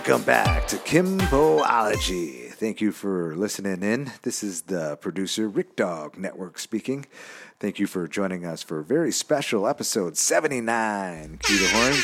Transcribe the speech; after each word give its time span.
Welcome 0.00 0.24
back 0.24 0.66
to 0.68 0.76
Kimboology. 0.76 2.52
Thank 2.52 2.80
you 2.80 2.90
for 2.90 3.36
listening 3.36 3.82
in. 3.82 4.10
This 4.22 4.42
is 4.42 4.62
the 4.62 4.96
producer 4.96 5.46
Rick 5.46 5.76
Dog 5.76 6.16
Network 6.16 6.58
speaking. 6.58 7.04
Thank 7.58 7.78
you 7.78 7.86
for 7.86 8.08
joining 8.08 8.46
us 8.46 8.62
for 8.62 8.78
a 8.78 8.82
very 8.82 9.12
special 9.12 9.68
episode 9.68 10.16
79. 10.16 11.40
Cue 11.42 11.58
the 11.58 11.68
horns. 11.68 11.98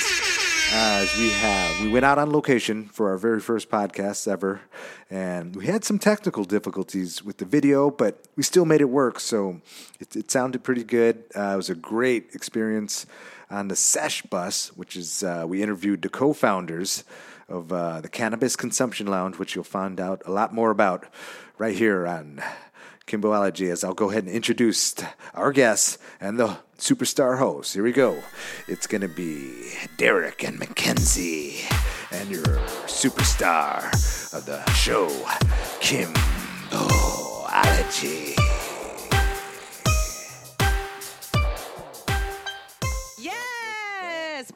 Uh, 0.75 1.01
as 1.05 1.17
we 1.17 1.31
have, 1.31 1.81
we 1.81 1.89
went 1.89 2.05
out 2.05 2.19
on 2.19 2.31
location 2.31 2.85
for 2.85 3.09
our 3.09 3.17
very 3.17 3.41
first 3.41 3.71
podcast 3.71 4.29
ever, 4.29 4.61
and 5.09 5.57
we 5.57 5.65
had 5.65 5.83
some 5.83 5.99
technical 5.99 6.45
difficulties 6.45 7.25
with 7.25 7.39
the 7.39 7.47
video, 7.47 7.91
but 7.91 8.27
we 8.37 8.43
still 8.43 8.67
made 8.67 8.83
it 8.83 8.91
work. 8.91 9.19
So 9.21 9.63
it, 9.99 10.15
it 10.15 10.31
sounded 10.31 10.63
pretty 10.63 10.85
good. 10.85 11.25
Uh, 11.35 11.53
it 11.55 11.57
was 11.57 11.71
a 11.71 11.75
great 11.75 12.35
experience 12.35 13.07
on 13.49 13.69
the 13.69 13.77
Sesh 13.77 14.21
bus, 14.23 14.69
which 14.77 14.97
is 14.97 15.23
uh, 15.23 15.45
we 15.49 15.63
interviewed 15.63 16.03
the 16.03 16.11
co-founders 16.11 17.03
of 17.49 17.73
uh, 17.73 18.01
the 18.01 18.09
Cannabis 18.09 18.57
Consumption 18.57 19.07
Lounge, 19.07 19.39
which 19.39 19.55
you'll 19.55 19.65
find 19.65 20.01
out 20.01 20.23
a 20.27 20.31
lot 20.33 20.53
more 20.53 20.71
about 20.71 21.07
right 21.59 21.77
here 21.77 22.07
on 22.07 22.43
Kimboology. 23.07 23.71
As 23.71 23.85
I'll 23.85 23.95
go 23.95 24.11
ahead 24.11 24.25
and 24.25 24.33
introduce 24.33 24.95
our 25.35 25.53
guests 25.53 25.99
and 26.21 26.39
the 26.39 26.59
superstar 26.79 27.39
host. 27.39 27.75
Here 27.75 27.83
we 27.83 27.93
go. 27.93 28.23
It's 28.69 28.87
going 28.87 29.01
to 29.01 29.09
be 29.09 29.73
Derek 29.97 30.45
and 30.45 30.59
Mackenzie, 30.59 31.61
and 32.11 32.29
your 32.31 32.45
superstar 32.87 33.87
of 34.35 34.45
the 34.47 34.63
show, 34.73 35.09
Kimboology. 35.81 36.35
Yes! 43.19 44.53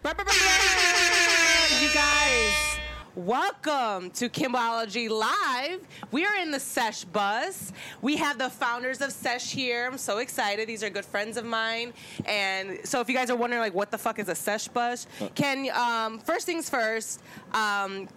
You 1.81 1.89
guys, 1.95 2.70
welcome 3.17 4.11
to 4.11 4.29
Kimboology 4.29 5.09
Live. 5.09 5.81
We 6.13 6.25
are 6.25 6.37
in 6.37 6.51
the 6.51 6.61
Sesh 6.61 7.05
bus. 7.05 7.73
We 8.03 8.17
have 8.17 8.39
the 8.39 8.49
founders 8.49 9.01
of 9.01 9.11
Sesh 9.11 9.53
here. 9.53 9.89
I'm 9.91 9.99
so 9.99 10.19
excited. 10.19 10.69
These 10.69 10.85
are 10.85 10.91
good 10.91 11.05
friends 11.05 11.37
of 11.37 11.45
mine. 11.45 11.93
And 12.27 12.79
so 12.85 13.01
if 13.01 13.09
you 13.09 13.15
guys 13.15 13.31
are 13.31 13.37
wondering, 13.37 13.61
like, 13.61 13.75
what 13.75 13.91
the 13.91 13.99
fuck 13.99 14.19
is 14.19 14.29
a 14.29 14.35
Sesh 14.35 14.69
bus? 14.69 15.07
Can, 15.35 15.71
um, 15.75 16.19
first 16.21 16.47
things 16.47 16.71
first, 16.71 17.21
um, 17.53 18.09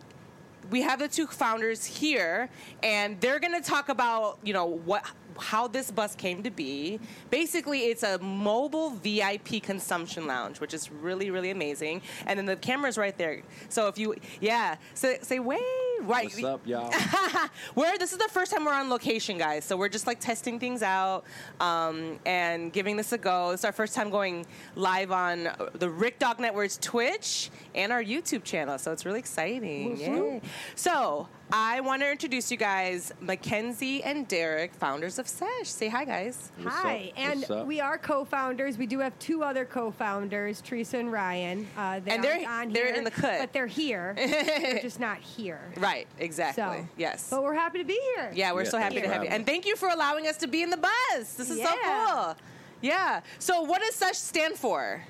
we 0.69 0.81
have 0.81 0.99
the 0.99 1.07
two 1.07 1.27
founders 1.27 1.85
here, 1.85 2.49
and 2.81 3.19
they're 3.19 3.39
going 3.39 3.53
to 3.53 3.67
talk 3.67 3.89
about, 3.89 4.39
you 4.43 4.53
know, 4.53 4.65
what 4.65 5.05
how 5.37 5.67
this 5.67 5.91
bus 5.91 6.15
came 6.15 6.43
to 6.43 6.51
be. 6.51 6.99
Basically, 7.29 7.85
it's 7.85 8.03
a 8.03 8.19
mobile 8.19 8.91
VIP 8.91 9.61
consumption 9.61 10.27
lounge, 10.27 10.59
which 10.59 10.73
is 10.73 10.91
really, 10.91 11.31
really 11.31 11.51
amazing. 11.51 12.01
And 12.25 12.37
then 12.37 12.45
the 12.45 12.55
camera's 12.55 12.97
right 12.97 13.17
there. 13.17 13.41
So 13.69 13.87
if 13.87 13.97
you, 13.97 14.15
yeah, 14.39 14.77
so 14.93 15.15
say, 15.21 15.39
wait, 15.39 15.61
right. 16.01 16.25
What's 16.25 16.43
up, 16.43 16.65
y'all? 16.65 16.91
we're 17.75 17.97
this 17.97 18.11
is 18.11 18.17
the 18.17 18.27
first 18.29 18.51
time 18.51 18.65
we're 18.65 18.73
on 18.73 18.89
location, 18.89 19.37
guys. 19.37 19.65
So 19.65 19.77
we're 19.77 19.89
just 19.89 20.07
like 20.07 20.19
testing 20.19 20.59
things 20.59 20.83
out 20.83 21.23
um, 21.59 22.19
and 22.25 22.71
giving 22.71 22.97
this 22.97 23.11
a 23.13 23.17
go. 23.17 23.51
It's 23.51 23.65
our 23.65 23.71
first 23.71 23.95
time 23.95 24.09
going 24.09 24.45
live 24.75 25.11
on 25.11 25.49
the 25.73 25.89
Rick 25.89 26.19
Dog 26.19 26.39
Network's 26.39 26.77
Twitch 26.77 27.49
and 27.75 27.91
our 27.91 28.03
YouTube 28.03 28.43
channel. 28.43 28.77
So 28.77 28.91
it's 28.91 29.05
really 29.05 29.19
exciting. 29.19 30.41
So 30.75 31.27
I 31.55 31.81
want 31.81 32.01
to 32.01 32.09
introduce 32.11 32.49
you 32.49 32.57
guys, 32.57 33.13
Mackenzie 33.21 34.03
and 34.03 34.27
Derek, 34.27 34.73
founders 34.73 35.19
of 35.19 35.27
Sesh. 35.27 35.65
Say 35.65 35.87
hi, 35.87 36.03
guys. 36.03 36.51
What's 36.59 36.75
Hi, 36.77 37.13
up? 37.15 37.19
and 37.51 37.67
we 37.67 37.79
are 37.79 37.99
co-founders. 37.99 38.79
We 38.79 38.87
do 38.87 38.97
have 38.97 39.17
two 39.19 39.43
other 39.43 39.63
co-founders, 39.63 40.61
Teresa 40.61 40.97
and 40.97 41.11
Ryan. 41.11 41.67
Uh, 41.77 41.99
they 41.99 42.09
And 42.15 42.23
they're- 42.23 42.33
aren't 42.33 42.47
on 42.47 42.73
they're 42.73 42.87
here, 42.87 42.95
in 42.95 43.03
the 43.03 43.11
cut. 43.11 43.37
but 43.39 43.53
they're 43.53 43.67
here. 43.67 44.15
they're 44.17 44.79
just 44.81 44.99
not 44.99 45.19
here. 45.19 45.61
Right, 45.77 46.07
exactly. 46.17 46.63
So, 46.63 46.87
yes. 46.97 47.27
But 47.29 47.43
we're 47.43 47.53
happy 47.53 47.77
to 47.77 47.85
be 47.85 47.99
here. 48.15 48.31
Yeah, 48.33 48.51
we're 48.53 48.63
Yeah, 48.63 48.69
so 48.71 48.77
happy 48.79 49.01
to 49.01 49.07
have 49.07 49.23
you. 49.23 49.29
And 49.29 49.45
thank 49.45 49.67
you 49.67 49.75
for 49.75 49.89
allowing 49.89 50.25
us 50.25 50.37
to 50.37 50.47
be 50.47 50.63
in 50.63 50.71
the 50.71 50.77
bus. 50.77 51.33
This 51.35 51.51
is 51.51 51.61
so 51.61 51.71
cool. 51.85 52.35
Yeah. 52.81 53.21
So 53.37 53.61
what 53.61 53.79
does 53.79 53.93
Sesh 53.93 54.17
stand 54.17 54.55
for? 54.55 55.03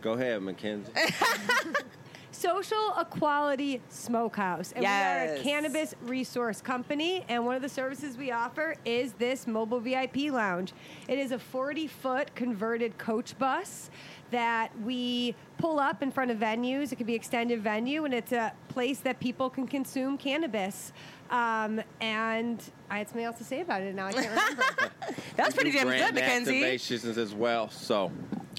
Go 0.00 0.14
ahead, 0.14 0.40
Mackenzie. 0.40 0.90
Social 2.40 2.94
Equality 2.98 3.82
Smokehouse. 3.90 4.72
And 4.72 4.82
we 4.82 4.88
are 4.88 5.34
a 5.34 5.42
cannabis 5.42 5.94
resource 6.00 6.62
company, 6.62 7.22
and 7.28 7.44
one 7.44 7.54
of 7.54 7.60
the 7.60 7.68
services 7.68 8.16
we 8.16 8.30
offer 8.30 8.76
is 8.86 9.12
this 9.12 9.46
mobile 9.46 9.78
VIP 9.78 10.32
lounge. 10.32 10.72
It 11.06 11.18
is 11.18 11.32
a 11.32 11.38
40 11.38 11.86
foot 11.86 12.34
converted 12.34 12.96
coach 12.96 13.38
bus 13.38 13.90
that 14.30 14.70
we 14.80 15.34
pull 15.58 15.78
up 15.78 16.02
in 16.02 16.10
front 16.10 16.30
of 16.30 16.38
venues. 16.38 16.92
It 16.92 16.96
could 16.96 17.06
be 17.06 17.14
extended 17.14 17.60
venue, 17.60 18.06
and 18.06 18.14
it's 18.14 18.32
a 18.32 18.54
place 18.68 19.00
that 19.00 19.20
people 19.20 19.50
can 19.50 19.66
consume 19.66 20.16
cannabis. 20.16 20.94
Um, 21.30 21.82
and 22.00 22.62
I 22.88 22.98
had 22.98 23.08
something 23.08 23.24
else 23.24 23.36
to 23.36 23.44
say 23.44 23.60
about 23.60 23.82
it, 23.82 23.88
and 23.88 23.96
now 23.96 24.06
I 24.06 24.12
can't 24.12 24.30
remember. 24.30 24.64
That's 25.36 25.54
pretty 25.54 25.72
We 25.72 25.78
do 25.78 25.78
damn 25.84 25.88
good, 25.88 25.98
brand 25.98 26.14
Mackenzie. 26.14 26.62
activations 26.62 27.18
as 27.18 27.34
well. 27.34 27.68
So 27.68 28.10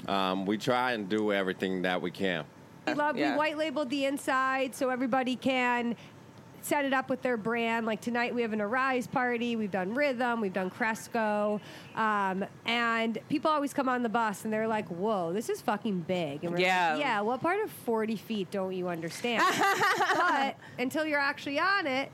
um, 0.06 0.46
we 0.46 0.56
try 0.56 0.92
and 0.92 1.08
do 1.08 1.32
everything 1.32 1.82
that 1.82 2.00
we 2.00 2.12
can. 2.12 2.44
We 2.86 2.94
love 2.94 3.16
Yeah. 3.16 3.32
we 3.32 3.38
white 3.38 3.56
labeled 3.58 3.90
the 3.90 4.04
inside 4.06 4.74
so 4.74 4.88
everybody 4.90 5.36
can 5.36 5.94
set 6.62 6.84
it 6.84 6.92
up 6.92 7.10
with 7.10 7.22
their 7.22 7.36
brand. 7.36 7.86
Like 7.86 8.00
tonight 8.00 8.34
we 8.34 8.42
have 8.42 8.52
an 8.52 8.60
Arise 8.60 9.06
party, 9.08 9.56
we've 9.56 9.70
done 9.70 9.94
Rhythm, 9.94 10.40
we've 10.40 10.52
done 10.52 10.70
Cresco, 10.70 11.60
um, 11.96 12.44
and 12.66 13.18
people 13.28 13.50
always 13.50 13.74
come 13.74 13.88
on 13.88 14.02
the 14.04 14.08
bus 14.08 14.44
and 14.44 14.52
they're 14.52 14.68
like, 14.68 14.86
"Whoa, 14.88 15.32
this 15.32 15.48
is 15.48 15.60
fucking 15.60 16.00
big." 16.02 16.44
And 16.44 16.52
we're 16.52 16.60
Yeah. 16.60 16.92
like, 16.94 17.00
yeah. 17.00 17.20
What 17.20 17.40
part 17.40 17.60
of 17.64 17.70
forty 17.70 18.16
feet 18.16 18.50
don't 18.52 18.72
you 18.72 18.88
understand? 18.88 19.42
but 20.16 20.56
until 20.78 21.04
you're 21.04 21.18
actually 21.18 21.58
on 21.58 21.86
it, 21.88 22.10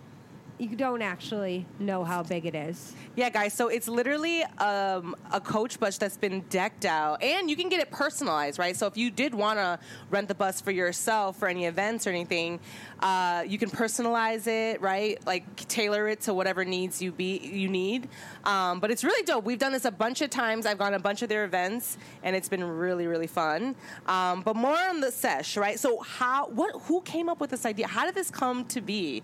you 0.58 0.74
don't 0.76 1.02
actually 1.02 1.66
know 1.78 2.04
how 2.04 2.22
big 2.22 2.44
it 2.44 2.54
is. 2.54 2.94
Yeah, 3.14 3.30
guys. 3.30 3.54
So 3.54 3.68
it's 3.68 3.88
literally 3.88 4.42
um, 4.58 5.14
a 5.32 5.40
coach 5.40 5.78
bus 5.78 5.98
that's 5.98 6.16
been 6.16 6.40
decked 6.50 6.84
out, 6.84 7.22
and 7.22 7.48
you 7.48 7.56
can 7.56 7.68
get 7.68 7.80
it 7.80 7.90
personalized, 7.90 8.58
right? 8.58 8.76
So 8.76 8.86
if 8.86 8.96
you 8.96 9.10
did 9.10 9.34
want 9.34 9.58
to 9.58 9.78
rent 10.10 10.28
the 10.28 10.34
bus 10.34 10.60
for 10.60 10.70
yourself 10.70 11.36
for 11.36 11.48
any 11.48 11.66
events 11.66 12.06
or 12.06 12.10
anything, 12.10 12.60
uh, 13.00 13.44
you 13.46 13.58
can 13.58 13.70
personalize 13.70 14.46
it, 14.46 14.80
right? 14.80 15.24
Like 15.26 15.56
tailor 15.68 16.08
it 16.08 16.22
to 16.22 16.34
whatever 16.34 16.64
needs 16.64 17.00
you 17.00 17.12
be 17.12 17.38
you 17.38 17.68
need. 17.68 18.08
Um, 18.44 18.80
but 18.80 18.90
it's 18.90 19.04
really 19.04 19.24
dope. 19.24 19.44
We've 19.44 19.58
done 19.58 19.72
this 19.72 19.84
a 19.84 19.90
bunch 19.92 20.22
of 20.22 20.30
times. 20.30 20.66
I've 20.66 20.78
gone 20.78 20.94
a 20.94 20.98
bunch 20.98 21.22
of 21.22 21.28
their 21.28 21.44
events, 21.44 21.98
and 22.22 22.34
it's 22.34 22.48
been 22.48 22.64
really, 22.64 23.06
really 23.06 23.26
fun. 23.26 23.76
Um, 24.06 24.42
but 24.42 24.56
more 24.56 24.76
on 24.76 25.00
the 25.00 25.12
sesh, 25.12 25.56
right? 25.56 25.78
So 25.78 26.00
how 26.00 26.46
what 26.48 26.74
who 26.82 27.00
came 27.02 27.28
up 27.28 27.40
with 27.40 27.50
this 27.50 27.64
idea? 27.64 27.86
How 27.86 28.04
did 28.04 28.14
this 28.14 28.30
come 28.30 28.64
to 28.66 28.80
be? 28.80 29.22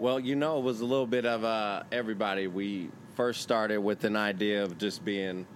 Well, 0.00 0.18
you 0.18 0.34
know, 0.34 0.58
it 0.58 0.62
was 0.62 0.80
a 0.80 0.86
little 0.86 1.06
bit 1.06 1.26
of 1.26 1.44
uh, 1.44 1.82
everybody. 1.92 2.46
We 2.46 2.88
first 3.16 3.42
started 3.42 3.80
with 3.80 4.04
an 4.04 4.16
idea 4.16 4.64
of 4.64 4.78
just 4.78 5.04
being 5.04 5.46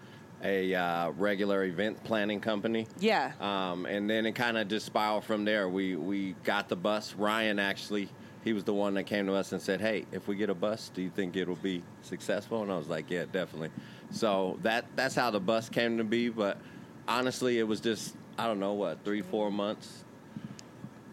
a 0.43 0.75
uh, 0.75 1.11
regular 1.13 1.65
event 1.65 2.05
planning 2.05 2.41
company. 2.41 2.87
Yeah. 2.99 3.33
Um, 3.41 3.87
and 3.87 4.09
then 4.09 4.27
it 4.27 4.33
kind 4.33 4.59
of 4.59 4.69
just 4.69 4.85
spiraled 4.85 5.25
from 5.25 5.47
there. 5.47 5.67
We 5.71 5.97
we 5.97 6.35
got 6.45 6.69
the 6.69 6.77
bus. 6.77 7.15
Ryan 7.15 7.59
actually, 7.59 8.11
he 8.45 8.53
was 8.53 8.65
the 8.65 8.75
one 8.75 8.93
that 8.95 9.05
came 9.05 9.25
to 9.27 9.33
us 9.33 9.53
and 9.53 9.63
said, 9.63 9.81
"Hey, 9.81 10.05
if 10.13 10.29
we 10.29 10.37
get 10.37 10.51
a 10.51 10.55
bus, 10.55 10.91
do 10.95 11.01
you 11.01 11.09
think 11.09 11.37
it'll 11.37 11.57
be 11.57 11.83
successful?" 12.03 12.63
And 12.63 12.71
I 12.71 12.77
was 12.77 12.89
like, 12.89 13.11
"Yeah, 13.11 13.25
definitely." 13.33 13.71
So 14.11 14.59
that 14.63 14.85
that's 14.95 15.15
how 15.15 15.31
the 15.31 15.41
bus 15.41 15.71
came 15.71 15.97
to 15.97 16.05
be. 16.05 16.29
But 16.29 16.59
honestly, 17.09 17.59
it 17.59 17.67
was 17.67 17.81
just 17.81 18.15
I 18.39 18.47
don't 18.47 18.61
know 18.61 18.75
what 18.75 19.03
three 19.07 19.23
four 19.23 19.51
months 19.51 20.04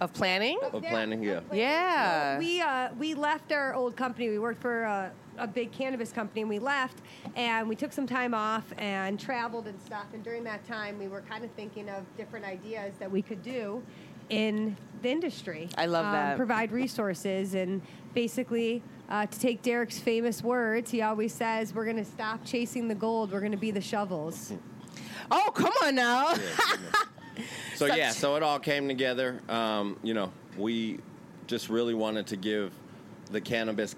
Of 0.01 0.13
planning? 0.13 0.57
of 0.73 0.81
planning. 0.81 1.21
Yeah. 1.21 1.41
Yeah. 1.53 2.39
We 2.39 2.59
uh, 2.59 2.89
we 2.97 3.13
left 3.13 3.51
our 3.51 3.75
old 3.75 3.95
company. 3.95 4.29
We 4.29 4.39
worked 4.39 4.59
for 4.59 4.81
a, 4.81 5.11
a 5.37 5.45
big 5.45 5.71
cannabis 5.71 6.11
company, 6.11 6.41
and 6.41 6.49
we 6.49 6.57
left, 6.57 6.97
and 7.35 7.69
we 7.69 7.75
took 7.75 7.93
some 7.93 8.07
time 8.07 8.33
off 8.33 8.63
and 8.79 9.19
traveled 9.19 9.67
and 9.67 9.79
stuff. 9.79 10.07
And 10.13 10.23
during 10.23 10.43
that 10.45 10.65
time, 10.67 10.97
we 10.97 11.07
were 11.07 11.21
kind 11.21 11.45
of 11.45 11.51
thinking 11.51 11.87
of 11.87 12.03
different 12.17 12.45
ideas 12.45 12.95
that 12.97 13.11
we 13.11 13.21
could 13.21 13.43
do 13.43 13.83
in 14.29 14.75
the 15.03 15.09
industry. 15.11 15.69
I 15.77 15.85
love 15.85 16.07
Um, 16.07 16.13
that. 16.13 16.35
Provide 16.35 16.71
resources 16.71 17.53
and 17.53 17.79
basically. 18.15 18.81
Uh, 19.07 19.25
to 19.25 19.39
take 19.39 19.61
Derek's 19.61 19.99
famous 19.99 20.41
words, 20.41 20.89
he 20.89 21.01
always 21.03 21.31
says, 21.33 21.75
"We're 21.75 21.83
going 21.83 21.97
to 21.97 22.05
stop 22.05 22.43
chasing 22.45 22.87
the 22.87 22.95
gold. 22.95 23.31
We're 23.33 23.41
going 23.41 23.51
to 23.51 23.57
be 23.57 23.69
the 23.69 23.81
shovels." 23.81 24.51
Oh, 25.29 25.51
come 25.53 25.73
on 25.83 25.93
now. 25.95 26.33
So 27.75 27.87
Such- 27.87 27.97
yeah, 27.97 28.11
so 28.11 28.35
it 28.35 28.43
all 28.43 28.59
came 28.59 28.87
together. 28.87 29.39
Um, 29.49 29.97
you 30.03 30.13
know, 30.13 30.31
we 30.57 30.99
just 31.47 31.69
really 31.69 31.93
wanted 31.93 32.27
to 32.27 32.37
give 32.37 32.73
the 33.31 33.41
cannabis 33.41 33.95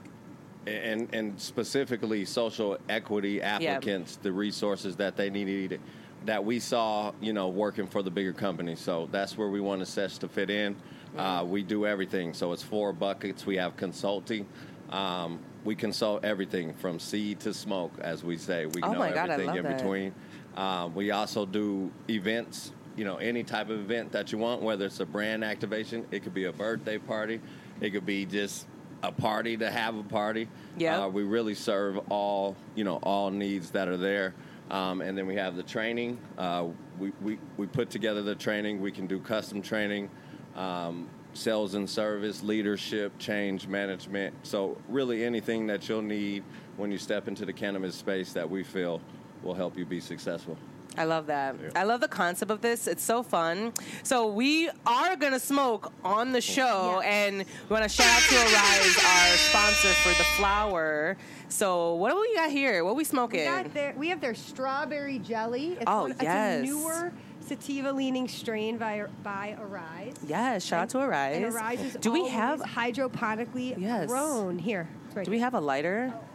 and 0.66 1.10
and 1.14 1.40
specifically 1.42 2.24
social 2.26 2.78
equity 2.88 3.42
applicants 3.42 4.16
the 4.22 4.32
resources 4.32 4.96
that 4.96 5.18
they 5.18 5.30
needed 5.30 5.80
that 6.26 6.44
we 6.46 6.58
saw, 6.58 7.12
you 7.20 7.34
know, 7.34 7.50
working 7.50 7.86
for 7.86 8.02
the 8.02 8.10
bigger 8.10 8.32
companies. 8.32 8.80
So 8.80 9.10
that's 9.12 9.38
where 9.38 9.50
we 9.50 9.60
wanted 9.60 9.88
SESH 9.90 10.20
to 10.20 10.30
fit 10.30 10.50
in. 10.50 10.74
Uh, 11.18 11.44
we 11.46 11.64
do 11.64 11.86
everything. 11.86 12.34
So 12.34 12.54
it's 12.54 12.64
four 12.64 12.94
buckets. 12.94 13.46
We 13.46 13.58
have 13.58 13.76
consulting. 13.76 14.48
Um, 14.90 15.40
we 15.66 15.76
consult 15.76 16.24
everything 16.24 16.74
from 16.76 16.98
seed 16.98 17.42
to 17.42 17.54
smoke, 17.54 17.92
as 18.00 18.24
we 18.24 18.38
say. 18.38 18.68
We 18.68 18.82
Oh 18.84 18.94
know 18.94 19.00
my 19.00 19.12
God, 19.12 19.30
I 19.32 19.34
everything 19.34 19.48
love 19.48 19.58
in 19.58 19.64
that. 19.64 19.78
between. 19.78 20.14
Um, 20.56 20.96
we 20.96 21.12
also 21.12 21.46
do 21.46 21.92
events 22.10 22.72
you 22.96 23.06
know 23.06 23.18
any 23.18 23.44
type 23.44 23.70
of 23.70 23.80
event 23.80 24.12
that 24.12 24.32
you 24.32 24.38
want, 24.38 24.62
whether 24.62 24.86
it's 24.86 25.00
a 25.00 25.06
brand 25.06 25.44
activation, 25.44 26.06
it 26.12 26.24
could 26.24 26.34
be 26.34 26.46
a 26.46 26.54
birthday 26.54 26.98
party, 26.98 27.42
it 27.82 27.92
could 27.92 28.06
be 28.06 28.26
just 28.26 28.68
a 29.02 29.12
party 29.12 29.58
to 29.58 29.70
have 29.70 29.96
a 29.98 30.04
party. 30.04 30.48
Yeah, 30.78 31.04
uh, 31.04 31.08
we 31.08 31.24
really 31.24 31.56
serve 31.56 32.00
all 32.10 32.56
you 32.76 32.84
know 32.84 32.98
all 32.98 33.32
needs 33.32 33.72
that 33.72 33.88
are 33.88 33.98
there. 33.98 34.34
Um, 34.72 35.02
and 35.02 35.18
then 35.18 35.28
we 35.28 35.36
have 35.36 35.56
the 35.56 35.62
training. 35.64 36.18
Uh, 36.38 36.68
we, 36.98 37.12
we, 37.22 37.38
we 37.58 37.68
put 37.68 37.90
together 37.90 38.22
the 38.22 38.34
training. 38.34 38.82
We 38.82 38.92
can 38.92 39.08
do 39.08 39.20
custom 39.20 39.62
training, 39.62 40.10
um, 40.56 41.10
sales 41.34 41.76
and 41.76 41.88
service, 41.88 42.42
leadership, 42.42 43.12
change 43.20 43.68
management. 43.68 44.34
So, 44.44 44.78
really, 44.88 45.24
anything 45.24 45.68
that 45.68 45.88
you'll 45.90 46.02
need 46.02 46.44
when 46.78 46.92
you 46.92 46.98
step 46.98 47.28
into 47.28 47.46
the 47.46 47.54
cannabis 47.54 47.96
space 47.96 48.34
that 48.34 48.50
we 48.50 48.64
feel 48.64 49.02
will 49.44 49.54
help 49.54 49.78
you 49.78 49.86
be 49.86 50.00
successful. 50.00 50.58
I 50.98 51.06
love 51.06 51.28
that. 51.28 51.56
Yeah. 51.62 51.70
I 51.76 51.84
love 51.84 52.02
the 52.02 52.08
concept 52.08 52.52
of 52.52 52.62
this. 52.62 52.88
It's 52.88 53.04
so 53.04 53.24
fun. 53.24 53.74
So 54.04 54.28
we 54.28 54.70
are 54.86 55.16
gonna 55.16 55.40
smoke 55.40 55.92
on 56.04 56.32
the 56.32 56.42
show, 56.42 57.02
yeah. 57.02 57.10
and 57.10 57.38
we 57.38 57.74
want 57.74 57.84
to 57.84 57.90
shout 57.90 58.08
out 58.08 58.22
to 58.22 58.36
Arise, 58.36 58.98
our 58.98 59.38
sponsor 59.38 59.90
for 59.90 60.10
the 60.10 60.26
flower. 60.38 61.18
So 61.50 61.96
what 61.96 62.12
do 62.12 62.20
we 62.20 62.36
got 62.36 62.52
here? 62.52 62.84
What 62.84 62.92
are 62.92 62.96
we 62.96 63.04
smoking? 63.04 63.42
We, 63.42 63.46
got 63.46 63.74
their, 63.74 63.94
we 63.96 64.10
have 64.10 64.22
their 64.22 64.36
strawberry 64.36 65.20
jelly. 65.20 65.74
It's 65.74 65.84
oh 65.88 66.04
one, 66.04 66.16
yes, 66.22 66.62
it's 66.62 66.70
a 66.70 66.74
newer 66.74 67.14
sativa 67.42 67.92
leaning 67.92 68.28
strain 68.28 68.78
by 68.78 69.06
by 69.24 69.58
Arise. 69.60 70.16
Yes, 70.28 70.64
shout 70.64 70.78
and, 70.78 70.84
out 70.84 70.90
to 70.90 71.00
Arise. 71.00 71.36
And 71.38 71.46
Arise 71.46 71.82
is 71.82 71.94
do 71.94 72.12
we 72.12 72.28
have 72.30 72.60
hydroponically 72.60 73.80
yes. 73.80 74.08
grown 74.08 74.60
here? 74.60 74.88
Right 75.14 75.26
do 75.26 75.32
we 75.32 75.40
have 75.40 75.54
a 75.54 75.60
lighter? 75.60 76.14
Oh 76.16 76.33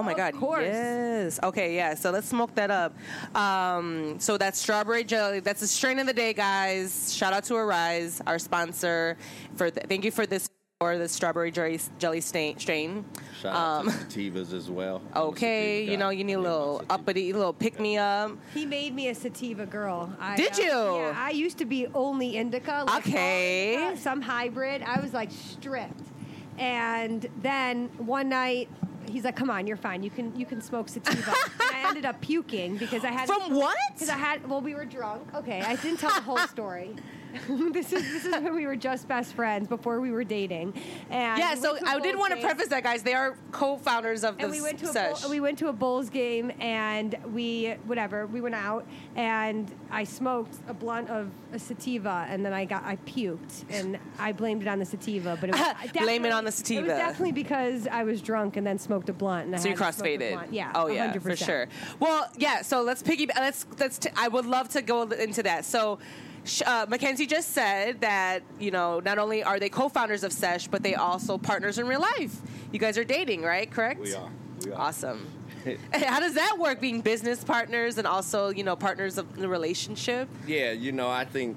my 0.00 0.12
of 0.12 0.16
God! 0.16 0.34
Course. 0.34 0.64
Yes. 0.64 1.40
Okay. 1.42 1.74
Yeah. 1.74 1.94
So 1.94 2.10
let's 2.10 2.28
smoke 2.28 2.54
that 2.54 2.70
up. 2.70 2.94
Um, 3.34 4.20
so 4.20 4.38
that's 4.38 4.58
strawberry 4.58 5.04
jelly. 5.04 5.40
That's 5.40 5.60
the 5.60 5.66
strain 5.66 5.98
of 5.98 6.06
the 6.06 6.14
day, 6.14 6.32
guys. 6.32 7.12
Shout 7.12 7.32
out 7.32 7.44
to 7.44 7.56
Arise, 7.56 8.22
our 8.26 8.38
sponsor. 8.38 9.16
For 9.56 9.70
th- 9.70 9.86
thank 9.88 10.04
you 10.04 10.10
for 10.10 10.24
this 10.24 10.48
or 10.82 10.98
the 10.98 11.08
strawberry 11.08 11.52
jelly, 11.52 11.78
jelly 11.98 12.20
stain, 12.20 12.58
strain. 12.58 13.04
Shout 13.40 13.54
um, 13.54 13.88
out 13.88 14.10
to 14.10 14.30
sativas 14.30 14.52
as 14.52 14.68
well. 14.68 15.00
Okay, 15.16 15.84
you 15.84 15.96
know 15.96 16.10
you 16.10 16.24
need 16.24 16.34
a 16.34 16.40
little 16.40 16.84
uppity, 16.90 17.30
a 17.30 17.36
little 17.36 17.52
pick 17.52 17.78
me 17.78 17.96
up. 17.96 18.32
He 18.52 18.66
made 18.66 18.94
me 18.94 19.08
a 19.08 19.14
sativa 19.14 19.64
girl. 19.64 20.12
I, 20.18 20.36
Did 20.36 20.58
you? 20.58 20.72
Uh, 20.72 20.96
yeah, 20.96 21.14
I 21.16 21.30
used 21.30 21.58
to 21.58 21.64
be 21.64 21.86
only 21.94 22.36
indica. 22.36 22.84
Like 22.86 23.06
okay. 23.06 23.74
Indica, 23.74 24.00
some 24.00 24.20
hybrid. 24.20 24.82
I 24.82 25.00
was 25.00 25.12
like 25.14 25.30
stripped, 25.30 26.06
And 26.58 27.28
then 27.40 27.88
one 27.98 28.28
night 28.28 28.68
he's 29.08 29.24
like, 29.24 29.36
"Come 29.36 29.50
on, 29.50 29.66
you're 29.66 29.76
fine. 29.76 30.02
You 30.02 30.10
can 30.10 30.34
you 30.36 30.46
can 30.46 30.60
smoke 30.60 30.88
sativa." 30.88 31.34
and 31.60 31.76
I 31.76 31.88
ended 31.88 32.04
up 32.04 32.20
puking 32.20 32.76
because 32.76 33.04
I 33.04 33.10
had 33.10 33.26
from 33.28 33.54
what? 33.54 33.76
Because 33.92 34.08
I 34.08 34.16
had 34.16 34.48
well, 34.48 34.60
we 34.60 34.74
were 34.74 34.84
drunk. 34.84 35.34
Okay, 35.34 35.60
I 35.60 35.76
didn't 35.76 35.98
tell 35.98 36.14
the 36.14 36.20
whole 36.20 36.38
story. 36.38 36.96
this 37.72 37.92
is 37.92 38.02
this 38.12 38.24
is 38.24 38.32
when 38.32 38.54
we 38.54 38.66
were 38.66 38.76
just 38.76 39.08
best 39.08 39.34
friends 39.34 39.68
before 39.68 40.00
we 40.00 40.10
were 40.10 40.24
dating. 40.24 40.74
And 41.10 41.38
yeah, 41.38 41.54
so 41.54 41.78
I 41.86 41.98
did 42.00 42.16
want 42.16 42.34
to 42.34 42.40
preface 42.40 42.68
that, 42.68 42.82
guys. 42.82 43.02
They 43.02 43.14
are 43.14 43.36
co-founders 43.50 44.24
of 44.24 44.38
the 44.38 44.48
we 44.48 44.60
went 44.60 44.78
to 44.80 44.86
sesh. 44.86 45.24
A 45.24 45.28
we 45.28 45.40
went 45.40 45.58
to 45.58 45.68
a 45.68 45.72
Bulls 45.72 46.10
game 46.10 46.52
and 46.60 47.16
we 47.32 47.74
whatever 47.86 48.26
we 48.26 48.40
went 48.40 48.54
out 48.54 48.86
and 49.16 49.72
I 49.90 50.04
smoked 50.04 50.56
a 50.68 50.74
blunt 50.74 51.08
of 51.10 51.30
a 51.52 51.58
sativa 51.58 52.26
and 52.28 52.44
then 52.44 52.52
I 52.52 52.64
got 52.64 52.84
I 52.84 52.96
puked 52.96 53.64
and 53.70 53.98
I 54.18 54.32
blamed 54.32 54.62
it 54.62 54.68
on 54.68 54.78
the 54.78 54.84
sativa, 54.84 55.36
but 55.40 55.50
it 55.50 55.56
was 55.56 55.92
blame 55.92 56.24
it 56.24 56.32
on 56.32 56.44
the 56.44 56.52
sativa. 56.52 56.80
It 56.80 56.88
was 56.88 56.98
definitely 56.98 57.32
because 57.32 57.86
I 57.86 58.04
was 58.04 58.20
drunk 58.20 58.56
and 58.56 58.66
then 58.66 58.78
smoked 58.78 59.08
a 59.08 59.12
blunt. 59.12 59.46
And 59.46 59.56
I 59.56 59.58
so 59.58 59.68
you 59.68 59.74
crossfaded. 59.74 60.48
Yeah. 60.50 60.72
Oh 60.74 60.88
yeah, 60.88 61.12
100%. 61.12 61.22
for 61.22 61.36
sure. 61.36 61.68
Well, 62.00 62.28
yeah. 62.36 62.62
So 62.62 62.82
let's 62.82 63.02
piggy. 63.02 63.28
Let's 63.34 63.66
let's. 63.78 63.98
T- 63.98 64.10
I 64.16 64.28
would 64.28 64.46
love 64.46 64.68
to 64.70 64.82
go 64.82 65.02
into 65.02 65.42
that. 65.44 65.64
So 65.64 65.98
uh, 66.66 66.86
Mackenzie 66.88 67.26
just 67.26 67.50
said 67.50 68.00
that 68.00 68.42
you 68.58 68.70
know 68.70 69.00
not 69.00 69.18
only 69.18 69.42
are 69.42 69.58
they 69.58 69.68
co-founders 69.68 70.24
of 70.24 70.32
Sesh, 70.32 70.68
but 70.68 70.82
they 70.82 70.94
also 70.94 71.38
partners 71.38 71.78
in 71.78 71.86
real 71.86 72.00
life. 72.00 72.36
You 72.72 72.78
guys 72.78 72.98
are 72.98 73.04
dating, 73.04 73.42
right? 73.42 73.70
Correct. 73.70 74.00
We 74.00 74.14
are. 74.14 74.30
We 74.64 74.72
are. 74.72 74.80
Awesome. 74.80 75.26
How 75.92 76.20
does 76.20 76.34
that 76.34 76.58
work? 76.58 76.80
Being 76.80 77.00
business 77.00 77.44
partners 77.44 77.98
and 77.98 78.06
also 78.06 78.48
you 78.48 78.64
know 78.64 78.76
partners 78.76 79.18
of 79.18 79.36
the 79.36 79.48
relationship. 79.48 80.28
Yeah, 80.46 80.72
you 80.72 80.92
know, 80.92 81.08
I 81.08 81.24
think 81.24 81.56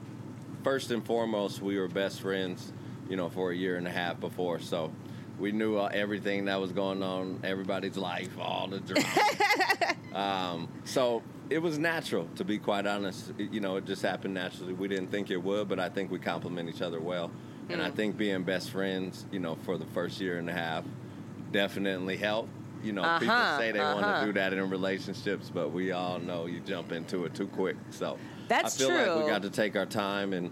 first 0.63 0.91
and 0.91 1.05
foremost 1.05 1.61
we 1.61 1.77
were 1.77 1.87
best 1.87 2.21
friends. 2.21 2.71
You 3.09 3.17
know, 3.17 3.29
for 3.29 3.51
a 3.51 3.55
year 3.55 3.77
and 3.77 3.87
a 3.87 3.91
half 3.91 4.19
before, 4.19 4.59
so 4.59 4.91
we 5.37 5.51
knew 5.51 5.77
uh, 5.77 5.89
everything 5.93 6.45
that 6.45 6.59
was 6.59 6.71
going 6.71 7.03
on, 7.03 7.39
everybody's 7.43 7.97
life, 7.97 8.29
all 8.39 8.67
the 8.67 8.79
drama. 8.79 9.95
um, 10.13 10.69
so 10.85 11.21
it 11.49 11.59
was 11.59 11.77
natural, 11.77 12.27
to 12.35 12.43
be 12.43 12.57
quite 12.57 12.87
honest. 12.87 13.31
It, 13.37 13.51
you 13.51 13.59
know, 13.59 13.77
it 13.77 13.85
just 13.85 14.01
happened 14.01 14.33
naturally. 14.33 14.73
We 14.73 14.87
didn't 14.87 15.11
think 15.11 15.29
it 15.29 15.37
would, 15.37 15.67
but 15.67 15.79
I 15.79 15.89
think 15.89 16.11
we 16.11 16.19
complement 16.19 16.69
each 16.69 16.81
other 16.81 16.99
well. 16.99 17.29
Mm. 17.29 17.73
And 17.73 17.81
I 17.81 17.89
mm. 17.89 17.95
think 17.95 18.17
being 18.17 18.43
best 18.43 18.71
friends, 18.71 19.25
you 19.31 19.39
know, 19.39 19.55
for 19.63 19.77
the 19.77 19.85
first 19.87 20.19
year 20.19 20.37
and 20.37 20.49
a 20.49 20.53
half 20.53 20.83
definitely 21.51 22.17
helped. 22.17 22.49
You 22.83 22.93
know, 22.93 23.03
uh-huh, 23.03 23.19
people 23.19 23.57
say 23.57 23.71
they 23.71 23.79
uh-huh. 23.79 24.01
want 24.01 24.21
to 24.21 24.25
do 24.27 24.33
that 24.33 24.53
in 24.53 24.69
relationships, 24.69 25.49
but 25.51 25.71
we 25.71 25.91
all 25.91 26.19
know 26.19 26.45
you 26.45 26.59
jump 26.59 26.91
into 26.91 27.25
it 27.25 27.33
too 27.33 27.47
quick. 27.47 27.77
So 27.89 28.17
that's 28.47 28.75
I 28.75 28.77
feel 28.77 28.87
true. 28.89 28.97
like 28.97 29.23
we 29.23 29.31
got 29.31 29.41
to 29.41 29.49
take 29.49 29.75
our 29.75 29.87
time, 29.87 30.33
and 30.33 30.51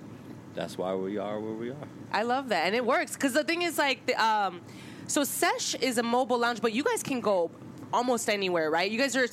that's 0.56 0.78
why 0.78 0.96
we 0.96 1.18
are 1.18 1.40
where 1.40 1.54
we 1.54 1.70
are. 1.70 1.88
I 2.12 2.24
love 2.24 2.50
that, 2.50 2.66
and 2.66 2.76
it 2.76 2.86
works 2.86 3.14
because 3.14 3.34
the 3.34 3.44
thing 3.44 3.62
is 3.62 3.78
like, 3.78 4.06
the, 4.08 4.16
um, 4.16 4.62
so 5.06 5.24
Sesh 5.24 5.76
is 5.76 5.98
a 6.00 6.04
mobile 6.04 6.40
lounge, 6.40 6.62
but 6.62 6.74
you 6.74 6.84
guys 6.84 7.04
can 7.04 7.22
go 7.22 7.52
almost 7.94 8.30
anywhere, 8.30 8.70
right? 8.70 8.92
You 8.92 8.98
guys 8.98 9.16
are 9.16 9.28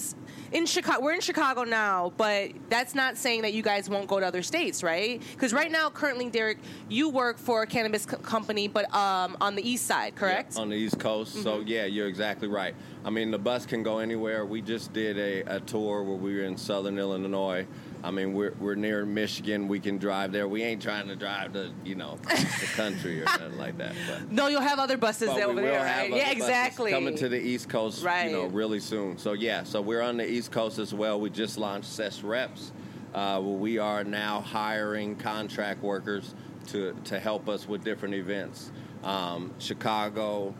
in 0.52 0.66
Chicago. 0.66 1.02
We're 1.02 1.14
in 1.14 1.20
Chicago 1.20 1.64
now, 1.64 2.12
but 2.16 2.50
that's 2.68 2.94
not 2.94 3.16
saying 3.16 3.42
that 3.42 3.54
you 3.54 3.62
guys 3.62 3.88
won't 3.88 4.06
go 4.06 4.20
to 4.20 4.26
other 4.26 4.42
states, 4.42 4.82
right? 4.82 5.20
Because 5.32 5.52
right 5.52 5.70
now, 5.70 5.88
currently, 5.90 6.28
Derek, 6.28 6.58
you 6.88 7.08
work 7.08 7.38
for 7.38 7.62
a 7.62 7.66
cannabis 7.66 8.04
co- 8.04 8.18
company, 8.18 8.68
but 8.68 8.92
um, 8.94 9.36
on 9.40 9.56
the 9.56 9.68
east 9.68 9.86
side, 9.86 10.14
correct? 10.14 10.54
Yeah, 10.54 10.62
on 10.62 10.68
the 10.68 10.76
east 10.76 10.98
coast. 10.98 11.34
Mm-hmm. 11.34 11.42
So 11.42 11.60
yeah, 11.60 11.86
you're 11.86 12.08
exactly 12.08 12.48
right. 12.48 12.74
I 13.04 13.10
mean, 13.10 13.30
the 13.30 13.38
bus 13.38 13.64
can 13.64 13.82
go 13.82 13.98
anywhere. 13.98 14.44
We 14.44 14.60
just 14.60 14.92
did 14.92 15.18
a, 15.18 15.56
a 15.56 15.60
tour 15.60 16.02
where 16.02 16.16
we 16.16 16.36
were 16.36 16.44
in 16.44 16.56
southern 16.56 16.98
Illinois. 16.98 17.66
I 18.02 18.10
mean, 18.10 18.32
we're, 18.32 18.54
we're 18.58 18.74
near 18.74 19.04
Michigan. 19.04 19.68
We 19.68 19.78
can 19.78 19.98
drive 19.98 20.32
there. 20.32 20.48
We 20.48 20.62
ain't 20.62 20.82
trying 20.82 21.08
to 21.08 21.16
drive 21.16 21.52
to, 21.52 21.70
you 21.84 21.94
know, 21.94 22.18
the 22.22 22.66
country 22.74 23.20
or 23.20 23.24
nothing 23.24 23.58
like 23.58 23.76
that. 23.78 23.94
But, 24.08 24.32
no, 24.32 24.46
you'll 24.48 24.62
have 24.62 24.78
other 24.78 24.96
buses 24.96 25.28
over 25.28 25.60
there, 25.60 25.84
right? 25.84 26.10
Yeah, 26.10 26.30
exactly. 26.30 26.92
Coming 26.92 27.16
to 27.16 27.28
the 27.28 27.40
East 27.40 27.68
Coast, 27.68 28.02
right. 28.02 28.30
you 28.30 28.36
know, 28.36 28.46
really 28.46 28.80
soon. 28.80 29.18
So 29.18 29.32
yeah, 29.32 29.64
so 29.64 29.80
we're 29.80 30.02
on 30.02 30.16
the 30.16 30.28
East 30.28 30.50
Coast 30.50 30.78
as 30.78 30.94
well. 30.94 31.20
We 31.20 31.30
just 31.30 31.58
launched 31.58 31.88
Sesh 31.88 32.22
Reps. 32.22 32.72
Uh, 33.14 33.40
we 33.42 33.78
are 33.78 34.04
now 34.04 34.40
hiring 34.40 35.16
contract 35.16 35.82
workers 35.82 36.34
to, 36.68 36.96
to 37.04 37.18
help 37.18 37.48
us 37.48 37.68
with 37.68 37.84
different 37.84 38.14
events. 38.14 38.70
Um, 39.02 39.52
Chicago, 39.58 40.54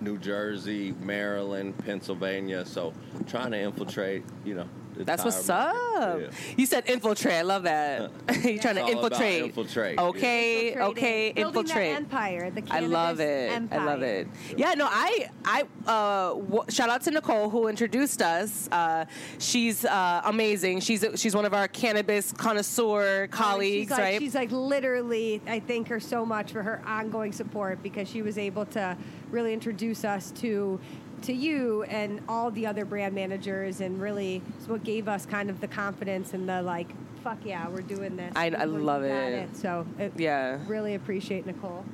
New 0.00 0.18
Jersey, 0.18 0.94
Maryland, 1.00 1.76
Pennsylvania. 1.78 2.64
So 2.64 2.92
trying 3.26 3.50
to 3.52 3.58
infiltrate, 3.58 4.24
you 4.44 4.54
know, 4.54 4.68
that's 5.04 5.24
what's 5.24 5.48
up. 5.48 5.74
Yeah. 6.20 6.28
You 6.56 6.66
said 6.66 6.84
infiltrate. 6.86 7.34
I 7.34 7.42
love 7.42 7.64
that. 7.64 8.10
You're 8.44 8.58
trying 8.58 8.76
to 8.76 8.86
infiltrate. 8.86 9.44
infiltrate. 9.44 9.98
Okay, 9.98 10.72
yeah. 10.72 10.86
okay, 10.86 11.30
infiltrate. 11.30 11.96
empire. 11.96 12.50
The 12.50 12.62
I 12.70 12.80
love 12.80 13.20
it. 13.20 13.52
Empire. 13.52 13.80
I 13.80 13.84
love 13.84 14.02
it. 14.02 14.28
Yeah, 14.56 14.74
no, 14.74 14.86
I, 14.90 15.28
I, 15.44 15.62
uh, 15.86 16.34
w- 16.34 16.64
shout 16.68 16.88
out 16.88 17.02
to 17.02 17.10
Nicole 17.10 17.50
who 17.50 17.68
introduced 17.68 18.22
us. 18.22 18.68
Uh, 18.72 19.04
she's 19.38 19.84
uh, 19.84 20.22
amazing. 20.24 20.80
She's 20.80 21.04
she's 21.16 21.34
one 21.34 21.44
of 21.44 21.54
our 21.54 21.68
cannabis 21.68 22.32
connoisseur 22.32 23.28
colleagues, 23.28 23.88
she's 23.88 23.90
like, 23.90 24.00
right? 24.00 24.20
She's 24.20 24.34
like 24.34 24.50
literally. 24.50 25.40
I 25.46 25.60
thank 25.60 25.88
her 25.88 26.00
so 26.00 26.24
much 26.24 26.52
for 26.52 26.62
her 26.62 26.82
ongoing 26.86 27.32
support 27.32 27.82
because 27.82 28.08
she 28.08 28.22
was 28.22 28.38
able 28.38 28.66
to 28.66 28.96
really 29.30 29.52
introduce 29.52 30.04
us 30.04 30.30
to 30.32 30.80
to 31.22 31.32
you 31.32 31.82
and 31.84 32.20
all 32.28 32.50
the 32.50 32.66
other 32.66 32.84
brand 32.84 33.14
managers 33.14 33.80
and 33.80 34.00
really 34.00 34.42
it's 34.58 34.68
what 34.68 34.84
gave 34.84 35.08
us 35.08 35.26
kind 35.26 35.50
of 35.50 35.60
the 35.60 35.68
confidence 35.68 36.32
and 36.32 36.48
the 36.48 36.62
like 36.62 36.88
fuck 37.22 37.38
yeah 37.44 37.68
we're 37.68 37.80
doing 37.80 38.16
this. 38.16 38.32
I, 38.36 38.50
I 38.50 38.64
love 38.64 39.02
it. 39.02 39.10
it. 39.10 39.56
so 39.56 39.86
it, 39.98 40.12
yeah. 40.16 40.58
really 40.66 40.94
appreciate 40.94 41.46
nicole. 41.46 41.84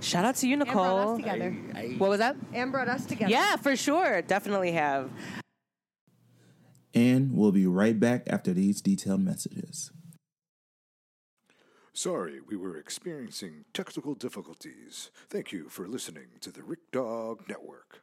Shout 0.00 0.24
out 0.24 0.36
to 0.36 0.48
you 0.48 0.56
nicole. 0.56 1.14
and 1.14 1.22
together 1.22 1.50
what 1.98 2.10
was 2.10 2.18
that? 2.18 2.36
And 2.52 2.72
brought 2.72 2.88
us 2.88 3.06
together. 3.06 3.30
Yeah 3.30 3.56
for 3.56 3.76
sure. 3.76 4.22
Definitely 4.22 4.72
have. 4.72 5.10
And 6.92 7.32
we'll 7.32 7.52
be 7.52 7.66
right 7.66 7.98
back 7.98 8.24
after 8.26 8.52
these 8.52 8.80
detailed 8.80 9.20
messages. 9.20 9.92
Sorry, 11.92 12.40
we 12.40 12.56
were 12.56 12.76
experiencing 12.76 13.64
technical 13.74 14.14
difficulties. 14.14 15.10
Thank 15.28 15.52
you 15.52 15.68
for 15.68 15.86
listening 15.86 16.28
to 16.40 16.50
the 16.50 16.62
Rick 16.62 16.90
Dog 16.92 17.42
Network. 17.48 18.02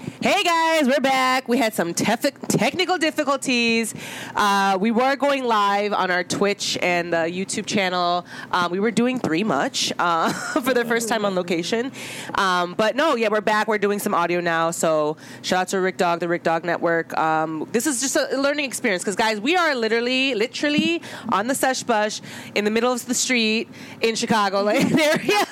Hey 0.00 0.42
guys, 0.42 0.86
we're 0.86 1.00
back. 1.00 1.46
We 1.46 1.58
had 1.58 1.74
some 1.74 1.92
tef- 1.92 2.32
technical 2.48 2.96
difficulties. 2.96 3.94
Uh, 4.34 4.78
we 4.80 4.90
were 4.90 5.14
going 5.16 5.44
live 5.44 5.92
on 5.92 6.10
our 6.10 6.24
Twitch 6.24 6.78
and 6.80 7.12
YouTube 7.12 7.66
channel. 7.66 8.24
Um, 8.50 8.70
we 8.70 8.80
were 8.80 8.90
doing 8.90 9.18
three 9.18 9.44
much 9.44 9.92
uh, 9.98 10.32
for 10.62 10.72
the 10.72 10.84
first 10.84 11.08
time 11.08 11.24
on 11.24 11.34
location. 11.34 11.92
Um, 12.34 12.74
but 12.74 12.96
no, 12.96 13.14
yeah, 13.14 13.28
we're 13.30 13.40
back. 13.42 13.68
We're 13.68 13.78
doing 13.78 13.98
some 13.98 14.14
audio 14.14 14.40
now. 14.40 14.70
So 14.70 15.18
shout 15.42 15.60
out 15.60 15.68
to 15.68 15.80
Rick 15.80 15.98
Dog, 15.98 16.20
the 16.20 16.28
Rick 16.28 16.44
Dog 16.44 16.64
Network. 16.64 17.16
Um, 17.18 17.68
this 17.72 17.86
is 17.86 18.00
just 18.00 18.16
a 18.16 18.40
learning 18.40 18.64
experience 18.64 19.02
because, 19.02 19.16
guys, 19.16 19.38
we 19.38 19.54
are 19.56 19.74
literally, 19.74 20.34
literally 20.34 21.02
on 21.30 21.46
the 21.46 21.54
Sesh 21.54 21.82
Bush 21.82 22.20
in 22.54 22.64
the 22.64 22.70
middle 22.70 22.92
of 22.92 23.04
the 23.06 23.14
street 23.14 23.68
in 24.00 24.14
Chicago 24.14 24.62
like, 24.62 24.90
area 24.98 25.46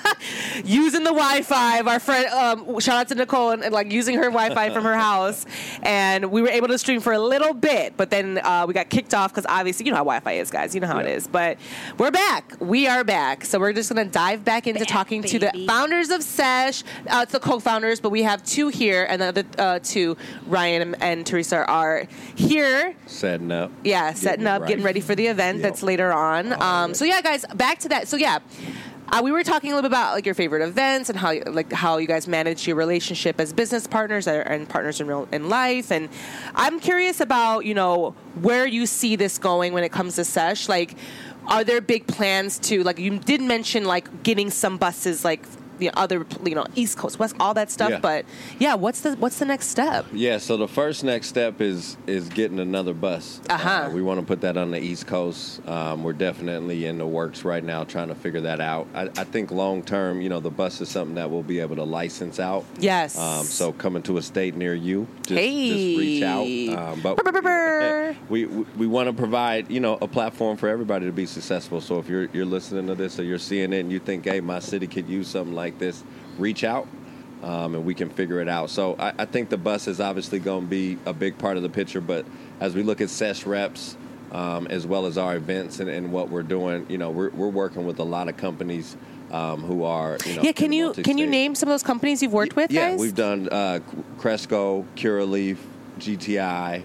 using 0.64 1.05
the 1.05 1.11
Wi 1.11 1.43
Fi. 1.43 1.81
Our 1.81 2.00
friend, 2.00 2.26
um, 2.28 2.81
shout 2.81 2.97
out 2.97 3.09
to 3.09 3.14
Nicole, 3.14 3.50
and, 3.50 3.62
and 3.62 3.75
like 3.75 3.93
using 3.93 4.17
her 4.17 4.31
Wi 4.38 4.54
Fi 4.54 4.73
from 4.75 4.85
her 4.85 4.97
house, 4.97 5.45
and 5.83 6.30
we 6.30 6.42
were 6.42 6.49
able 6.49 6.68
to 6.68 6.78
stream 6.78 7.00
for 7.00 7.12
a 7.12 7.18
little 7.18 7.54
bit, 7.54 7.97
but 7.97 8.11
then 8.11 8.38
uh, 8.38 8.64
we 8.66 8.75
got 8.75 8.88
kicked 8.88 9.14
off 9.14 9.33
because 9.33 9.47
obviously 9.49 9.87
you 9.87 9.92
know 9.92 9.97
how 9.97 10.04
Wi-Fi 10.04 10.33
is, 10.33 10.50
guys. 10.50 10.75
You 10.75 10.80
know 10.80 10.87
how 10.87 10.99
it 10.99 11.07
is. 11.07 11.26
But 11.26 11.59
we're 11.99 12.11
back. 12.11 12.54
We 12.61 12.87
are 12.87 13.04
back. 13.04 13.45
So 13.45 13.59
we're 13.59 13.73
just 13.73 13.88
gonna 13.88 14.04
dive 14.04 14.45
back 14.45 14.66
into 14.66 14.80
Back, 14.80 14.88
talking 14.88 15.23
to 15.23 15.38
the 15.38 15.64
founders 15.66 16.11
of 16.11 16.23
Sesh. 16.23 16.83
Uh, 17.09 17.21
it's 17.23 17.33
the 17.33 17.40
co-founders, 17.40 18.00
but 18.00 18.11
we 18.11 18.23
have 18.23 18.45
two 18.45 18.68
here, 18.68 19.07
and 19.09 19.21
the 19.23 19.26
other 19.26 19.45
uh, 19.59 19.78
two, 19.83 20.16
Ryan 20.47 20.83
and, 20.83 21.02
and 21.02 21.26
Teresa, 21.26 21.64
are 21.66 22.04
here. 22.35 22.95
Setting 23.07 23.50
up. 23.52 23.71
Yeah, 23.85 24.12
setting 24.14 24.28
Getting 24.28 24.47
up, 24.47 24.61
right. 24.62 24.68
getting 24.68 24.85
ready 24.85 25.00
for 25.00 25.14
the 25.14 25.26
event 25.26 25.59
Yep. 25.59 25.62
that's 25.62 25.83
later 25.83 26.12
on. 26.12 26.52
Um, 26.52 26.61
Alright. 26.61 26.97
so 26.97 27.04
yeah, 27.04 27.21
guys, 27.21 27.45
back 27.54 27.78
to 27.80 27.88
that. 27.88 28.07
So 28.09 28.16
yeah. 28.16 28.38
Uh, 29.11 29.23
we 29.25 29.33
were 29.33 29.43
talking 29.43 29.73
a 29.73 29.75
little 29.75 29.88
bit 29.88 29.97
about 29.97 30.15
like 30.15 30.27
your 30.27 30.35
favorite 30.35 30.62
events 30.62 31.09
and 31.09 31.19
how 31.19 31.33
like 31.47 31.73
how 31.73 31.97
you 31.97 32.07
guys 32.07 32.29
manage 32.29 32.67
your 32.67 32.77
relationship 32.77 33.41
as 33.41 33.55
business 33.55 33.87
partners 33.87 34.29
and 34.29 34.69
partners 34.69 35.00
in 35.00 35.07
real 35.07 35.27
in 35.33 35.49
life. 35.49 35.91
And 35.91 36.11
I'm 36.55 36.79
curious 36.79 37.21
about 37.21 37.65
you 37.65 37.73
know 37.73 38.11
where 38.35 38.67
you 38.67 38.85
see 38.85 39.17
this 39.17 39.38
going 39.38 39.73
when 39.73 39.83
it 39.83 39.93
comes 39.93 40.17
to 40.17 40.25
Sesh. 40.25 40.69
Like, 40.69 40.95
are 41.47 41.65
there 41.65 41.81
big 41.81 42.07
plans 42.07 42.59
to 42.61 42.83
like 42.83 42.99
you 42.99 43.19
did 43.19 43.41
mention 43.41 43.85
like 43.87 44.23
getting 44.23 44.50
some 44.50 44.77
buses 44.77 45.25
like 45.25 45.43
you 45.78 45.87
know, 45.87 45.92
other 45.97 46.26
you 46.44 46.54
know 46.54 46.66
East 46.75 46.99
Coast, 46.99 47.18
West, 47.18 47.35
all 47.40 47.54
that 47.54 47.70
stuff. 47.70 47.90
Yeah. 47.90 48.00
But 48.00 48.25
yeah, 48.58 48.75
what's 48.75 49.00
the 49.02 49.16
what's 49.16 49.38
the 49.38 49.44
next 49.44 49.68
step? 49.68 50.06
Yeah, 50.12 50.38
so 50.38 50.56
the 50.56 50.68
first 50.68 51.04
next 51.04 51.28
step 51.28 51.61
is 51.61 51.97
is 52.06 52.28
getting 52.28 52.58
another 52.61 52.94
bus. 52.94 53.40
Uh-huh. 53.49 53.68
Uh, 53.68 53.90
we 53.90 54.02
want 54.02 54.20
to 54.20 54.26
put 54.26 54.40
that 54.42 54.56
on 54.56 54.70
the 54.70 54.80
East 54.80 55.06
Coast. 55.06 55.66
Um, 55.68 56.02
we're 56.02 56.12
definitely 56.12 56.87
in 56.87 56.99
the 56.99 57.06
works 57.06 57.44
right 57.44 57.62
now, 57.62 57.85
trying 57.85 58.08
to 58.08 58.14
figure 58.14 58.40
that 58.42 58.61
out. 58.61 58.87
I, 58.94 59.02
I 59.02 59.25
think 59.25 59.50
long 59.50 59.82
term, 59.82 60.20
you 60.20 60.28
know, 60.28 60.40
the 60.40 60.50
bus 60.50 60.80
is 60.80 60.88
something 60.88 61.14
that 61.16 61.30
we'll 61.30 61.42
be 61.42 61.61
able 61.61 61.76
to 61.76 61.85
license 61.85 62.40
out. 62.40 62.64
Yes. 62.78 63.18
Um, 63.18 63.44
so 63.44 63.73
coming 63.73 64.02
to 64.04 64.18
a 64.18 64.23
state 64.23 64.54
near 64.56 64.75
you, 64.75 65.06
just, 65.23 65.38
Hey. 65.38 65.68
just 65.68 65.99
reach 65.99 66.23
out. 66.23 66.92
Um, 66.92 67.00
but 67.00 67.18
we 68.28 68.47
we, 68.47 68.64
we 68.76 68.87
want 68.87 69.08
to 69.08 69.12
provide 69.12 69.70
you 69.70 69.80
know 69.80 69.99
a 70.00 70.08
platform 70.08 70.56
for 70.56 70.68
everybody 70.68 71.06
to 71.06 71.12
be 71.12 71.26
successful. 71.26 71.80
So 71.80 71.99
if 71.99 72.08
you're 72.08 72.28
you're 72.32 72.47
listening 72.47 72.87
to 72.88 72.94
this 72.94 73.18
or 73.18 73.25
you're 73.25 73.38
seeing 73.38 73.73
it 73.73 73.80
and 73.80 73.92
you 73.92 73.99
think, 73.99 74.25
hey, 74.25 74.40
my 74.40 74.58
city 74.58 74.87
could 74.87 75.08
use 75.08 75.28
something 75.28 75.54
like 75.54 75.67
this, 75.78 76.02
reach 76.38 76.64
out. 76.64 76.87
Um, 77.42 77.76
and 77.76 77.84
we 77.84 77.94
can 77.94 78.10
figure 78.10 78.40
it 78.40 78.48
out. 78.48 78.68
So 78.68 78.96
I, 78.98 79.12
I 79.18 79.25
think 79.25 79.48
the 79.48 79.56
bus 79.56 79.87
is 79.87 80.00
obviously 80.00 80.40
going 80.40 80.62
to 80.62 80.66
be 80.68 80.98
a 81.06 81.12
big 81.12 81.38
part 81.38 81.56
of 81.56 81.62
the 81.62 81.68
picture. 81.68 82.00
But 82.00 82.26
as 82.58 82.75
we 82.75 82.82
look 82.82 83.00
at 83.00 83.10
Sesh 83.10 83.46
reps, 83.46 83.96
um, 84.32 84.66
as 84.66 84.87
well 84.88 85.06
as 85.06 85.16
our 85.16 85.37
events 85.37 85.78
and, 85.78 85.88
and 85.88 86.10
what 86.10 86.30
we're 86.30 86.42
doing, 86.42 86.87
you 86.88 86.98
know, 86.98 87.10
we're, 87.10 87.30
we're 87.30 87.48
working 87.48 87.87
with 87.87 88.00
a 88.00 88.04
lot 88.04 88.28
of 88.28 88.37
companies 88.37 88.96
um, 89.30 89.62
who 89.62 89.84
are, 89.84 90.18
you 90.26 90.34
know, 90.34 90.42
yeah, 90.42 90.50
can 90.50 90.72
you 90.72 90.92
can 90.92 91.16
you 91.16 91.26
name 91.28 91.54
some 91.54 91.68
of 91.68 91.72
those 91.75 91.84
companies 91.84 92.22
you've 92.22 92.32
worked 92.32 92.56
with, 92.56 92.72
Yeah, 92.72 92.90
guys? 92.90 92.98
we've 93.00 93.14
done 93.14 93.48
uh, 93.50 93.80
Cresco, 94.18 94.84
Curaleaf, 94.96 95.58
GTI. 96.00 96.82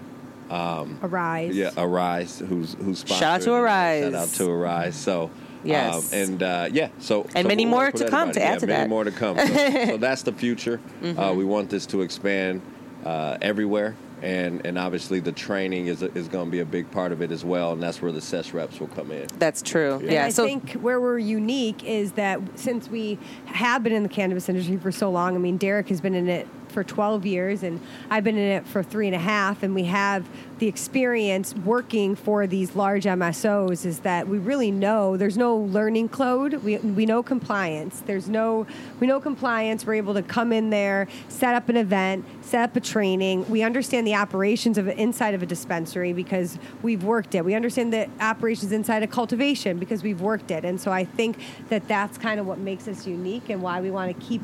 Arise. 0.50 1.56
Yeah, 1.56 1.70
Arise, 1.76 2.38
who's 2.38 2.74
who's 2.74 3.00
sponsored. 3.00 3.18
Shout 3.18 3.22
out 3.22 3.42
to 3.42 3.52
Arise. 3.54 4.04
Shout 4.04 4.14
out 4.14 4.28
to 4.28 4.50
Arise. 4.50 4.94
So 4.94 5.30
Yes. 5.64 6.12
um, 6.12 6.18
and 6.18 6.42
uh, 6.42 6.68
yeah, 6.72 6.88
so 6.98 7.22
And 7.34 7.44
so 7.44 7.48
many 7.48 7.64
more 7.64 7.90
to 7.90 8.08
come 8.08 8.32
to 8.32 8.42
add 8.42 8.54
yeah, 8.54 8.58
to 8.58 8.66
many 8.66 8.72
that. 8.72 8.80
Mm-hmm. 8.82 8.90
more 8.90 9.04
to 9.04 9.10
come. 9.10 9.38
So, 9.38 9.86
so 9.92 9.96
that's 9.96 10.22
the 10.22 10.32
future. 10.32 10.80
Uh, 11.02 11.34
we 11.36 11.44
want 11.44 11.70
this 11.70 11.86
to 11.86 12.02
expand 12.02 12.62
uh, 13.04 13.38
everywhere. 13.42 13.96
And, 14.22 14.64
and 14.64 14.78
obviously 14.78 15.20
the 15.20 15.32
training 15.32 15.88
is, 15.88 16.00
is 16.02 16.28
going 16.28 16.46
to 16.46 16.50
be 16.50 16.60
a 16.60 16.64
big 16.64 16.90
part 16.90 17.12
of 17.12 17.20
it 17.20 17.30
as 17.30 17.44
well, 17.44 17.72
and 17.72 17.82
that's 17.82 18.00
where 18.00 18.10
the 18.10 18.22
Sesh 18.22 18.54
reps 18.54 18.80
will 18.80 18.86
come 18.88 19.10
in. 19.12 19.26
That's 19.38 19.60
true. 19.60 19.96
And 19.96 20.10
Yeah. 20.10 20.24
I 20.24 20.28
so 20.30 20.46
think 20.46 20.72
where 20.74 20.98
we're 20.98 21.18
unique 21.18 21.84
is 21.84 22.12
that 22.12 22.40
since 22.54 22.88
we 22.88 23.18
have 23.46 23.82
been 23.82 23.92
in 23.92 24.02
the 24.02 24.08
cannabis 24.08 24.48
industry 24.48 24.78
for 24.78 24.90
so 24.92 25.10
long, 25.10 25.34
I 25.34 25.38
mean, 25.38 25.58
Derek 25.58 25.88
has 25.90 26.00
been 26.00 26.14
in 26.14 26.28
it 26.30 26.48
for 26.74 26.84
12 26.84 27.24
years, 27.24 27.62
and 27.62 27.80
I've 28.10 28.24
been 28.24 28.36
in 28.36 28.50
it 28.50 28.66
for 28.66 28.82
three 28.82 29.06
and 29.06 29.14
a 29.14 29.20
half, 29.20 29.62
and 29.62 29.74
we 29.74 29.84
have 29.84 30.28
the 30.58 30.66
experience 30.68 31.54
working 31.54 32.14
for 32.14 32.46
these 32.46 32.76
large 32.76 33.04
MSOs. 33.04 33.86
Is 33.86 34.00
that 34.00 34.28
we 34.28 34.38
really 34.38 34.70
know 34.70 35.16
there's 35.16 35.38
no 35.38 35.56
learning 35.56 36.10
code. 36.10 36.54
We 36.54 36.76
we 36.78 37.06
know 37.06 37.22
compliance. 37.22 38.00
There's 38.00 38.28
no 38.28 38.66
we 39.00 39.06
know 39.06 39.20
compliance. 39.20 39.86
We're 39.86 39.94
able 39.94 40.14
to 40.14 40.22
come 40.22 40.52
in 40.52 40.70
there, 40.70 41.08
set 41.28 41.54
up 41.54 41.68
an 41.68 41.76
event, 41.76 42.24
set 42.42 42.62
up 42.62 42.76
a 42.76 42.80
training. 42.80 43.48
We 43.48 43.62
understand 43.62 44.06
the 44.06 44.14
operations 44.16 44.76
of 44.76 44.88
inside 44.88 45.34
of 45.34 45.42
a 45.42 45.46
dispensary 45.46 46.12
because 46.12 46.58
we've 46.82 47.04
worked 47.04 47.34
it. 47.34 47.44
We 47.44 47.54
understand 47.54 47.92
the 47.92 48.08
operations 48.20 48.72
inside 48.72 49.02
of 49.02 49.10
cultivation 49.10 49.78
because 49.78 50.02
we've 50.02 50.20
worked 50.20 50.50
it. 50.50 50.64
And 50.64 50.80
so 50.80 50.90
I 50.90 51.04
think 51.04 51.38
that 51.68 51.86
that's 51.88 52.18
kind 52.18 52.40
of 52.40 52.46
what 52.46 52.58
makes 52.58 52.88
us 52.88 53.06
unique 53.06 53.48
and 53.48 53.62
why 53.62 53.80
we 53.80 53.90
want 53.90 54.18
to 54.18 54.26
keep 54.26 54.42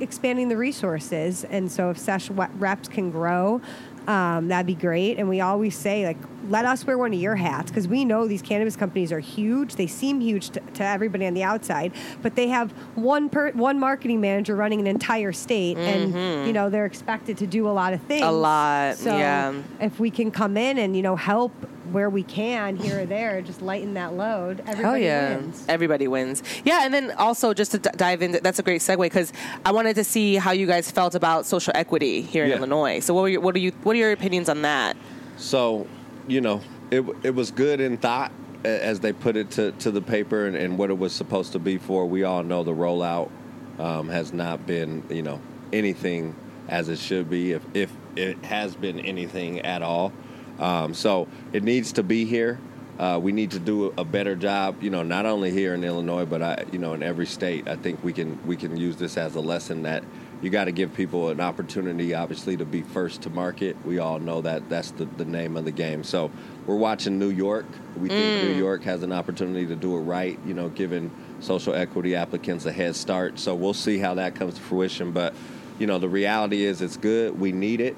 expanding 0.00 0.48
the 0.48 0.56
resources. 0.56 1.44
And 1.44 1.70
so 1.70 1.90
if 1.90 1.98
Sesh 1.98 2.30
reps 2.30 2.88
can 2.88 3.10
grow, 3.10 3.60
um, 4.08 4.48
that'd 4.48 4.66
be 4.66 4.74
great. 4.74 5.18
And 5.18 5.28
we 5.28 5.42
always 5.42 5.76
say, 5.76 6.06
like, 6.06 6.16
let 6.48 6.64
us 6.64 6.86
wear 6.86 6.96
one 6.96 7.12
of 7.12 7.20
your 7.20 7.36
hats 7.36 7.70
because 7.70 7.86
we 7.86 8.06
know 8.06 8.26
these 8.26 8.40
cannabis 8.40 8.74
companies 8.74 9.12
are 9.12 9.20
huge. 9.20 9.76
They 9.76 9.86
seem 9.86 10.20
huge 10.20 10.48
to, 10.50 10.60
to 10.60 10.82
everybody 10.82 11.26
on 11.26 11.34
the 11.34 11.42
outside, 11.42 11.92
but 12.22 12.34
they 12.34 12.48
have 12.48 12.70
one 12.94 13.28
per, 13.28 13.52
one 13.52 13.78
marketing 13.78 14.22
manager 14.22 14.56
running 14.56 14.80
an 14.80 14.86
entire 14.86 15.32
state, 15.32 15.76
and 15.76 16.46
you 16.46 16.54
know 16.54 16.70
they're 16.70 16.86
expected 16.86 17.36
to 17.38 17.46
do 17.46 17.68
a 17.68 17.70
lot 17.70 17.92
of 17.92 18.00
things. 18.02 18.22
Mm-hmm. 18.22 18.34
A 18.34 18.38
lot, 18.38 18.96
So 18.96 19.14
yeah. 19.14 19.52
if 19.78 20.00
we 20.00 20.10
can 20.10 20.30
come 20.30 20.56
in 20.56 20.78
and 20.78 20.96
you 20.96 21.02
know 21.02 21.16
help 21.16 21.52
where 21.92 22.10
we 22.10 22.22
can 22.22 22.76
here 22.76 23.00
or 23.00 23.06
there, 23.06 23.40
just 23.42 23.62
lighten 23.62 23.94
that 23.94 24.14
load. 24.14 24.60
Everybody 24.60 24.82
Hell 24.82 24.98
yeah. 24.98 25.36
wins. 25.36 25.64
Everybody 25.68 26.08
wins. 26.08 26.42
Yeah, 26.64 26.84
and 26.84 26.92
then 26.92 27.12
also 27.12 27.54
just 27.54 27.72
to 27.72 27.78
d- 27.78 27.90
dive 27.96 28.22
into 28.22 28.40
that's 28.40 28.58
a 28.58 28.62
great 28.62 28.80
segue 28.80 28.98
because 29.02 29.32
I 29.64 29.72
wanted 29.72 29.94
to 29.96 30.04
see 30.04 30.36
how 30.36 30.52
you 30.52 30.66
guys 30.66 30.90
felt 30.90 31.14
about 31.14 31.46
social 31.46 31.72
equity 31.74 32.20
here 32.22 32.44
in 32.44 32.50
Yeah. 32.50 32.56
Illinois. 32.56 33.00
So 33.00 33.14
what 33.14 33.22
were 33.22 33.28
your, 33.28 33.40
what 33.40 33.54
are 33.54 33.60
you 33.60 33.72
what 33.82 33.94
are 33.94 33.98
your 33.98 34.12
opinions 34.12 34.48
on 34.48 34.62
that? 34.62 34.96
So, 35.36 35.86
you 36.26 36.40
know, 36.40 36.60
it, 36.90 37.04
it 37.22 37.34
was 37.34 37.50
good 37.50 37.80
in 37.80 37.96
thought 37.96 38.32
as 38.64 39.00
they 39.00 39.12
put 39.12 39.36
it 39.36 39.50
to, 39.52 39.72
to 39.72 39.90
the 39.90 40.00
paper 40.02 40.46
and, 40.46 40.56
and 40.56 40.76
what 40.78 40.90
it 40.90 40.98
was 40.98 41.12
supposed 41.12 41.52
to 41.52 41.58
be 41.58 41.78
for. 41.78 42.06
We 42.06 42.24
all 42.24 42.42
know 42.42 42.64
the 42.64 42.72
rollout 42.74 43.30
um, 43.78 44.08
has 44.08 44.32
not 44.32 44.66
been, 44.66 45.04
you 45.08 45.22
know, 45.22 45.40
anything 45.72 46.34
as 46.68 46.88
it 46.88 46.98
should 46.98 47.30
be, 47.30 47.52
if, 47.52 47.62
if 47.72 47.92
it 48.16 48.44
has 48.44 48.74
been 48.74 48.98
anything 49.00 49.60
at 49.60 49.80
all. 49.80 50.12
Um, 50.58 50.94
so 50.94 51.28
it 51.52 51.62
needs 51.62 51.92
to 51.92 52.02
be 52.02 52.24
here. 52.24 52.58
Uh, 52.98 53.18
we 53.22 53.30
need 53.30 53.52
to 53.52 53.60
do 53.60 53.94
a 53.96 54.04
better 54.04 54.34
job, 54.34 54.82
you 54.82 54.90
know, 54.90 55.04
not 55.04 55.24
only 55.24 55.52
here 55.52 55.72
in 55.74 55.84
Illinois, 55.84 56.24
but 56.24 56.42
I, 56.42 56.64
you 56.72 56.80
know, 56.80 56.94
in 56.94 57.02
every 57.04 57.26
state. 57.26 57.68
I 57.68 57.76
think 57.76 58.02
we 58.02 58.12
can 58.12 58.44
we 58.44 58.56
can 58.56 58.76
use 58.76 58.96
this 58.96 59.16
as 59.16 59.36
a 59.36 59.40
lesson 59.40 59.82
that 59.84 60.02
you 60.42 60.50
got 60.50 60.64
to 60.64 60.72
give 60.72 60.94
people 60.94 61.28
an 61.28 61.40
opportunity, 61.40 62.14
obviously, 62.14 62.56
to 62.56 62.64
be 62.64 62.82
first 62.82 63.22
to 63.22 63.30
market. 63.30 63.76
We 63.84 63.98
all 63.98 64.18
know 64.18 64.40
that 64.40 64.68
that's 64.68 64.90
the, 64.92 65.04
the 65.04 65.24
name 65.24 65.56
of 65.56 65.64
the 65.64 65.70
game. 65.70 66.02
So 66.02 66.30
we're 66.66 66.76
watching 66.76 67.18
New 67.18 67.30
York. 67.30 67.66
We 67.96 68.08
think 68.08 68.44
New 68.44 68.54
York 68.54 68.82
has 68.82 69.02
an 69.02 69.12
opportunity 69.12 69.66
to 69.66 69.76
do 69.76 69.96
it 69.96 70.00
right, 70.00 70.38
you 70.44 70.54
know, 70.54 70.68
giving 70.68 71.10
social 71.40 71.74
equity 71.74 72.16
applicants 72.16 72.66
a 72.66 72.72
head 72.72 72.96
start. 72.96 73.38
So 73.38 73.54
we'll 73.54 73.74
see 73.74 73.98
how 73.98 74.14
that 74.14 74.34
comes 74.34 74.54
to 74.54 74.60
fruition. 74.60 75.12
But, 75.12 75.34
you 75.78 75.86
know, 75.86 75.98
the 75.98 76.08
reality 76.08 76.64
is 76.64 76.82
it's 76.82 76.96
good. 76.96 77.38
We 77.38 77.52
need 77.52 77.80
it. 77.80 77.96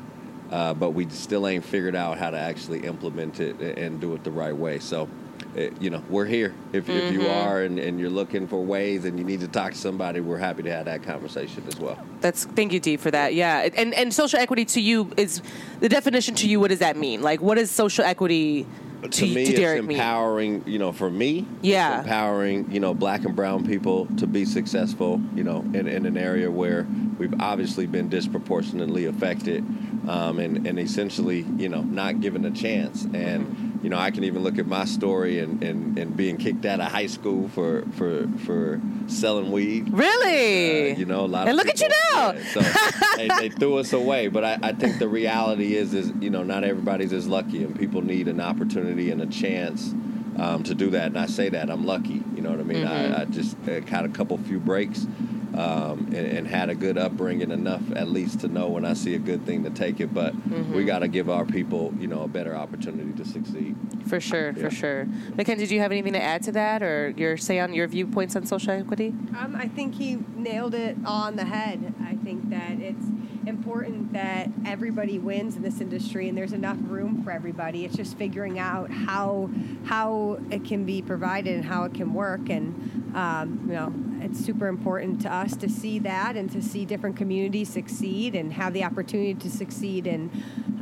Uh, 0.51 0.75
but 0.75 0.91
we 0.91 1.09
still 1.09 1.47
ain't 1.47 1.65
figured 1.65 1.95
out 1.95 2.19
how 2.19 2.31
to 2.31 2.39
actually 2.39 2.81
implement 2.81 3.39
it 3.39 3.61
and 3.79 4.01
do 4.01 4.15
it 4.15 4.25
the 4.25 4.31
right 4.33 4.55
way. 4.55 4.81
So, 4.81 5.09
it, 5.55 5.81
you 5.81 5.91
know, 5.91 6.03
we're 6.09 6.27
here. 6.27 6.55
If, 6.73 6.89
if 6.89 7.13
you 7.13 7.29
are 7.29 7.63
and, 7.63 7.79
and 7.79 8.01
you're 8.01 8.11
looking 8.11 8.49
for 8.49 8.61
ways 8.63 9.05
and 9.05 9.17
you 9.17 9.25
need 9.25 9.41
to 9.41 9.49
talk 9.49 9.73
to 9.73 9.79
somebody, 9.79 10.21
we're 10.21 10.39
happy 10.39 10.65
to 10.65 10.71
have 10.71 10.87
that 10.87 11.05
conversation 11.05 11.63
as 11.69 11.79
well. 11.79 11.99
That's 12.21 12.45
thank 12.45 12.73
you, 12.73 12.81
Dee, 12.81 12.97
for 12.97 13.11
that. 13.13 13.35
Yeah, 13.35 13.69
and 13.77 13.95
and 13.95 14.13
social 14.13 14.41
equity 14.41 14.65
to 14.67 14.81
you 14.81 15.13
is 15.17 15.41
the 15.79 15.89
definition 15.89 16.35
to 16.37 16.49
you. 16.49 16.59
What 16.59 16.69
does 16.69 16.81
that 16.81 16.97
mean? 16.97 17.23
Like, 17.23 17.41
what 17.41 17.57
is 17.57 17.71
social 17.71 18.05
equity 18.05 18.67
to, 19.03 19.09
to 19.09 19.27
me, 19.27 19.47
to 19.47 19.63
it's 19.63 19.79
empowering. 19.81 20.65
You 20.67 20.79
know, 20.79 20.93
for 20.93 21.11
me, 21.11 21.47
Yeah. 21.63 21.99
it's 21.99 22.07
empowering. 22.07 22.71
You 22.73 22.81
know, 22.81 22.95
black 22.95 23.25
and 23.25 23.35
brown 23.35 23.67
people 23.67 24.07
to 24.19 24.27
be 24.27 24.45
successful. 24.45 25.21
You 25.35 25.45
know, 25.45 25.59
in, 25.75 25.87
in 25.89 26.07
an 26.07 26.17
area 26.17 26.51
where 26.51 26.87
we've 27.19 27.35
obviously 27.41 27.87
been 27.87 28.09
disproportionately 28.09 29.07
affected, 29.07 29.65
um, 30.09 30.39
and 30.39 30.67
and 30.67 30.79
essentially, 30.79 31.47
you 31.57 31.69
know, 31.69 31.83
not 31.83 32.21
given 32.21 32.45
a 32.45 32.51
chance. 32.51 33.05
And 33.13 33.70
you 33.83 33.89
know, 33.89 33.99
I 33.99 34.11
can 34.11 34.25
even 34.25 34.43
look 34.43 34.59
at 34.59 34.67
my 34.67 34.85
story 34.85 35.39
and, 35.39 35.63
and, 35.63 35.99
and 35.99 36.17
being 36.17 36.37
kicked 36.37 36.67
out 36.67 36.81
of 36.81 36.91
high 36.93 37.07
school 37.07 37.49
for 37.49 37.83
for 37.93 38.29
for 38.45 38.81
selling 39.07 39.51
weed. 39.51 39.91
Really? 39.93 40.93
Uh, 40.93 40.97
you 40.97 41.07
know, 41.07 41.25
a 41.25 41.27
lot. 41.27 41.49
And 41.49 41.51
of 41.51 41.57
look 41.57 41.75
people, 41.75 41.87
at 41.87 41.91
you 41.91 42.13
now. 42.15 42.33
Yeah, 42.33 42.53
so 42.53 43.17
they, 43.17 43.29
they 43.29 43.49
threw 43.49 43.79
us 43.79 43.93
away, 43.93 44.29
but 44.29 44.45
I, 44.45 44.59
I 44.63 44.73
think 44.73 44.99
the 44.99 45.09
reality 45.09 45.77
is 45.77 45.95
is 45.95 46.13
you 46.21 46.31
know 46.31 46.43
not 46.43 46.65
everybody's 46.65 47.13
as 47.13 47.27
lucky, 47.27 47.65
and 47.65 47.79
people 47.79 48.03
need 48.03 48.29
an 48.29 48.41
opportunity 48.41 49.11
and 49.11 49.23
a 49.23 49.27
chance. 49.27 49.95
Um, 50.37 50.63
to 50.63 50.75
do 50.75 50.91
that, 50.91 51.07
and 51.07 51.19
I 51.19 51.27
say 51.27 51.51
that 51.51 51.69
I'm 51.69 51.85
lucky. 51.85 52.23
You 52.35 52.41
know 52.41 52.51
what 52.51 52.61
I 52.61 52.63
mean? 52.63 52.87
Mm-hmm. 52.87 53.15
I, 53.15 53.23
I 53.23 53.25
just 53.27 53.57
uh, 53.69 53.81
had 53.83 54.07
a 54.07 54.09
couple 54.09 54.39
few 54.39 54.59
breaks, 54.59 55.07
um, 55.55 56.07
and, 56.07 56.15
and, 56.15 56.47
had 56.47 56.71
a 56.71 56.75
good 56.75 56.97
upbringing 56.99 57.51
enough 57.51 57.83
at 57.95 58.09
least 58.09 58.41
to 58.41 58.49
know 58.49 58.69
when 58.69 58.85
I 58.85 58.95
see 58.95 59.15
a 59.15 59.19
good 59.19 59.45
thing 59.47 59.65
to 59.65 59.71
take 59.71 60.01
it. 60.01 60.13
But 60.15 60.35
Mm-hmm. 60.35 60.75
we 60.75 60.85
got 60.85 61.01
to 61.01 61.09
give 61.09 61.29
our 61.31 61.45
people, 61.45 61.93
you 61.99 62.07
know, 62.07 62.23
a 62.23 62.29
better 62.29 62.57
opportunity 62.57 63.13
to 63.13 63.25
succeed. 63.25 63.77
For 64.07 64.21
sure, 64.21 64.49
Yeah. 64.51 64.63
for 64.65 64.71
sure. 64.71 65.07
Mackenzie, 65.37 65.67
do 65.67 65.75
you 65.75 65.81
have 65.81 65.93
anything 65.93 66.13
to 66.15 66.23
add 66.23 66.43
to 66.45 66.53
that, 66.53 66.83
or 66.83 67.11
your 67.17 67.37
say 67.37 67.59
on 67.61 67.73
your 67.75 67.87
viewpoints 67.89 68.35
on 68.37 68.47
social 68.47 68.73
equity? 68.73 69.09
Um, 69.39 69.55
I 69.57 69.69
think 69.69 69.95
he 69.95 70.19
nailed 70.37 70.75
it 70.75 70.97
on 71.05 71.37
the 71.37 71.45
head. 71.45 71.95
I 72.05 72.15
think 72.17 72.51
that 72.51 72.81
it's 72.81 73.05
important 73.47 74.13
that 74.13 74.49
everybody 74.67 75.19
wins 75.19 75.57
in 75.57 75.63
this 75.63 75.81
industry, 75.81 76.29
and 76.29 76.37
there's 76.37 76.53
enough 76.53 76.77
room 76.83 77.23
for 77.23 77.31
everybody. 77.31 77.85
It's 77.85 77.97
just 77.97 78.17
figuring 78.19 78.59
out 78.59 78.91
how 78.91 79.51
how 79.85 80.39
it 80.51 80.65
can 80.65 80.85
be 80.85 81.01
provided 81.03 81.55
and 81.55 81.65
how 81.65 81.85
it 81.85 81.95
can 81.95 82.13
work. 82.13 82.49
And 82.51 83.00
um, 83.15 83.65
you 83.67 83.73
know, 83.73 83.93
it's 84.21 84.39
super 84.45 84.69
important 84.69 85.21
to 85.23 85.33
us 85.33 85.57
to 85.57 85.69
see 85.69 85.99
that 86.01 86.37
and 86.37 86.51
to 86.53 86.63
see 86.63 86.85
different 86.85 87.17
communities 87.17 87.69
succeed 87.69 88.35
and 88.35 88.53
have 88.53 88.73
the 88.73 88.85
opportunity 88.85 89.35
to 89.35 89.51
succeed 89.51 90.07
and 90.07 90.31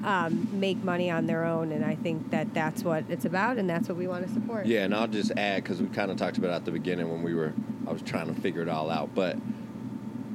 um, 0.04 0.48
make 0.52 0.82
money 0.82 1.10
on 1.10 1.26
their 1.26 1.44
own. 1.44 1.72
And 1.72 1.84
I 1.84 1.94
think 1.94 2.30
that 2.30 2.52
that's 2.54 2.82
what 2.82 3.04
it's 3.08 3.24
about, 3.24 3.56
and 3.56 3.68
that's 3.68 3.88
what 3.88 3.96
we 3.96 4.06
want 4.06 4.26
to 4.26 4.32
support. 4.32 4.66
Yeah, 4.66 4.84
and 4.84 4.94
I'll 4.94 5.08
just 5.08 5.32
add 5.32 5.62
because 5.62 5.80
we 5.80 5.88
kind 5.88 6.10
of 6.10 6.16
talked 6.16 6.38
about 6.38 6.50
it 6.50 6.54
at 6.54 6.64
the 6.64 6.72
beginning 6.72 7.10
when 7.10 7.22
we 7.22 7.34
were, 7.34 7.52
I 7.86 7.92
was 7.92 8.02
trying 8.02 8.32
to 8.32 8.40
figure 8.40 8.62
it 8.62 8.68
all 8.68 8.90
out, 8.90 9.14
but 9.14 9.36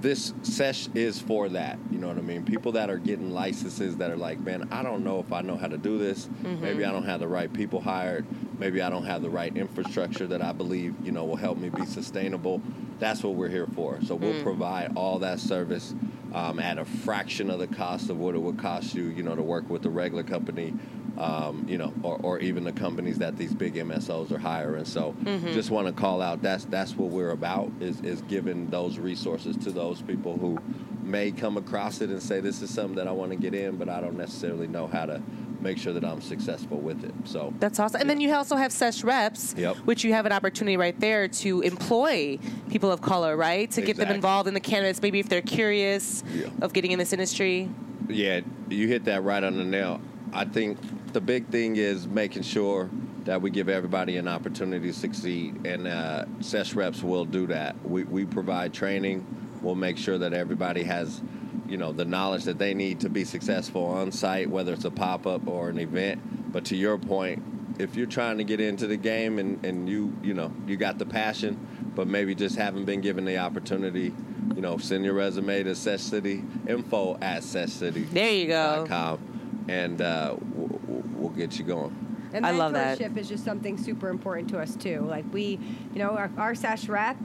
this 0.03 0.33
sesh 0.43 0.89
is 0.93 1.19
for 1.19 1.47
that. 1.49 1.79
You 1.89 1.97
know 1.97 2.09
what 2.09 2.17
I 2.17 2.21
mean? 2.21 2.43
People 2.43 2.73
that 2.73 2.89
are 2.89 2.97
getting 2.97 3.31
licenses 3.31 3.95
that 3.97 4.11
are 4.11 4.17
like, 4.17 4.37
man, 4.41 4.67
I 4.69 4.83
don't 4.83 5.03
know 5.03 5.19
if 5.19 5.31
I 5.31 5.41
know 5.41 5.55
how 5.55 5.67
to 5.67 5.77
do 5.77 5.97
this. 5.97 6.27
Maybe 6.43 6.83
I 6.85 6.91
don't 6.91 7.05
have 7.05 7.21
the 7.21 7.27
right 7.27 7.51
people 7.51 7.79
hired. 7.79 8.25
Maybe 8.59 8.81
I 8.81 8.89
don't 8.89 9.05
have 9.05 9.21
the 9.21 9.29
right 9.29 9.55
infrastructure 9.55 10.27
that 10.27 10.41
I 10.41 10.51
believe, 10.51 10.93
you 11.03 11.13
know, 11.13 11.23
will 11.23 11.37
help 11.37 11.57
me 11.57 11.69
be 11.69 11.85
sustainable. 11.85 12.61
That's 12.99 13.23
what 13.23 13.35
we're 13.35 13.47
here 13.47 13.67
for. 13.67 13.99
So 14.05 14.15
we'll 14.15 14.43
provide 14.43 14.91
all 14.97 15.19
that 15.19 15.39
service 15.39 15.95
um, 16.33 16.59
at 16.59 16.77
a 16.77 16.85
fraction 16.85 17.49
of 17.49 17.59
the 17.59 17.67
cost 17.67 18.09
of 18.09 18.17
what 18.17 18.35
it 18.35 18.39
would 18.39 18.59
cost 18.59 18.93
you, 18.93 19.05
you 19.05 19.23
know, 19.23 19.35
to 19.35 19.41
work 19.41 19.69
with 19.69 19.85
a 19.85 19.89
regular 19.89 20.23
company 20.23 20.73
um, 21.17 21.65
you 21.67 21.77
know, 21.77 21.93
or, 22.03 22.17
or 22.23 22.39
even 22.39 22.63
the 22.63 22.71
companies 22.71 23.19
that 23.19 23.37
these 23.37 23.53
big 23.53 23.75
MSOs 23.75 24.31
are 24.31 24.37
hiring. 24.39 24.85
So 24.85 25.15
just 25.53 25.69
want 25.71 25.87
to 25.87 25.93
call 25.93 26.21
out 26.21 26.41
that's 26.41 26.65
that's 26.65 26.95
what 26.95 27.09
we're 27.11 27.31
about 27.31 27.71
is 27.79 27.99
is 28.01 28.21
giving 28.23 28.69
those 28.69 28.97
resources 28.97 29.55
to 29.57 29.71
those 29.71 30.01
people 30.01 30.37
who 30.37 30.57
may 31.03 31.31
come 31.31 31.57
across 31.57 32.01
it 32.01 32.09
and 32.09 32.21
say 32.21 32.39
this 32.39 32.61
is 32.61 32.69
something 32.73 32.95
that 32.95 33.07
I 33.07 33.11
want 33.11 33.31
to 33.31 33.37
get 33.37 33.53
in, 33.53 33.75
but 33.77 33.89
I 33.89 33.99
don't 34.01 34.17
necessarily 34.17 34.67
know 34.67 34.87
how 34.87 35.05
to 35.05 35.21
make 35.59 35.77
sure 35.77 35.93
that 35.93 36.03
I'm 36.03 36.19
successful 36.21 36.77
with 36.77 37.03
it. 37.05 37.13
So 37.25 37.53
That's 37.59 37.79
awesome. 37.79 38.01
And 38.01 38.09
then 38.09 38.19
you 38.19 38.33
also 38.33 38.55
have 38.57 38.71
Sesh 38.71 39.03
Reps, 39.03 39.55
Yep. 39.57 39.77
which 39.77 40.03
you 40.03 40.11
have 40.13 40.25
an 40.25 40.31
opportunity 40.33 40.75
right 40.77 40.97
there 40.99 41.27
to 41.29 41.61
employ 41.61 42.37
people 42.69 42.91
of 42.91 43.01
color, 43.01 43.37
right? 43.37 43.69
To 43.71 43.81
get 43.81 43.95
them 43.97 44.11
involved 44.11 44.47
in 44.47 44.53
the 44.53 44.59
candidates, 44.59 45.01
maybe 45.01 45.19
if 45.19 45.29
they're 45.29 45.41
curious 45.41 46.23
Yeah. 46.33 46.47
of 46.61 46.73
getting 46.73 46.91
in 46.91 46.99
this 46.99 47.13
industry. 47.13 47.69
Yeah, 48.09 48.41
you 48.69 48.87
hit 48.87 49.05
that 49.05 49.23
right 49.23 49.41
on 49.43 49.57
the 49.57 49.63
nail. 49.63 50.01
I 50.33 50.45
think 50.45 50.77
the 51.13 51.21
big 51.21 51.47
thing 51.47 51.75
is 51.75 52.07
making 52.07 52.43
sure 52.43 52.89
that 53.25 53.41
we 53.41 53.49
give 53.49 53.69
everybody 53.69 54.17
an 54.17 54.27
opportunity 54.27 54.87
to 54.87 54.93
succeed, 54.93 55.65
and 55.65 55.87
uh, 55.87 56.25
Sesh 56.41 56.73
reps 56.73 57.01
will 57.01 57.25
do 57.25 57.47
that. 57.47 57.75
We, 57.87 58.03
we 58.03 58.25
provide 58.25 58.73
training. 58.73 59.25
We'll 59.61 59.75
make 59.75 59.97
sure 59.97 60.17
that 60.17 60.33
everybody 60.33 60.83
has, 60.83 61.21
you 61.67 61.77
know, 61.77 61.93
the 61.93 62.03
knowledge 62.03 62.43
that 62.43 62.57
they 62.57 62.73
need 62.73 62.99
to 63.01 63.09
be 63.09 63.23
successful 63.23 63.85
on 63.85 64.11
site, 64.11 64.49
whether 64.49 64.73
it's 64.73 64.83
a 64.85 64.91
pop 64.91 65.25
up 65.25 65.47
or 65.47 65.69
an 65.69 65.79
event. 65.79 66.51
But 66.51 66.65
to 66.65 66.75
your 66.75 66.97
point, 66.97 67.41
if 67.79 67.95
you're 67.95 68.07
trying 68.07 68.37
to 68.39 68.43
get 68.43 68.59
into 68.59 68.87
the 68.87 68.97
game 68.97 69.39
and, 69.39 69.63
and 69.65 69.87
you 69.89 70.15
you 70.21 70.33
know 70.33 70.51
you 70.67 70.75
got 70.75 70.97
the 70.99 71.05
passion, 71.05 71.91
but 71.95 72.07
maybe 72.07 72.35
just 72.35 72.57
haven't 72.57 72.85
been 72.85 73.01
given 73.01 73.23
the 73.23 73.37
opportunity, 73.37 74.13
you 74.53 74.61
know, 74.61 74.77
send 74.77 75.05
your 75.05 75.13
resume 75.13 75.63
to 75.63 75.73
Sesh 75.75 76.01
City 76.01 76.43
info 76.67 77.17
at 77.21 77.43
Sesh 77.43 77.69
City 77.71 78.03
There 78.03 78.29
you 78.31 78.47
go. 78.47 78.85
com, 78.87 79.65
and 79.69 80.01
uh, 80.01 80.35
get 81.35 81.57
you 81.57 81.65
going. 81.65 82.13
And 82.33 82.45
I 82.45 82.51
love 82.51 82.73
that. 82.73 82.97
mentorship 82.97 83.17
is 83.17 83.29
just 83.29 83.45
something 83.45 83.77
super 83.77 84.09
important 84.09 84.49
to 84.49 84.59
us 84.59 84.75
too. 84.75 85.01
Like 85.01 85.25
we, 85.31 85.59
you 85.93 85.99
know, 85.99 86.11
our, 86.11 86.31
our 86.37 86.55
Sesh 86.55 86.89
rep 86.89 87.17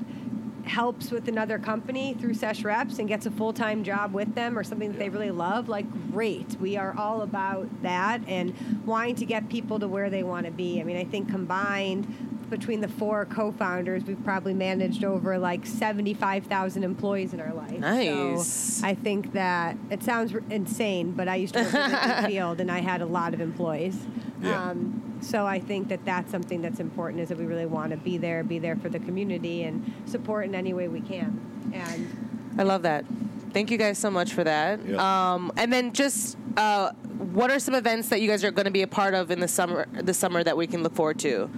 helps 0.64 1.10
with 1.10 1.28
another 1.28 1.58
company 1.58 2.14
through 2.14 2.34
Sesh 2.34 2.62
reps 2.62 2.98
and 2.98 3.08
gets 3.08 3.24
a 3.24 3.30
full 3.30 3.52
time 3.52 3.82
job 3.82 4.12
with 4.12 4.34
them 4.34 4.58
or 4.58 4.62
something 4.62 4.92
that 4.92 4.98
they 4.98 5.08
really 5.08 5.30
love. 5.30 5.68
Like 5.68 5.86
great, 6.12 6.56
we 6.60 6.76
are 6.76 6.94
all 6.96 7.22
about 7.22 7.82
that 7.82 8.20
and 8.28 8.54
wanting 8.84 9.16
to 9.16 9.24
get 9.24 9.48
people 9.48 9.78
to 9.80 9.88
where 9.88 10.10
they 10.10 10.22
want 10.22 10.46
to 10.46 10.52
be. 10.52 10.80
I 10.80 10.84
mean, 10.84 10.96
I 10.96 11.04
think 11.04 11.30
combined. 11.30 12.36
Between 12.50 12.80
the 12.80 12.88
four 12.88 13.26
co-founders, 13.26 14.04
we've 14.04 14.22
probably 14.24 14.54
managed 14.54 15.04
over 15.04 15.38
like 15.38 15.66
seventy-five 15.66 16.44
thousand 16.46 16.84
employees 16.84 17.32
in 17.34 17.40
our 17.40 17.52
life. 17.52 17.78
Nice. 17.78 18.46
So 18.46 18.86
I 18.86 18.94
think 18.94 19.32
that 19.34 19.76
it 19.90 20.02
sounds 20.02 20.34
r- 20.34 20.42
insane, 20.50 21.12
but 21.12 21.28
I 21.28 21.36
used 21.36 21.54
to 21.54 21.62
work 21.62 21.74
in 21.74 22.22
the 22.22 22.22
field 22.28 22.60
and 22.60 22.70
I 22.70 22.80
had 22.80 23.02
a 23.02 23.06
lot 23.06 23.34
of 23.34 23.40
employees. 23.40 23.98
Yeah. 24.42 24.70
Um, 24.70 25.18
so 25.20 25.46
I 25.46 25.58
think 25.58 25.88
that 25.88 26.04
that's 26.04 26.30
something 26.30 26.62
that's 26.62 26.80
important 26.80 27.20
is 27.20 27.28
that 27.28 27.38
we 27.38 27.44
really 27.44 27.66
want 27.66 27.90
to 27.90 27.96
be 27.96 28.18
there, 28.18 28.44
be 28.44 28.58
there 28.58 28.76
for 28.76 28.88
the 28.88 29.00
community, 29.00 29.64
and 29.64 29.92
support 30.06 30.44
in 30.46 30.54
any 30.54 30.72
way 30.72 30.88
we 30.88 31.00
can. 31.00 31.72
And 31.74 32.54
I 32.58 32.62
love 32.62 32.82
that. 32.82 33.04
Thank 33.52 33.70
you 33.70 33.78
guys 33.78 33.98
so 33.98 34.10
much 34.10 34.32
for 34.32 34.44
that. 34.44 34.84
Yeah. 34.86 35.34
Um, 35.34 35.52
and 35.56 35.72
then 35.72 35.92
just 35.92 36.36
uh, 36.56 36.92
what 36.92 37.50
are 37.50 37.58
some 37.58 37.74
events 37.74 38.08
that 38.08 38.20
you 38.20 38.28
guys 38.28 38.44
are 38.44 38.50
going 38.50 38.66
to 38.66 38.70
be 38.70 38.82
a 38.82 38.86
part 38.86 39.14
of 39.14 39.30
in 39.30 39.40
the 39.40 39.48
summer? 39.48 39.86
The 39.92 40.14
summer 40.14 40.44
that 40.44 40.56
we 40.56 40.66
can 40.66 40.82
look 40.82 40.94
forward 40.94 41.18
to. 41.20 41.50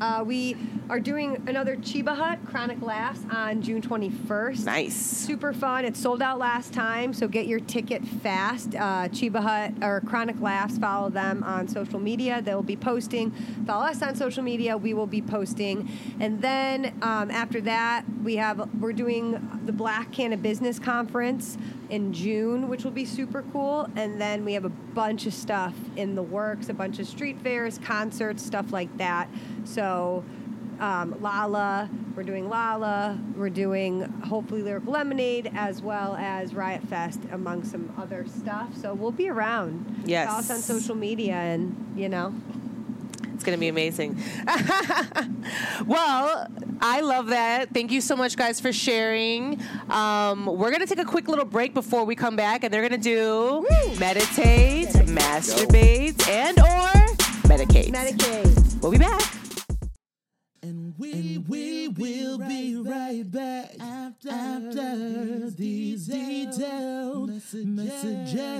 Uh, 0.00 0.24
we 0.26 0.56
are 0.90 1.00
doing 1.00 1.42
another 1.46 1.76
Chiba 1.76 2.16
Hut 2.16 2.38
Chronic 2.46 2.82
Laughs 2.82 3.20
on 3.30 3.62
June 3.62 3.80
21st. 3.80 4.64
Nice. 4.64 4.94
Super 4.94 5.52
fun. 5.52 5.84
It 5.84 5.96
sold 5.96 6.20
out 6.20 6.38
last 6.38 6.72
time, 6.72 7.12
so 7.12 7.28
get 7.28 7.46
your 7.46 7.60
ticket 7.60 8.04
fast. 8.04 8.74
Uh, 8.74 9.08
Chiba 9.08 9.40
Hut 9.40 9.72
or 9.82 10.00
Chronic 10.02 10.40
Laughs, 10.40 10.78
follow 10.78 11.10
them 11.10 11.42
on 11.42 11.68
social 11.68 11.98
media. 11.98 12.42
They'll 12.42 12.62
be 12.62 12.76
posting. 12.76 13.30
Follow 13.66 13.86
us 13.86 14.02
on 14.02 14.14
social 14.16 14.42
media. 14.42 14.76
We 14.76 14.94
will 14.94 15.06
be 15.06 15.22
posting. 15.22 15.90
And 16.20 16.42
then 16.42 16.98
um, 17.02 17.30
after 17.30 17.60
that, 17.62 18.04
we 18.22 18.36
have 18.36 18.68
we're 18.80 18.92
doing 18.92 19.60
the 19.64 19.72
Black 19.72 20.12
Can 20.12 20.32
of 20.32 20.42
Business 20.42 20.78
Conference 20.78 21.56
in 21.90 22.12
June, 22.12 22.68
which 22.68 22.84
will 22.84 22.90
be 22.90 23.04
super 23.04 23.44
cool. 23.52 23.88
And 23.96 24.20
then 24.20 24.44
we 24.44 24.54
have 24.54 24.64
a 24.64 24.70
bunch 24.70 25.26
of 25.26 25.34
stuff 25.34 25.74
in 25.96 26.14
the 26.14 26.22
works, 26.22 26.68
a 26.68 26.74
bunch 26.74 26.98
of 26.98 27.06
street 27.06 27.40
fairs, 27.40 27.78
concerts, 27.78 28.44
stuff 28.44 28.72
like 28.72 28.94
that. 28.98 29.28
So 29.64 30.24
um, 30.80 31.16
Lolla. 31.20 31.88
We're 32.16 32.22
doing 32.22 32.48
Lolla. 32.48 33.18
We're 33.36 33.50
doing 33.50 34.02
hopefully 34.22 34.62
Lyrical 34.62 34.92
Lemonade 34.92 35.50
as 35.54 35.82
well 35.82 36.14
as 36.16 36.54
Riot 36.54 36.82
Fest 36.88 37.20
among 37.32 37.64
some 37.64 37.92
other 37.98 38.26
stuff. 38.26 38.76
So 38.76 38.94
we'll 38.94 39.10
be 39.10 39.28
around. 39.28 40.04
Yes. 40.04 40.28
Follow 40.28 40.40
us 40.40 40.50
on 40.50 40.58
social 40.58 40.94
media 40.94 41.34
and, 41.34 41.94
you 41.96 42.08
know. 42.08 42.34
It's 43.34 43.42
going 43.42 43.56
to 43.56 43.60
be 43.60 43.66
amazing. 43.68 44.16
well, 45.86 46.46
I 46.80 47.00
love 47.00 47.28
that. 47.28 47.70
Thank 47.70 47.90
you 47.90 48.00
so 48.00 48.14
much, 48.14 48.36
guys, 48.36 48.60
for 48.60 48.72
sharing. 48.72 49.60
Um, 49.90 50.46
we're 50.46 50.70
going 50.70 50.80
to 50.80 50.86
take 50.86 51.00
a 51.00 51.04
quick 51.04 51.26
little 51.26 51.44
break 51.44 51.74
before 51.74 52.04
we 52.04 52.14
come 52.14 52.36
back, 52.36 52.62
and 52.62 52.72
they're 52.72 52.88
going 52.88 53.00
to 53.02 53.08
do 53.08 53.66
meditate, 53.98 54.88
masturbate, 55.08 56.28
and 56.28 56.60
or 56.60 57.16
medicate. 57.48 57.90
Medicaid. 57.90 58.80
We'll 58.80 58.92
be 58.92 58.98
back. 58.98 59.43
And 60.64 60.94
we, 60.96 61.44
we 61.46 61.88
will 61.88 62.38
be 62.38 62.74
right 62.76 63.30
back 63.30 63.76
after, 63.78 64.30
after 64.30 65.50
these 65.50 66.06
detailed 66.06 67.28
messages. 67.52 68.54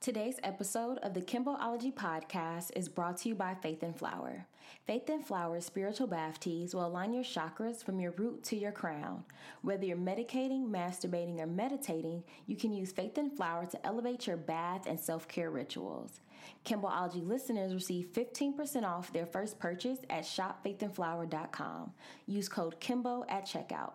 Today's 0.00 0.40
episode 0.42 0.96
of 0.98 1.12
the 1.12 1.20
Kimboology 1.20 1.92
podcast 1.92 2.70
is 2.74 2.88
brought 2.88 3.18
to 3.18 3.28
you 3.28 3.34
by 3.34 3.54
Faith 3.54 3.82
and 3.82 3.94
Flower. 3.94 4.46
Faith 4.86 5.10
and 5.10 5.26
Flower 5.26 5.60
spiritual 5.60 6.06
bath 6.06 6.40
teas 6.40 6.74
will 6.74 6.86
align 6.86 7.12
your 7.12 7.24
chakras 7.24 7.84
from 7.84 8.00
your 8.00 8.12
root 8.12 8.42
to 8.44 8.56
your 8.56 8.72
crown. 8.72 9.24
Whether 9.60 9.84
you're 9.84 9.98
medicating, 9.98 10.70
masturbating, 10.70 11.40
or 11.40 11.46
meditating, 11.46 12.24
you 12.46 12.56
can 12.56 12.72
use 12.72 12.92
Faith 12.92 13.18
and 13.18 13.36
Flower 13.36 13.66
to 13.66 13.86
elevate 13.86 14.26
your 14.26 14.38
bath 14.38 14.86
and 14.86 14.98
self 14.98 15.28
care 15.28 15.50
rituals. 15.50 16.20
Kimboology 16.64 17.26
listeners 17.26 17.74
receive 17.74 18.06
15% 18.12 18.84
off 18.84 19.12
their 19.12 19.26
first 19.26 19.58
purchase 19.58 19.98
at 20.10 20.24
shopfaithandflower.com. 20.24 21.92
Use 22.26 22.48
code 22.48 22.80
KIMBO 22.80 23.24
at 23.28 23.46
checkout. 23.46 23.92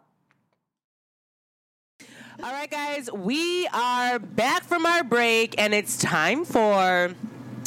All 2.43 2.51
right, 2.51 2.69
guys, 2.71 3.11
we 3.11 3.67
are 3.67 4.17
back 4.17 4.63
from 4.63 4.85
our 4.85 5.03
break, 5.03 5.55
and 5.59 5.73
it's 5.73 5.97
time 5.97 6.45
for 6.45 7.13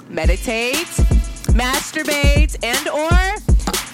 meditate, 0.09 0.87
masturbate, 1.55 2.57
and 2.64 2.88
or 2.88 3.11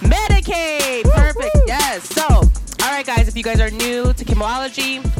medicate. 0.08 1.04
Perfect. 1.04 1.56
Yes. 1.66 2.08
So, 2.08 2.24
all 2.24 2.90
right, 2.90 3.04
guys, 3.04 3.28
if 3.28 3.36
you 3.36 3.42
guys 3.42 3.60
are 3.60 3.70
new 3.70 4.12
to 4.12 4.24
Kimboology. 4.24 5.19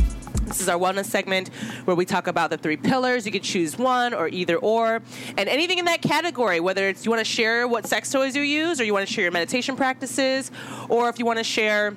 This 0.51 0.61
is 0.61 0.69
our 0.69 0.79
wellness 0.81 1.05
segment 1.05 1.49
where 1.85 1.95
we 1.95 2.05
talk 2.05 2.27
about 2.27 2.51
the 2.51 2.59
three 2.59 2.77
pillars. 2.77 3.25
You 3.25 3.31
could 3.31 3.45
choose 3.45 3.79
one 3.79 4.13
or 4.13 4.27
either 4.27 4.57
or, 4.57 5.01
and 5.39 5.49
anything 5.49 5.79
in 5.79 5.85
that 5.85 6.03
category. 6.03 6.59
Whether 6.59 6.89
it's 6.89 7.05
you 7.05 7.11
want 7.13 7.21
to 7.21 7.25
share 7.25 7.69
what 7.69 7.87
sex 7.87 8.11
toys 8.11 8.35
you 8.35 8.43
use, 8.43 8.81
or 8.81 8.85
you 8.85 8.93
want 8.93 9.07
to 9.07 9.13
share 9.13 9.23
your 9.23 9.31
meditation 9.31 9.77
practices, 9.77 10.51
or 10.89 11.09
if 11.09 11.21
you 11.21 11.25
want 11.25 11.39
to 11.39 11.45
share 11.45 11.95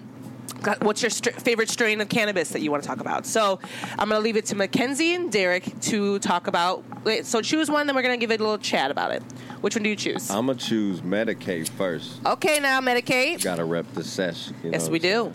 uh, 0.65 0.75
what's 0.83 1.01
your 1.01 1.09
st- 1.09 1.41
favorite 1.41 1.67
strain 1.67 1.99
of 1.99 2.09
cannabis 2.09 2.49
that 2.49 2.61
you 2.61 2.69
want 2.69 2.83
to 2.83 2.87
talk 2.87 2.99
about. 2.99 3.25
So 3.25 3.59
I'm 3.97 4.07
going 4.09 4.19
to 4.19 4.23
leave 4.23 4.37
it 4.37 4.45
to 4.45 4.55
Mackenzie 4.55 5.15
and 5.15 5.31
Derek 5.31 5.79
to 5.81 6.19
talk 6.19 6.45
about. 6.45 6.83
Wait, 7.03 7.25
so 7.25 7.41
choose 7.41 7.71
one, 7.71 7.87
then 7.87 7.95
we're 7.95 8.03
going 8.03 8.17
to 8.19 8.23
give 8.23 8.29
it 8.31 8.39
a 8.39 8.43
little 8.43 8.59
chat 8.59 8.91
about 8.91 9.11
it. 9.11 9.23
Which 9.61 9.75
one 9.75 9.81
do 9.83 9.89
you 9.89 9.95
choose? 9.95 10.29
I'm 10.29 10.45
gonna 10.45 10.59
choose 10.59 10.99
Medicaid 10.99 11.69
first. 11.69 12.19
okay, 12.25 12.59
now 12.59 12.81
Medicaid. 12.81 13.41
Got 13.41 13.55
to 13.55 13.63
rep 13.63 13.91
the 13.93 14.03
sesh. 14.03 14.51
Yes, 14.61 14.89
we 14.89 14.99
do. 14.99 15.33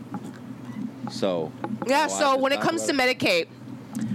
So. 1.11 1.53
Yeah. 1.87 2.07
So 2.07 2.37
when 2.37 2.53
it 2.53 2.61
comes 2.61 2.85
to 2.85 2.93
about? 2.93 3.09
Medicaid, 3.09 3.47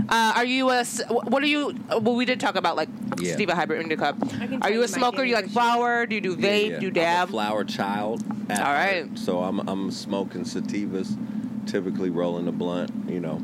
uh, 0.09 0.33
are 0.35 0.45
you 0.45 0.69
a? 0.69 0.79
s- 0.79 1.01
What 1.09 1.41
are 1.43 1.47
you? 1.47 1.75
Well, 1.89 2.15
we 2.15 2.25
did 2.25 2.39
talk 2.39 2.55
about 2.55 2.75
like 2.75 2.89
Yeah. 3.19 3.31
sativa 3.31 3.55
hybrid 3.55 3.81
indica. 3.81 4.15
Are 4.61 4.69
you 4.69 4.77
you 4.77 4.83
a 4.83 4.87
smoker? 4.87 5.23
You 5.23 5.35
like 5.35 5.49
flower? 5.49 6.05
Do 6.05 6.15
you 6.15 6.21
do 6.21 6.35
vape? 6.35 6.69
yeah. 6.71 6.79
Do 6.79 6.85
you 6.85 6.91
I'm 6.91 6.97
a 6.97 7.05
dab? 7.05 7.29
flower 7.29 7.63
child. 7.63 8.23
All 8.49 8.55
right. 8.57 9.05
heart. 9.07 9.17
So 9.17 9.39
I'm 9.43 9.59
I'm 9.67 9.91
smoking 9.91 10.43
sativas, 10.43 11.17
typically 11.65 12.09
rolling 12.09 12.47
a 12.47 12.51
blunt. 12.51 12.91
You 13.07 13.19
know, 13.19 13.41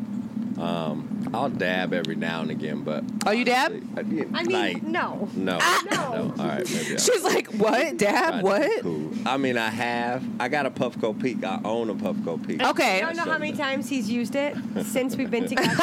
um, 0.59 1.29
I'll 1.33 1.49
dab 1.49 1.93
every 1.93 2.15
now 2.15 2.41
and 2.41 2.51
again, 2.51 2.81
but 2.83 3.03
Oh, 3.25 3.31
you 3.31 3.45
dab? 3.45 3.71
honestly, 3.71 4.25
I, 4.33 4.39
I 4.39 4.43
mean, 4.43 4.51
like, 4.51 4.83
no. 4.83 5.27
no, 5.35 5.57
No. 5.91 6.33
All 6.37 6.45
right, 6.45 6.69
maybe. 6.71 6.91
I'll- 6.91 6.97
She's 6.97 7.23
like, 7.23 7.47
what? 7.53 7.97
Dab? 7.97 8.29
try 8.33 8.41
What? 8.41 8.81
Cool. 8.81 9.11
I 9.25 9.37
mean, 9.37 9.57
I 9.57 9.69
have. 9.69 10.23
I 10.39 10.47
got 10.49 10.65
a 10.65 10.71
Puffco 10.71 11.19
Peak. 11.19 11.43
I 11.43 11.59
own 11.63 11.89
a 11.89 11.95
Puffco 11.95 12.45
Peak. 12.45 12.61
Okay. 12.63 12.97
I 13.01 13.05
don't 13.05 13.15
know 13.15 13.31
how 13.31 13.37
many 13.37 13.53
times 13.55 13.89
he's 13.89 14.09
used 14.09 14.35
it 14.35 14.55
since 14.83 15.15
we've 15.15 15.31
been 15.31 15.47
together, 15.47 15.75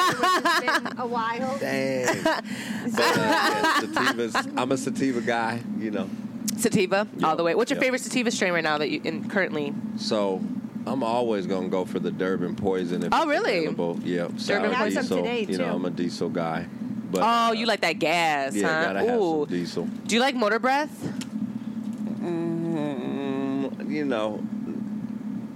been 0.60 0.98
a 0.98 1.06
while. 1.06 1.56
Dang. 1.60 2.22
but, 2.22 2.36
uh, 2.36 2.42
yeah, 3.16 3.80
sativas. 3.82 4.52
I'm 4.56 4.72
a 4.72 4.76
sativa 4.76 5.20
guy. 5.20 5.60
You 5.78 5.90
know. 5.90 6.10
Sativa, 6.56 7.06
all 7.22 7.36
the 7.36 7.44
way. 7.44 7.54
What's 7.54 7.70
your 7.70 7.76
yeah. 7.78 7.84
favorite 7.84 8.00
sativa 8.00 8.30
strain 8.30 8.52
right 8.52 8.64
now 8.64 8.78
that 8.78 8.88
you 8.90 9.00
in 9.04 9.28
currently? 9.28 9.74
So 9.98 10.42
I'm 10.86 11.02
always 11.02 11.46
gonna 11.46 11.68
go 11.68 11.84
for 11.84 11.98
the 11.98 12.10
Durban 12.10 12.54
poison. 12.56 13.02
If 13.02 13.12
Oh, 13.12 13.22
it's 13.22 13.26
really? 13.28 13.58
Available. 13.66 13.98
Yeah, 14.04 14.28
sour 14.36 14.60
Durban 14.60 14.72
Had 14.72 14.92
some 14.92 15.02
diesel. 15.02 15.16
today, 15.18 15.46
you 15.48 15.58
know. 15.58 15.74
I'm 15.74 15.84
a 15.84 15.90
diesel 15.90 16.28
guy. 16.28 16.66
But, 17.10 17.22
Oh, 17.22 17.26
uh, 17.26 17.52
you 17.52 17.66
like 17.66 17.80
that 17.82 17.98
gas, 17.98 18.54
Yeah, 18.54 18.68
huh? 18.68 18.84
gotta 18.92 18.98
have 19.06 19.20
Ooh. 19.20 19.46
some 19.46 19.48
diesel. 19.56 19.84
Do 20.06 20.14
you 20.14 20.20
like 20.20 20.34
motor 20.34 20.58
breath? 20.58 20.90
Mm, 22.22 23.90
you 23.90 24.04
know, 24.04 24.40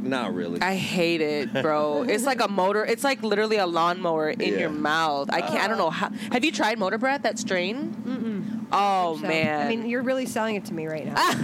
not 0.01 0.35
really. 0.35 0.61
I 0.63 0.75
hate 0.77 1.21
it, 1.21 1.53
bro. 1.63 2.03
it's 2.09 2.25
like 2.25 2.41
a 2.41 2.49
motor. 2.49 2.85
It's 2.85 3.05
like 3.05 3.23
literally 3.23 3.57
a 3.57 3.67
lawnmower 3.67 4.31
in 4.31 4.41
Yeah. 4.55 4.59
your 4.61 4.71
mouth. 4.71 5.29
I 5.33 5.41
can't. 5.43 5.63
I 5.63 5.69
don't 5.69 5.79
know 5.79 5.91
how. 5.91 6.11
Have 6.33 6.45
you 6.45 6.53
tried 6.53 6.79
motor 6.79 6.99
breath? 6.99 7.23
That 7.23 7.39
strain? 7.39 7.95
Mm-mm. 8.07 8.67
Oh 8.73 9.17
So, 9.21 9.27
man. 9.27 9.67
I 9.67 9.69
mean, 9.69 9.89
you're 9.89 10.03
really 10.03 10.27
selling 10.27 10.57
it 10.57 10.65
to 10.67 10.75
me 10.75 10.87
right 10.87 11.07
now. 11.07 11.17
so. 11.33 11.39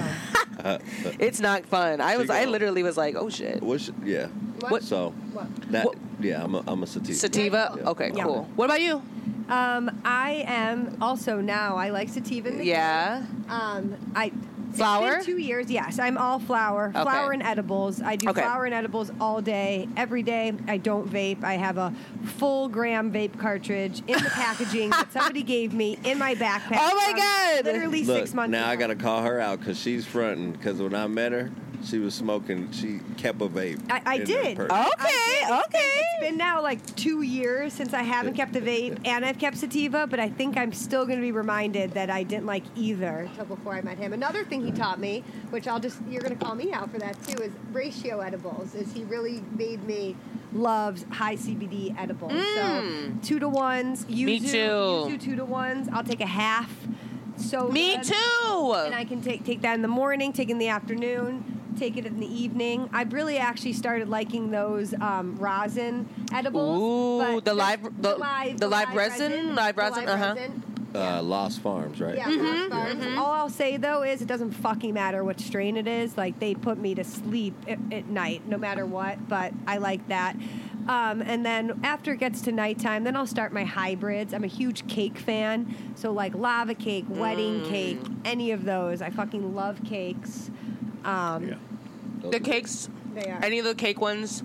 it's 1.18 1.40
not 1.40 1.64
fun. 1.66 2.00
I 2.00 2.16
was. 2.16 2.30
I 2.30 2.44
literally 2.44 2.82
was 2.82 2.96
like, 2.96 3.14
oh 3.16 3.28
shit. 3.30 3.62
Which, 3.62 3.90
yeah. 4.04 4.26
What? 4.68 4.82
So 4.82 5.10
What? 5.32 5.46
that 5.72 5.84
What- 5.86 5.96
yeah, 6.20 6.42
I'm 6.42 6.54
a, 6.54 6.62
I'm 6.66 6.82
a 6.82 6.86
sativa. 6.86 7.14
Sativa. 7.18 7.74
Yeah. 7.76 7.90
Okay, 7.90 8.10
Yeah. 8.14 8.24
cool. 8.24 8.48
What 8.56 8.64
about 8.66 8.80
you? 8.80 9.02
Um, 9.48 10.00
I 10.04 10.44
am 10.46 10.96
also 11.00 11.40
now. 11.40 11.76
I 11.76 11.90
like 11.90 12.08
sativa. 12.08 12.50
Yeah. 12.64 13.22
Um, 13.48 13.94
I. 14.14 14.32
Flower? 14.76 15.16
It's 15.16 15.26
been 15.26 15.36
two 15.36 15.40
years. 15.42 15.70
Yes, 15.70 15.98
I'm 15.98 16.16
all 16.18 16.38
flour. 16.38 16.88
Okay. 16.94 17.02
Flower 17.02 17.32
and 17.32 17.42
edibles. 17.42 18.00
I 18.02 18.16
do 18.16 18.28
Okay. 18.30 18.40
flower 18.42 18.64
and 18.64 18.74
edibles 18.74 19.10
all 19.20 19.40
day, 19.40 19.88
every 19.96 20.22
day. 20.22 20.52
I 20.68 20.76
don't 20.78 21.08
vape. 21.10 21.42
I 21.44 21.54
have 21.54 21.78
a 21.78 21.92
full 22.24 22.68
gram 22.68 23.12
vape 23.12 23.38
cartridge 23.38 24.00
in 24.06 24.22
the 24.22 24.30
packaging 24.30 24.90
that 24.90 25.12
somebody 25.12 25.42
gave 25.56 25.72
me 25.72 25.98
in 26.04 26.18
my 26.18 26.34
backpack. 26.34 26.78
Oh 26.80 26.94
my 26.94 27.12
God. 27.16 27.64
Literally 27.64 28.04
Look, 28.04 28.18
six 28.18 28.34
months. 28.34 28.50
now 28.52 28.68
I 28.68 28.76
gotta 28.76 28.96
call 28.96 29.22
her 29.22 29.40
out 29.40 29.60
because 29.60 29.78
she's 29.78 30.04
fronting. 30.06 30.52
Because 30.52 30.80
when 30.80 30.94
I 30.94 31.06
met 31.06 31.32
her, 31.32 31.50
she 31.84 31.98
was 31.98 32.14
smoking. 32.14 32.70
She 32.72 33.00
kept 33.16 33.40
a 33.42 33.48
vape. 33.48 33.80
I, 33.90 34.02
I 34.06 34.18
did. 34.18 34.58
Okay, 34.58 34.68
I 34.70 34.90
did. 35.48 35.64
okay. 35.66 35.78
It's 35.84 36.20
been 36.20 36.36
now 36.36 36.62
like 36.62 36.96
two 36.96 37.22
years 37.22 37.72
since 37.72 37.92
I 37.92 38.02
haven't 38.02 38.34
kept 38.34 38.54
a 38.56 38.60
vape 38.60 38.98
and 39.06 39.24
I've 39.24 39.38
kept 39.38 39.56
sativa, 39.58 40.06
but 40.06 40.18
I 40.18 40.28
think 40.28 40.56
I'm 40.56 40.72
still 40.72 41.04
going 41.06 41.18
to 41.18 41.22
be 41.22 41.32
reminded 41.32 41.92
that 41.92 42.10
I 42.10 42.22
didn't 42.22 42.46
like 42.46 42.64
either 42.74 43.28
until 43.30 43.44
before 43.46 43.74
I 43.74 43.82
met 43.82 43.98
him. 43.98 44.12
Another 44.12 44.44
thing 44.44 44.64
he 44.64 44.72
taught 44.72 44.98
me, 44.98 45.22
which 45.50 45.68
I'll 45.68 45.80
just, 45.80 45.98
you're 46.08 46.22
going 46.22 46.36
to 46.36 46.44
call 46.44 46.54
me 46.54 46.72
out 46.72 46.90
for 46.90 46.98
that 46.98 47.20
too, 47.26 47.42
is 47.42 47.52
ratio 47.72 48.20
edibles, 48.20 48.74
is 48.74 48.92
he 48.92 49.04
really 49.04 49.42
made 49.56 49.84
me 49.84 50.16
love 50.52 51.04
high 51.10 51.36
CBD 51.36 51.98
edibles. 51.98 52.32
Mm. 52.32 52.54
So 53.22 53.28
two 53.28 53.38
to 53.40 53.48
ones, 53.48 54.04
yuzu, 54.06 54.24
Me 54.24 54.40
too. 54.40 54.46
yuzu 54.56 55.20
two 55.20 55.36
to 55.36 55.44
ones. 55.44 55.88
I'll 55.92 56.04
take 56.04 56.20
a 56.20 56.26
half. 56.26 56.72
So 57.36 57.68
Me 57.68 57.96
good. 57.96 58.04
too. 58.04 58.72
And 58.74 58.94
I 58.94 59.04
can 59.04 59.20
take 59.20 59.44
take 59.44 59.60
that 59.62 59.74
in 59.74 59.82
the 59.82 59.88
morning, 59.88 60.32
take 60.32 60.48
it 60.48 60.52
in 60.52 60.58
the 60.58 60.68
afternoon, 60.68 61.44
take 61.78 61.96
it 61.96 62.06
in 62.06 62.18
the 62.20 62.26
evening. 62.42 62.88
I've 62.92 63.12
really 63.12 63.38
actually 63.38 63.72
started 63.74 64.08
liking 64.08 64.50
those 64.50 64.94
um, 64.94 65.36
rosin 65.36 66.08
edibles. 66.32 66.80
Ooh, 66.80 67.34
but 67.36 67.44
the 67.44 67.54
live- 67.54 67.82
the- 68.02 68.54
the 68.58 68.68
live 68.68 68.94
resin? 68.94 69.54
Live 69.54 69.76
the 69.76 69.82
resin, 69.82 70.08
uh-huh. 70.08 70.36
Uh, 70.94 71.20
Lost 71.22 71.60
Farms, 71.60 72.00
right? 72.00 72.16
Yeah, 72.16 72.28
Lost 72.28 72.70
Farms. 72.70 73.06
All 73.18 73.30
I'll 73.32 73.50
say 73.50 73.76
though 73.76 74.02
is 74.02 74.22
it 74.22 74.28
doesn't 74.28 74.52
fucking 74.52 74.94
matter 74.94 75.22
what 75.24 75.38
strain 75.40 75.76
it 75.76 75.86
is. 75.86 76.16
Like 76.16 76.38
they 76.40 76.54
put 76.54 76.78
me 76.78 76.94
to 76.94 77.04
sleep 77.04 77.54
at, 77.68 77.78
at 77.92 78.06
night, 78.06 78.48
no 78.48 78.56
matter 78.56 78.86
what. 78.86 79.28
But 79.28 79.52
I 79.66 79.76
like 79.76 80.08
that. 80.08 80.36
Um, 80.88 81.20
and 81.20 81.44
then 81.44 81.80
after 81.82 82.12
it 82.12 82.20
gets 82.20 82.40
to 82.42 82.52
nighttime, 82.52 83.04
then 83.04 83.14
I'll 83.16 83.26
start 83.26 83.52
my 83.52 83.64
hybrids. 83.64 84.32
I'm 84.32 84.44
a 84.44 84.46
huge 84.46 84.86
cake 84.86 85.18
fan, 85.18 85.74
so 85.96 86.12
like 86.12 86.32
lava 86.34 86.74
cake, 86.74 87.04
wedding 87.08 87.60
Mm. 87.62 87.68
cake, 87.68 88.00
any 88.24 88.52
of 88.52 88.64
those. 88.64 89.02
I 89.02 89.10
fucking 89.10 89.54
love 89.54 89.82
cakes. 89.84 90.50
Um, 91.04 91.48
Yeah. 91.48 91.54
Those 92.20 92.32
The 92.32 92.40
cakes. 92.40 92.88
They 93.14 93.30
are. 93.30 93.42
Any 93.42 93.58
of 93.58 93.64
the 93.64 93.74
cake 93.74 94.00
ones. 94.00 94.42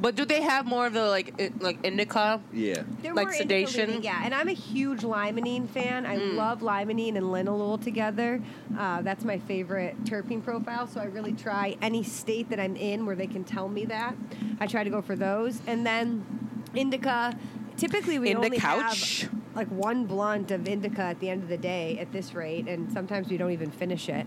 But 0.00 0.14
do 0.14 0.24
they 0.24 0.42
have 0.42 0.64
more 0.64 0.86
of 0.86 0.92
the 0.92 1.06
like 1.08 1.34
i- 1.40 1.50
like 1.58 1.84
indica? 1.84 2.40
Yeah. 2.52 2.82
They're 3.02 3.12
Like 3.14 3.26
more 3.28 3.32
sedation? 3.34 3.80
indica-leaning, 3.90 4.04
Yeah, 4.04 4.20
and 4.24 4.32
I'm 4.32 4.46
a 4.46 4.52
huge 4.52 5.00
limonene 5.00 5.68
fan. 5.68 6.06
I 6.06 6.14
love 6.16 6.60
limonene 6.60 7.16
and 7.16 7.26
linalool 7.26 7.82
together. 7.82 8.40
Uh, 8.78 9.02
that's 9.02 9.24
my 9.24 9.38
favorite 9.38 10.04
terpene 10.04 10.42
profile. 10.44 10.86
So 10.86 11.00
I 11.00 11.06
really 11.06 11.32
try 11.32 11.76
any 11.82 12.04
state 12.04 12.48
that 12.50 12.60
I'm 12.60 12.76
in 12.76 13.06
where 13.06 13.16
they 13.16 13.26
can 13.26 13.42
tell 13.42 13.68
me 13.68 13.84
that. 13.86 14.14
I 14.60 14.68
try 14.68 14.84
to 14.84 14.90
go 14.90 15.02
for 15.02 15.16
those, 15.16 15.60
and 15.66 15.84
then 15.84 16.24
indica. 16.74 17.36
Typically, 17.76 18.18
we 18.18 18.30
In 18.30 18.40
the 18.40 18.44
only 18.46 18.58
couch? 18.58 19.22
have 19.22 19.34
like 19.56 19.68
one 19.68 20.04
blunt 20.06 20.50
of 20.52 20.66
indica 20.68 21.02
at 21.02 21.18
the 21.20 21.28
end 21.30 21.42
of 21.42 21.48
the 21.48 21.56
day 21.58 21.98
at 22.00 22.12
this 22.12 22.34
rate, 22.34 22.68
and 22.68 22.92
sometimes 22.92 23.28
we 23.28 23.36
don't 23.36 23.50
even 23.52 23.70
finish 23.72 24.08
it. 24.08 24.26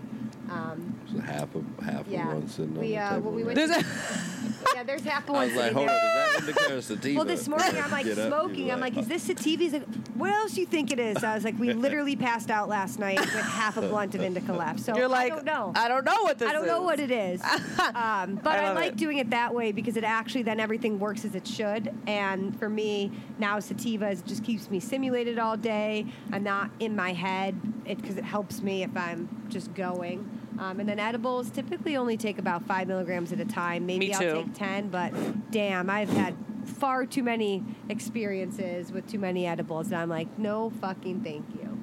Um, 0.50 0.94
So 1.12 1.20
half 1.20 1.54
of 1.54 1.64
half 1.84 2.06
Yeah. 2.08 2.28
of 2.28 2.34
one 2.34 2.48
sitting 2.48 2.74
We, 2.74 2.96
on 2.96 3.02
uh, 3.02 3.10
table. 3.16 3.22
when 3.30 3.34
we 3.34 3.42
right? 3.42 3.56
went 3.56 3.72
There's 3.72 3.84
a, 3.84 4.74
yeah, 4.74 4.82
there's 4.84 5.02
half 5.02 5.24
of 5.24 5.30
I 5.30 5.32
one 5.32 5.46
was 5.48 5.56
like, 5.56 5.62
sitting 5.64 5.76
hold 5.76 5.88
there. 5.88 5.96
up, 5.96 6.38
is 6.38 6.46
that 6.46 6.48
indica 6.48 6.76
or 6.76 6.80
sativa? 6.82 7.16
Well, 7.16 7.24
this 7.26 7.48
morning 7.48 7.76
I'm 7.82 7.90
like 7.90 8.06
Get 8.06 8.18
up, 8.18 8.28
smoking. 8.28 8.66
you're 8.66 8.74
I'm 8.74 8.80
like, 8.80 8.96
is 8.96 9.08
this 9.08 9.22
sativa? 9.24 9.62
He's 9.62 9.72
like, 9.74 9.86
what 10.14 10.30
else 10.30 10.52
do 10.54 10.60
you 10.60 10.66
think 10.66 10.90
it 10.90 10.98
is? 10.98 11.22
I 11.22 11.34
was 11.34 11.44
like, 11.44 11.58
we 11.58 11.72
literally 11.72 12.16
passed 12.16 12.50
out 12.50 12.68
last 12.68 12.98
night 12.98 13.18
with 13.20 13.28
half 13.30 13.76
a 13.76 13.82
blunt 13.82 14.14
of 14.14 14.22
indica 14.22 14.52
left. 14.52 14.80
So 14.80 14.96
you're 14.96 15.08
like, 15.08 15.32
I 15.32 15.34
don't 15.36 15.44
know. 15.44 15.72
I 15.74 15.88
don't 15.88 16.04
know 16.04 16.22
what 16.22 16.38
this 16.38 16.48
I 16.48 16.52
don't 16.52 16.64
is. 16.64 16.68
know 16.70 16.82
what 16.82 17.00
it 17.00 17.10
is. 17.10 17.42
um, 17.94 18.36
but 18.42 18.58
I 18.58 18.66
I, 18.68 18.72
like 18.72 18.92
it. 18.92 18.96
doing 18.96 19.18
it 19.18 19.30
that 19.30 19.52
way 19.54 19.72
because 19.72 19.96
it 19.96 20.04
actually 20.04 20.42
then 20.42 20.60
everything 20.60 20.98
works 20.98 21.24
as 21.24 21.34
it 21.34 21.46
should. 21.46 21.92
And 22.06 22.58
for 22.58 22.68
me, 22.68 23.10
now 23.38 23.58
sativa 23.60 24.08
is, 24.10 24.22
just 24.22 24.44
keeps 24.44 24.70
me 24.70 24.80
simulated 24.80 25.38
all 25.38 25.56
day. 25.56 26.06
I'm 26.32 26.44
not 26.44 26.70
in 26.80 26.96
my 26.96 27.12
head 27.12 27.54
because 27.84 28.16
it, 28.16 28.24
helps 28.24 28.62
me 28.62 28.82
if 28.82 28.96
I'm 28.96 29.28
just 29.48 29.74
going. 29.74 30.38
Um, 30.58 30.80
and 30.80 30.88
then 30.88 30.98
edibles 30.98 31.50
typically 31.50 31.96
only 31.96 32.16
take 32.16 32.38
about 32.38 32.64
five 32.64 32.86
milligrams 32.88 33.32
at 33.32 33.40
a 33.40 33.44
time. 33.44 33.86
Maybe 33.86 34.08
Me 34.08 34.12
I'll 34.14 34.20
too. 34.20 34.34
take 34.44 34.54
10, 34.54 34.88
but 34.88 35.50
damn, 35.50 35.88
I've 35.90 36.10
had 36.10 36.34
far 36.64 37.06
too 37.06 37.22
many 37.22 37.64
experiences 37.88 38.92
with 38.92 39.08
too 39.10 39.18
many 39.18 39.46
edibles. 39.46 39.86
And 39.86 39.96
I'm 39.96 40.08
like, 40.08 40.38
no 40.38 40.70
fucking 40.80 41.22
thank 41.22 41.44
you. 41.54 41.80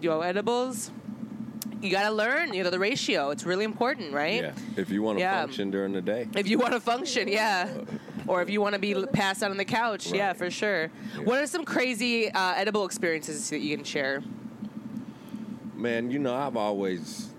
Yo, 0.00 0.20
edibles. 0.20 0.90
You 1.82 1.90
gotta 1.90 2.12
learn, 2.14 2.52
you 2.52 2.62
know, 2.62 2.68
the 2.70 2.78
ratio. 2.78 3.30
It's 3.30 3.44
really 3.44 3.64
important, 3.64 4.12
right? 4.12 4.42
Yeah. 4.42 4.52
If 4.76 4.90
you 4.90 5.02
want 5.02 5.16
to 5.18 5.22
Yeah. 5.22 5.40
function 5.40 5.70
during 5.70 5.92
the 5.92 6.02
day. 6.02 6.28
If 6.36 6.46
you 6.46 6.58
want 6.58 6.74
to 6.74 6.80
function, 6.80 7.26
yeah. 7.26 7.68
Or 8.26 8.42
if 8.42 8.50
you 8.50 8.60
want 8.60 8.74
to 8.74 8.78
be 8.78 8.94
passed 9.14 9.42
out 9.42 9.50
on 9.50 9.56
the 9.56 9.64
couch, 9.64 10.12
yeah, 10.12 10.34
for 10.34 10.50
sure. 10.50 10.90
Yeah. 11.16 11.22
What 11.24 11.40
are 11.40 11.46
some 11.46 11.64
crazy 11.64 12.30
uh, 12.30 12.52
edible 12.54 12.84
experiences 12.84 13.48
that 13.50 13.60
you 13.60 13.74
can 13.76 13.84
share? 13.84 14.22
Man, 15.74 16.10
you 16.10 16.18
know, 16.18 16.34
I've 16.34 16.56
always 16.56 17.30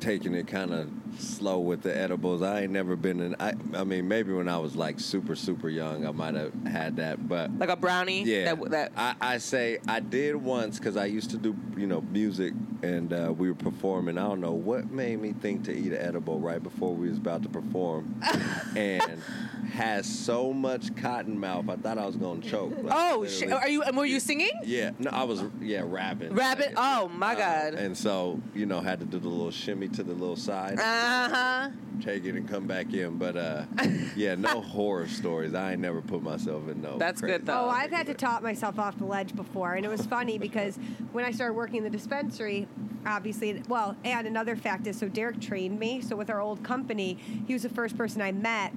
taken 0.00 0.34
it 0.34 0.46
kind 0.46 0.72
of 0.72 0.88
slow 1.18 1.58
with 1.58 1.82
the 1.82 1.96
edibles. 1.96 2.42
I 2.42 2.62
ain't 2.62 2.72
never 2.72 2.96
been 2.96 3.20
in. 3.20 3.36
I, 3.40 3.54
I 3.74 3.84
mean, 3.84 4.06
maybe 4.08 4.32
when 4.32 4.48
I 4.48 4.58
was 4.58 4.76
like 4.76 5.00
super 5.00 5.34
super 5.34 5.68
young, 5.68 6.06
I 6.06 6.10
might 6.12 6.34
have 6.34 6.52
had 6.66 6.96
that, 6.96 7.28
but 7.28 7.56
Like 7.58 7.68
a 7.70 7.76
brownie. 7.76 8.22
yeah, 8.24 8.54
That, 8.54 8.70
that 8.70 8.92
I, 8.96 9.14
I 9.20 9.38
say 9.38 9.78
I 9.88 10.00
did 10.00 10.36
once 10.36 10.78
because 10.78 10.96
I 10.96 11.06
used 11.06 11.30
to 11.30 11.36
do 11.36 11.56
you 11.76 11.86
know 11.86 12.00
music 12.00 12.52
and 12.82 13.12
uh, 13.12 13.32
we 13.36 13.48
were 13.48 13.56
performing. 13.56 14.18
I 14.18 14.22
don't 14.22 14.40
know 14.40 14.52
what 14.52 14.90
made 14.90 15.20
me 15.20 15.32
think 15.32 15.64
to 15.64 15.72
eat 15.72 15.92
an 15.92 15.98
edible 16.00 16.38
right 16.38 16.62
before 16.62 16.94
we 16.94 17.08
was 17.08 17.18
about 17.18 17.42
to 17.42 17.48
perform, 17.48 18.20
and 18.76 19.20
had 19.68 20.04
so 20.04 20.52
much 20.52 20.94
cotton 20.96 21.38
mouth 21.38 21.68
I 21.68 21.76
thought 21.76 21.98
I 21.98 22.06
was 22.06 22.16
gonna 22.16 22.40
choke. 22.40 22.72
Like, 22.82 22.92
oh, 22.94 23.26
sh- 23.26 23.42
are 23.44 23.68
you? 23.68 23.82
Were 23.94 24.04
you 24.06 24.18
singing? 24.20 24.50
Yeah, 24.64 24.90
no, 24.98 25.10
I 25.10 25.24
was 25.24 25.42
yeah 25.60 25.82
rapping. 25.84 26.34
Rabbit. 26.34 26.72
Oh 26.76 27.08
my 27.08 27.34
Uh, 27.34 27.38
god. 27.38 27.74
and 27.74 27.96
so 27.96 28.40
you 28.54 28.66
know 28.66 28.80
had 28.80 29.00
to 29.00 29.06
do 29.06 29.18
the 29.18 29.28
little 29.28 29.50
shimmy 29.50 29.88
to 29.88 30.02
the 30.02 30.12
little 30.14 30.36
side, 30.36 30.78
Uh 30.78 31.28
huh. 31.28 31.70
take 32.02 32.24
it 32.24 32.34
and 32.34 32.48
come 32.48 32.66
back 32.66 32.92
in. 32.92 33.18
But 33.18 33.36
uh, 33.36 33.64
yeah, 34.16 34.34
no 34.34 34.60
horror 34.60 35.06
stories. 35.08 35.54
I 35.54 35.72
ain't 35.72 35.80
never 35.80 36.00
put 36.00 36.22
myself 36.22 36.68
in 36.68 36.80
no. 36.82 36.98
That's 36.98 37.20
good, 37.20 37.46
though. 37.46 37.66
Oh, 37.66 37.68
I've 37.68 37.90
had 37.90 38.06
to 38.06 38.14
top 38.14 38.42
myself 38.42 38.78
off 38.78 38.98
the 38.98 39.04
ledge 39.06 39.36
before, 39.36 39.74
and 39.74 39.84
it 39.84 39.88
was 39.88 40.04
funny 40.06 40.38
because 40.38 40.76
when 41.12 41.24
I 41.24 41.30
started 41.30 41.54
working 41.54 41.76
in 41.76 41.84
the 41.84 41.90
dispensary, 41.90 42.66
obviously, 43.06 43.62
well, 43.68 43.96
and 44.04 44.26
another 44.26 44.56
fact 44.56 44.86
is, 44.86 44.98
so 44.98 45.08
Derek 45.08 45.40
trained 45.40 45.78
me. 45.78 46.00
So 46.00 46.16
with 46.16 46.30
our 46.30 46.40
old 46.40 46.62
company, 46.64 47.18
he 47.46 47.52
was 47.52 47.62
the 47.62 47.68
first 47.68 47.96
person 47.96 48.22
I 48.22 48.32
met. 48.32 48.72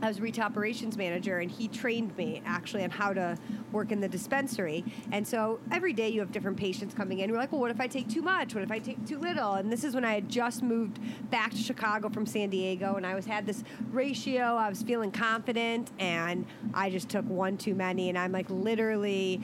I 0.00 0.08
was 0.08 0.20
retail 0.20 0.44
operations 0.44 0.96
manager, 0.96 1.38
and 1.38 1.50
he 1.50 1.68
trained 1.68 2.16
me 2.16 2.42
actually 2.44 2.82
on 2.82 2.90
how 2.90 3.12
to 3.12 3.36
work 3.70 3.92
in 3.92 4.00
the 4.00 4.08
dispensary. 4.08 4.84
And 5.12 5.26
so 5.26 5.60
every 5.70 5.92
day 5.92 6.08
you 6.08 6.20
have 6.20 6.32
different 6.32 6.56
patients 6.56 6.94
coming 6.94 7.20
in. 7.20 7.28
You're 7.28 7.38
like, 7.38 7.52
well, 7.52 7.60
what 7.60 7.70
if 7.70 7.80
I 7.80 7.86
take 7.86 8.08
too 8.08 8.22
much? 8.22 8.54
What 8.54 8.64
if 8.64 8.70
I 8.72 8.78
take 8.78 9.06
too 9.06 9.18
little? 9.18 9.54
And 9.54 9.70
this 9.70 9.84
is 9.84 9.94
when 9.94 10.04
I 10.04 10.14
had 10.14 10.28
just 10.28 10.62
moved 10.62 10.98
back 11.30 11.50
to 11.52 11.56
Chicago 11.56 12.08
from 12.08 12.26
San 12.26 12.50
Diego, 12.50 12.94
and 12.96 13.06
I 13.06 13.14
was 13.14 13.26
had 13.26 13.46
this 13.46 13.62
ratio. 13.90 14.56
I 14.56 14.68
was 14.68 14.82
feeling 14.82 15.12
confident, 15.12 15.90
and 15.98 16.46
I 16.74 16.90
just 16.90 17.08
took 17.08 17.24
one 17.28 17.56
too 17.56 17.74
many, 17.74 18.08
and 18.08 18.18
I'm 18.18 18.32
like 18.32 18.50
literally 18.50 19.40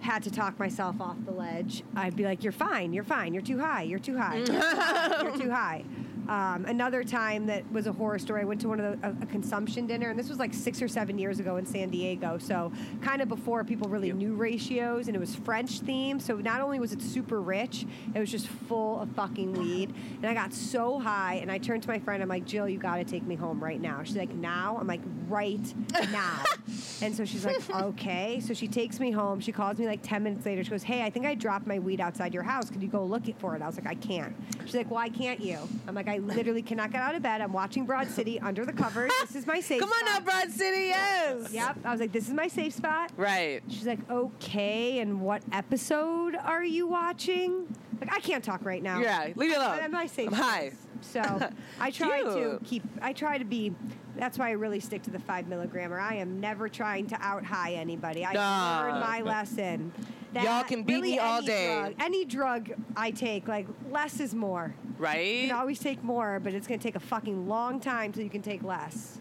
had 0.00 0.22
to 0.22 0.30
talk 0.30 0.58
myself 0.58 1.00
off 1.00 1.16
the 1.24 1.32
ledge. 1.32 1.82
I'd 1.96 2.16
be 2.16 2.24
like, 2.24 2.42
"You're 2.42 2.52
fine. 2.52 2.92
You're 2.92 3.04
fine. 3.04 3.34
You're 3.34 3.42
too 3.42 3.58
high. 3.58 3.82
You're 3.82 3.98
too 3.98 4.16
high. 4.16 4.38
You're 4.38 5.36
too 5.36 5.50
high." 5.50 5.84
Um, 6.28 6.66
another 6.66 7.02
time 7.02 7.46
that 7.46 7.70
was 7.72 7.86
a 7.86 7.92
horror 7.92 8.18
story. 8.18 8.42
I 8.42 8.44
went 8.44 8.60
to 8.60 8.68
one 8.68 8.80
of 8.80 9.00
the, 9.00 9.08
a, 9.08 9.14
a 9.22 9.26
consumption 9.26 9.86
dinner, 9.86 10.10
and 10.10 10.18
this 10.18 10.28
was 10.28 10.38
like 10.38 10.52
six 10.52 10.82
or 10.82 10.88
seven 10.88 11.18
years 11.18 11.40
ago 11.40 11.56
in 11.56 11.64
San 11.64 11.88
Diego. 11.88 12.36
So 12.36 12.70
kind 13.00 13.22
of 13.22 13.28
before 13.28 13.64
people 13.64 13.88
really 13.88 14.12
knew 14.12 14.34
ratios, 14.34 15.06
and 15.06 15.16
it 15.16 15.20
was 15.20 15.34
French 15.34 15.80
themed. 15.80 16.20
So 16.20 16.36
not 16.36 16.60
only 16.60 16.80
was 16.80 16.92
it 16.92 17.00
super 17.00 17.40
rich, 17.40 17.86
it 18.14 18.18
was 18.18 18.30
just 18.30 18.46
full 18.46 19.00
of 19.00 19.10
fucking 19.12 19.54
weed. 19.54 19.94
And 20.16 20.26
I 20.26 20.34
got 20.34 20.52
so 20.52 20.98
high, 20.98 21.36
and 21.36 21.50
I 21.50 21.56
turned 21.56 21.82
to 21.84 21.88
my 21.88 21.98
friend. 21.98 22.22
I'm 22.22 22.28
like, 22.28 22.44
"Jill, 22.44 22.68
you 22.68 22.78
got 22.78 22.96
to 22.96 23.04
take 23.04 23.26
me 23.26 23.34
home 23.34 23.62
right 23.64 23.80
now." 23.80 24.02
She's 24.04 24.16
like, 24.16 24.34
"Now?" 24.34 24.76
I'm 24.78 24.86
like, 24.86 25.00
"Right 25.28 25.74
now." 26.12 26.42
and 27.02 27.16
so 27.16 27.24
she's 27.24 27.46
like, 27.46 27.68
"Okay." 27.70 28.40
So 28.40 28.52
she 28.52 28.68
takes 28.68 29.00
me 29.00 29.10
home. 29.10 29.40
She 29.40 29.52
calls 29.52 29.78
me 29.78 29.86
like 29.86 30.00
ten 30.02 30.22
minutes 30.22 30.44
later. 30.44 30.62
She 30.62 30.70
goes, 30.70 30.82
"Hey, 30.82 31.02
I 31.02 31.08
think 31.10 31.24
I 31.24 31.34
dropped 31.34 31.66
my 31.66 31.78
weed 31.78 32.00
outside 32.02 32.34
your 32.34 32.42
house. 32.42 32.68
Could 32.68 32.82
you 32.82 32.88
go 32.88 33.02
look 33.02 33.18
for 33.38 33.56
it?" 33.56 33.62
I 33.62 33.66
was 33.66 33.76
like, 33.76 33.86
"I 33.86 33.94
can't." 33.94 34.36
She's 34.66 34.74
like, 34.74 34.90
"Why 34.90 35.08
can't 35.08 35.40
you?" 35.40 35.58
I'm 35.86 35.94
like, 35.94 36.08
"I 36.08 36.17
literally 36.18 36.62
cannot 36.62 36.90
get 36.92 37.00
out 37.02 37.14
of 37.14 37.22
bed. 37.22 37.40
I'm 37.40 37.52
watching 37.52 37.84
Broad 37.86 38.08
City 38.08 38.38
under 38.40 38.64
the 38.64 38.72
covers. 38.72 39.10
This 39.20 39.36
is 39.36 39.46
my 39.46 39.60
safe 39.60 39.82
spot. 39.82 39.90
Come 39.90 40.08
on 40.08 40.14
now. 40.14 40.20
Broad 40.20 40.50
City. 40.50 40.86
Yes. 40.86 41.52
Yep. 41.52 41.78
I 41.84 41.90
was 41.92 42.00
like, 42.00 42.12
"This 42.12 42.28
is 42.28 42.34
my 42.34 42.48
safe 42.48 42.72
spot." 42.72 43.10
Right. 43.16 43.62
She's 43.68 43.86
like, 43.86 43.98
"Okay." 44.10 45.00
And 45.00 45.20
what 45.20 45.42
episode 45.52 46.34
are 46.36 46.64
you 46.64 46.86
watching? 46.86 47.66
Like, 48.00 48.14
I 48.14 48.20
can't 48.20 48.42
talk 48.44 48.64
right 48.64 48.82
now. 48.82 49.00
Yeah. 49.00 49.24
Leave 49.36 49.50
me 49.50 49.54
alone. 49.54 49.80
I'm 49.82 49.90
my 49.92 50.06
safe 50.06 50.28
I'm 50.28 50.34
high. 50.34 50.72
So 51.00 51.20
I 51.80 51.90
try 51.90 52.22
to 52.22 52.58
keep. 52.64 52.82
I 53.02 53.12
try 53.12 53.38
to 53.38 53.44
be. 53.44 53.74
That's 54.16 54.38
why 54.38 54.48
I 54.48 54.52
really 54.52 54.80
stick 54.80 55.02
to 55.02 55.10
the 55.10 55.18
five 55.20 55.46
milligrammer. 55.46 56.00
I 56.00 56.14
am 56.16 56.40
never 56.40 56.68
trying 56.68 57.06
to 57.08 57.16
out 57.20 57.44
high 57.44 57.72
anybody. 57.74 58.24
I 58.24 58.32
Nah. 58.32 58.80
learned 58.82 59.00
my 59.00 59.20
lesson. 59.22 59.92
Y'all 60.34 60.64
can 60.64 60.82
beat 60.82 60.94
really 60.94 61.12
me 61.12 61.18
all 61.18 61.38
any 61.38 61.46
day. 61.46 61.78
Drug, 61.80 61.94
any 62.00 62.24
drug 62.24 62.70
I 62.96 63.10
take, 63.10 63.48
like 63.48 63.66
less 63.90 64.20
is 64.20 64.34
more. 64.34 64.74
Right? 64.98 65.42
You 65.42 65.48
can 65.48 65.56
always 65.56 65.78
take 65.78 66.02
more, 66.02 66.40
but 66.40 66.54
it's 66.54 66.66
going 66.66 66.78
to 66.80 66.82
take 66.82 66.96
a 66.96 67.00
fucking 67.00 67.48
long 67.48 67.80
time 67.80 68.12
till 68.12 68.22
you 68.22 68.30
can 68.30 68.42
take 68.42 68.62
less. 68.62 69.20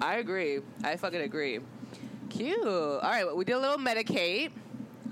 I 0.00 0.16
agree. 0.16 0.60
I 0.82 0.96
fucking 0.96 1.20
agree. 1.20 1.60
Cute. 2.30 2.66
All 2.66 3.00
right. 3.02 3.24
Well, 3.24 3.36
we 3.36 3.44
did 3.44 3.52
a 3.52 3.58
little 3.58 3.78
medicate. 3.78 4.50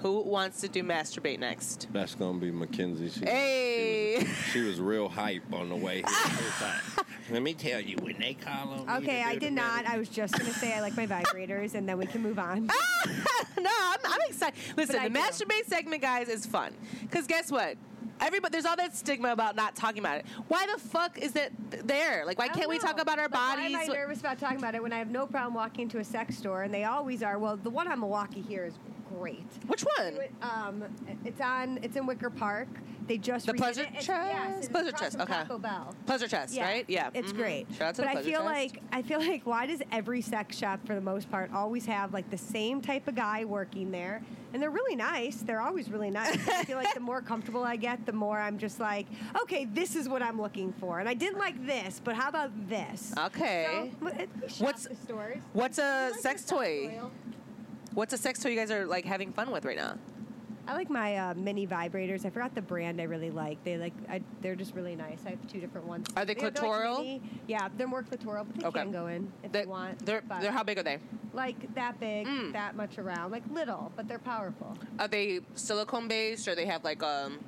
Who 0.06 0.20
wants 0.20 0.60
to 0.60 0.68
do 0.68 0.84
masturbate 0.84 1.40
next? 1.40 1.88
That's 1.92 2.14
gonna 2.14 2.38
be 2.38 2.52
Mackenzie. 2.52 3.10
She, 3.10 3.24
Hey. 3.26 4.18
she, 4.20 4.24
was, 4.24 4.36
she 4.52 4.60
was 4.60 4.80
real 4.80 5.08
hype 5.08 5.52
on 5.52 5.68
the 5.68 5.74
way 5.74 5.96
here. 5.96 6.04
She 6.06 6.44
was 6.44 6.60
like, 6.62 7.06
Let 7.32 7.42
me 7.42 7.54
tell 7.54 7.80
you, 7.80 7.96
when 7.96 8.16
they 8.20 8.34
call 8.34 8.68
on 8.88 9.02
Okay, 9.02 9.24
I 9.24 9.34
did 9.34 9.52
not. 9.52 9.74
medical- 9.78 9.94
I 9.94 9.98
was 9.98 10.08
just 10.08 10.38
going 10.38 10.46
to 10.46 10.56
say 10.56 10.74
I 10.74 10.80
like 10.80 10.96
my 10.96 11.08
vibrators, 11.08 11.74
and 11.74 11.88
then 11.88 11.98
we 11.98 12.06
can 12.06 12.22
move 12.22 12.38
on. 12.38 12.66
no, 13.58 13.68
I'm, 13.68 13.98
I'm 14.04 14.20
excited. 14.28 14.56
Listen, 14.76 15.02
the 15.02 15.08
do. 15.10 15.18
masturbate 15.18 15.66
segment, 15.66 16.02
guys, 16.02 16.28
is 16.28 16.46
fun. 16.46 16.72
Because 17.02 17.26
guess 17.26 17.50
what? 17.50 17.76
Everybody, 18.20 18.52
there's 18.52 18.64
all 18.64 18.76
that 18.76 18.94
stigma 18.96 19.32
about 19.32 19.56
not 19.56 19.74
talking 19.74 19.98
about 19.98 20.18
it. 20.18 20.26
Why 20.46 20.68
the 20.72 20.80
fuck 20.80 21.18
is 21.18 21.34
it 21.34 21.52
there? 21.84 22.24
Like, 22.24 22.38
why 22.38 22.44
I 22.44 22.48
don't 22.48 22.58
can't 22.58 22.70
we 22.70 22.78
talk 22.78 23.00
about 23.00 23.18
our 23.18 23.24
Like, 23.24 23.34
Why 23.34 23.56
bodies? 23.56 23.74
am 23.74 23.90
I 23.90 23.92
nervous 23.92 24.20
about 24.20 24.38
talking 24.38 24.58
about 24.58 24.76
it 24.76 24.82
when 24.84 24.92
I 24.92 24.98
have 24.98 25.10
no 25.10 25.26
problem 25.26 25.52
walking 25.54 25.80
into 25.82 25.98
a 25.98 26.04
sex 26.04 26.38
store 26.38 26.62
and 26.62 26.72
they 26.72 26.84
always 26.84 27.24
are? 27.24 27.40
Well, 27.40 27.56
the 27.56 27.70
one 27.70 27.90
on 27.90 27.98
Milwaukee 27.98 28.40
here 28.40 28.64
is 28.64 28.74
great. 29.18 29.46
Which 29.66 29.82
one? 29.98 30.18
Um, 30.42 30.84
it's 31.24 31.40
on. 31.40 31.78
It's 31.82 31.96
in 31.96 32.06
Wicker 32.06 32.30
Park. 32.30 32.68
They 33.06 33.18
just 33.18 33.46
The 33.46 33.54
Pleasure 33.54 33.82
it. 33.82 33.94
Chest? 33.94 34.08
Yes, 34.08 34.68
Pleasure 34.68 34.90
Chest, 34.90 35.16
okay. 35.20 35.32
Taco 35.32 35.58
Bell. 35.58 35.94
Pleasure 36.06 36.26
chest, 36.26 36.58
right? 36.58 36.84
Yeah. 36.88 37.10
it's 37.14 37.32
Mhm. 37.32 37.36
great. 37.36 37.66
Shout 37.78 37.82
out 37.90 37.94
to 37.96 38.02
but 38.02 38.12
the 38.14 38.18
I 38.18 38.22
feel 38.22 38.40
Chest. 38.40 38.44
like 38.44 38.82
I 38.90 39.02
feel 39.02 39.18
like 39.20 39.46
why 39.46 39.66
does 39.66 39.80
every 39.92 40.20
sex 40.22 40.56
shop 40.56 40.80
for 40.84 40.96
the 40.96 41.00
most 41.00 41.30
part 41.30 41.52
always 41.52 41.86
have 41.86 42.12
like 42.12 42.28
the 42.30 42.38
same 42.38 42.80
type 42.80 43.06
of 43.06 43.14
guy 43.14 43.44
working 43.44 43.92
there? 43.92 44.22
And 44.52 44.60
they're 44.60 44.70
really 44.70 44.96
nice. 44.96 45.36
They're 45.36 45.60
always 45.60 45.88
really 45.88 46.10
nice. 46.10 46.34
I 46.48 46.64
feel 46.64 46.76
like 46.78 46.94
the 46.94 47.00
more 47.12 47.20
comfortable 47.20 47.62
I 47.62 47.76
get, 47.76 48.06
the 48.06 48.12
more 48.12 48.40
I'm 48.40 48.58
just 48.58 48.80
like, 48.80 49.06
okay, 49.42 49.66
this 49.66 49.94
is 49.94 50.08
what 50.08 50.20
I'm 50.22 50.40
looking 50.40 50.72
for. 50.72 50.98
And 50.98 51.08
I 51.08 51.14
didn't 51.14 51.38
like 51.38 51.64
this, 51.64 52.00
but 52.02 52.16
how 52.16 52.28
about 52.28 52.50
this? 52.68 53.12
Okay. 53.16 53.66
So, 53.92 53.96
but 54.00 54.20
it- 54.20 54.30
we 54.42 54.48
shop 54.48 54.60
What's- 54.66 54.88
the 54.88 54.96
stores. 54.96 55.38
What's 55.52 55.78
a 55.78 56.10
like 56.10 56.20
sex 56.20 56.44
toy? 56.44 56.98
Oil. 57.96 58.00
What's 58.00 58.12
a 58.12 58.18
sex 58.18 58.40
toy 58.42 58.50
you 58.50 58.56
guys 58.56 58.70
are 58.70 58.86
like 58.86 59.04
having 59.04 59.32
fun 59.32 59.50
with 59.50 59.64
right 59.64 59.76
now? 59.76 59.96
I 60.68 60.74
like 60.74 60.90
my 60.90 61.16
uh, 61.16 61.34
mini 61.34 61.64
vibrators. 61.64 62.24
I 62.26 62.30
forgot 62.30 62.52
the 62.56 62.60
brand 62.60 63.00
I 63.00 63.04
really 63.04 63.30
like. 63.30 63.62
They 63.62 63.76
like 63.78 63.92
I, 64.08 64.20
they're 64.42 64.56
just 64.56 64.74
really 64.74 64.96
nice. 64.96 65.18
I 65.24 65.30
have 65.30 65.46
two 65.48 65.60
different 65.60 65.86
ones. 65.86 66.08
Are 66.16 66.24
they 66.24 66.34
They're- 66.34 66.50
they're 66.50 66.62
like 66.62 66.72
clitoral? 66.72 66.98
mini. 66.98 67.22
yeah, 67.46 67.68
they're 67.76 67.86
more 67.86 68.02
clitoral, 68.02 68.46
but 68.48 68.56
they 68.60 68.66
Okay. 68.66 68.80
can 68.82 68.90
go 68.92 69.06
in 69.06 69.30
if 69.44 69.52
They, 69.52 69.62
you 69.62 69.68
want. 69.68 70.04
they're, 70.04 70.22
but 70.28 70.40
they're 70.40 70.50
how 70.52 70.64
big 70.64 70.78
are 70.78 70.82
they? 70.82 70.98
like 71.32 71.74
that 71.74 72.00
big, 72.00 72.26
Mm. 72.26 72.52
that 72.54 72.74
much 72.76 72.98
around, 72.98 73.30
like 73.30 73.42
little, 73.52 73.92
but 73.94 74.08
they're 74.08 74.18
powerful. 74.18 74.76
Are 74.98 75.06
they 75.06 75.40
silicone 75.54 76.08
based 76.08 76.48
or 76.48 76.54
they 76.56 76.64
have 76.66 76.82
like 76.82 77.00
um 77.02 77.38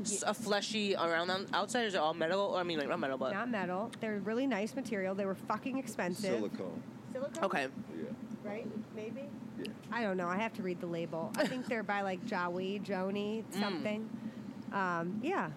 s- 0.00 0.22
a 0.26 0.34
fleshy 0.34 0.94
around 0.96 1.28
them. 1.28 1.46
outside? 1.54 1.84
Or 1.84 1.86
is 1.86 1.94
it 1.94 1.98
all 1.98 2.12
metal? 2.12 2.40
Or 2.40 2.58
I 2.60 2.62
mean, 2.62 2.78
like 2.78 2.88
not 2.88 3.00
metal, 3.00 3.16
but 3.16 3.32
Not 3.32 3.48
metal. 3.48 3.90
They're 4.00 4.18
really 4.18 4.46
nice 4.46 4.74
material. 4.76 5.14
They 5.14 5.24
were 5.24 5.34
fucking 5.36 5.78
expensive. 5.78 6.24
silicone. 6.40 6.82
Silicone. 7.14 7.44
okay. 7.44 7.68
Yeah. 7.96 8.04
Right? 8.44 8.66
Maybe. 8.94 9.22
Yeah. 9.90 9.96
I 9.96 10.02
don't 10.02 10.16
know. 10.16 10.28
I 10.28 10.36
have 10.38 10.52
to 10.54 10.62
read 10.62 10.80
the 10.80 10.86
label. 10.86 11.32
I 11.36 11.46
think 11.46 11.66
they're 11.66 11.82
by 11.82 12.02
like 12.02 12.24
Jawi, 12.26 12.82
Joni, 12.82 13.44
Mm. 13.44 13.60
something. 13.60 14.10
Um, 14.72 15.20
yeah. 15.22 15.50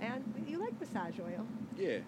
And 0.00 0.44
you 0.46 0.58
like 0.58 0.78
massage 0.80 1.18
oil? 1.20 1.46
Yeah. 1.76 1.98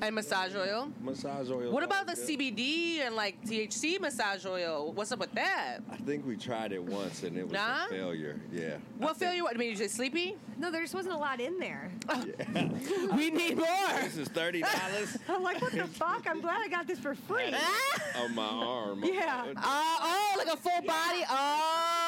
And 0.00 0.14
massage 0.14 0.54
oil. 0.56 0.90
Massage 1.00 1.50
oil. 1.50 1.70
What 1.72 1.84
about 1.84 2.06
the 2.06 2.14
CBD 2.14 3.00
and 3.06 3.14
like 3.14 3.40
THC 3.44 4.00
massage 4.00 4.44
oil? 4.44 4.92
What's 4.92 5.12
up 5.12 5.20
with 5.20 5.32
that? 5.34 5.78
I 5.90 5.96
think 5.96 6.26
we 6.26 6.36
tried 6.36 6.72
it 6.72 6.82
once 6.82 7.22
and 7.22 7.36
it 7.38 7.44
was 7.44 7.52
Nah? 7.52 7.86
a 7.86 7.88
failure. 7.88 8.40
Yeah. 8.52 8.76
What 8.98 9.16
failure? 9.16 9.44
I 9.48 9.56
mean, 9.56 9.70
you 9.70 9.76
just 9.76 9.94
sleepy? 9.94 10.36
No, 10.58 10.70
there 10.70 10.80
just 10.82 10.94
wasn't 10.94 11.14
a 11.14 11.18
lot 11.18 11.40
in 11.40 11.58
there. 11.58 11.90
we 13.16 13.30
need 13.30 13.56
more. 13.56 13.66
This 14.02 14.16
is 14.16 14.28
thirty 14.28 14.62
dollars 14.62 15.16
I'm 15.28 15.42
like, 15.42 15.60
what 15.62 15.72
the 15.72 15.86
fuck? 15.86 16.26
I'm 16.28 16.40
glad 16.40 16.62
I 16.62 16.68
got 16.68 16.86
this 16.86 16.98
for 16.98 17.14
free. 17.14 17.54
on 18.18 18.34
my 18.34 18.44
arm. 18.46 19.02
Yeah. 19.04 19.44
Uh, 19.56 19.62
oh, 19.64 20.34
like 20.38 20.48
a 20.52 20.56
full 20.56 20.82
body. 20.82 21.24
Oh, 21.28 22.01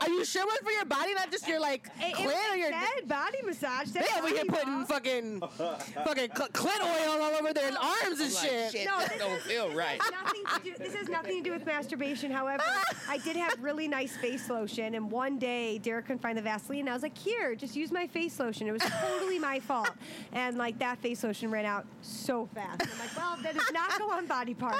are 0.00 0.08
you 0.08 0.24
sure 0.24 0.44
it's 0.48 0.62
for 0.62 0.70
your 0.70 0.84
body, 0.84 1.14
not 1.14 1.30
just 1.30 1.46
your 1.48 1.60
like 1.60 1.88
It, 2.00 2.14
clit 2.16 2.52
or 2.52 2.56
your? 2.56 2.70
said 2.70 3.08
body 3.08 3.38
massage. 3.44 3.88
said 3.88 4.02
They 4.04 4.18
over 4.18 4.28
here 4.28 4.44
putting 4.46 4.84
fucking, 4.86 5.40
fucking 5.40 6.30
cl- 6.36 6.48
clit 6.50 6.80
oil 6.80 7.22
all 7.22 7.34
over 7.36 7.52
their 7.52 7.72
arms 7.78 8.20
and 8.20 8.32
shit. 8.32 8.86
No, 8.86 8.98
that 8.98 9.08
this 9.10 9.18
don't 9.18 9.40
feel 9.42 9.70
right. 9.74 10.00
nothing 10.10 10.42
to 10.54 10.62
do, 10.62 10.74
this 10.78 10.94
has 10.94 11.08
nothing 11.08 11.38
to 11.38 11.42
do 11.42 11.52
with 11.52 11.66
masturbation. 11.66 12.30
However, 12.30 12.64
I 13.08 13.18
did 13.18 13.36
have 13.36 13.54
really 13.62 13.88
nice 13.88 14.16
face 14.16 14.48
lotion, 14.48 14.94
and 14.94 15.10
one 15.10 15.38
day 15.38 15.78
Derek 15.78 16.06
couldn't 16.06 16.22
find 16.22 16.36
the 16.38 16.42
Vaseline. 16.42 16.80
And 16.80 16.90
I 16.90 16.94
was 16.94 17.02
like, 17.02 17.16
"Here, 17.16 17.54
just 17.54 17.76
use 17.76 17.90
my 17.92 18.06
face 18.06 18.38
lotion." 18.38 18.66
It 18.68 18.72
was 18.72 18.82
totally 18.82 19.38
my 19.38 19.60
fault, 19.60 19.90
and 20.32 20.56
like 20.58 20.78
that 20.78 20.98
face 20.98 21.22
lotion 21.24 21.50
ran 21.50 21.64
out 21.64 21.86
so 22.02 22.48
fast. 22.54 22.82
I'm 22.82 22.98
like, 22.98 23.16
"Well, 23.16 23.36
that 23.42 23.54
does 23.54 23.72
not 23.72 23.98
go 23.98 24.10
on 24.10 24.26
body 24.26 24.54
parts." 24.54 24.78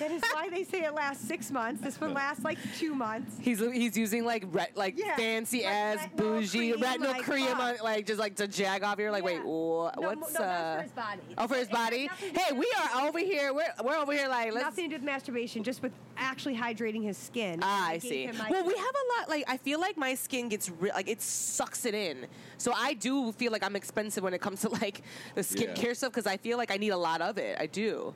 That 0.00 0.10
is 0.10 0.22
why 0.32 0.48
they 0.48 0.64
say 0.64 0.80
it 0.84 0.94
lasts 0.94 1.26
six 1.28 1.50
months. 1.50 1.80
This 1.82 2.00
one 2.00 2.12
lasts 2.14 2.42
like 2.42 2.58
two 2.78 2.94
months. 2.94 3.36
He's 3.40 3.60
he's 3.60 3.96
using 3.96 4.24
like 4.24 4.44
re- 4.50 4.66
like 4.74 4.98
Yeah, 4.98 5.14
fancy 5.16 5.58
like 5.58 5.66
ass 5.72 5.98
retinol 5.98 6.16
bougie 6.16 6.58
cream, 6.72 6.80
retinol 6.80 7.00
like, 7.12 7.22
cream 7.22 7.46
on, 7.60 7.74
like 7.84 8.06
just 8.06 8.18
like 8.18 8.34
to 8.36 8.48
jag 8.48 8.82
off 8.82 8.98
here. 8.98 9.10
Like 9.10 9.22
wait, 9.24 9.34
Yeah. 9.36 9.44
wha- 9.44 9.92
No, 10.00 10.08
what's 10.14 10.34
no, 10.34 10.40
uh? 10.40 10.76
that's 10.76 10.76
for 10.76 10.82
his 10.82 10.92
body. 10.92 11.20
Oh, 11.38 11.46
for 11.48 11.54
his 11.54 11.68
body. 11.68 12.10
Hey, 12.18 12.52
we 12.56 12.66
are 12.82 13.06
over 13.06 13.18
here. 13.18 13.52
We're 13.52 13.72
we're 13.84 13.96
over 13.96 14.12
here 14.12 14.28
like 14.28 14.52
let's. 14.52 14.64
Nothing 14.64 14.84
to 14.84 14.88
do 14.90 14.94
with 14.96 15.04
masturbation, 15.04 15.62
just 15.62 15.82
with 15.82 15.92
actually 16.16 16.56
hydrating 16.56 17.02
his 17.04 17.16
skin. 17.18 17.60
Ah, 17.62 17.88
I 17.88 17.98
see. 17.98 18.24
him, 18.24 18.36
like, 18.38 18.50
Well, 18.50 18.64
we 18.64 18.74
have 18.74 18.84
a 18.84 19.20
lot. 19.20 19.28
Like, 19.28 19.44
I 19.48 19.56
feel 19.56 19.80
like 19.80 19.96
my 19.96 20.14
skin 20.14 20.48
gets 20.48 20.70
re- 20.70 20.92
like 20.92 21.08
it 21.08 21.20
sucks 21.22 21.84
it 21.84 21.94
in. 21.94 22.26
So 22.58 22.72
I 22.74 22.94
do 22.94 23.32
feel 23.32 23.52
like 23.52 23.62
I'm 23.62 23.76
expensive 23.76 24.22
when 24.24 24.34
it 24.34 24.40
comes 24.40 24.62
to 24.62 24.68
like 24.70 25.02
the 25.34 25.42
skincare 25.42 25.84
Yeah. 25.84 25.92
stuff 25.92 26.12
because 26.12 26.26
I 26.26 26.36
feel 26.38 26.56
like 26.56 26.70
I 26.70 26.76
need 26.78 26.90
a 26.90 26.96
lot 26.96 27.20
of 27.20 27.36
it. 27.38 27.56
I 27.60 27.66
do. 27.66 28.14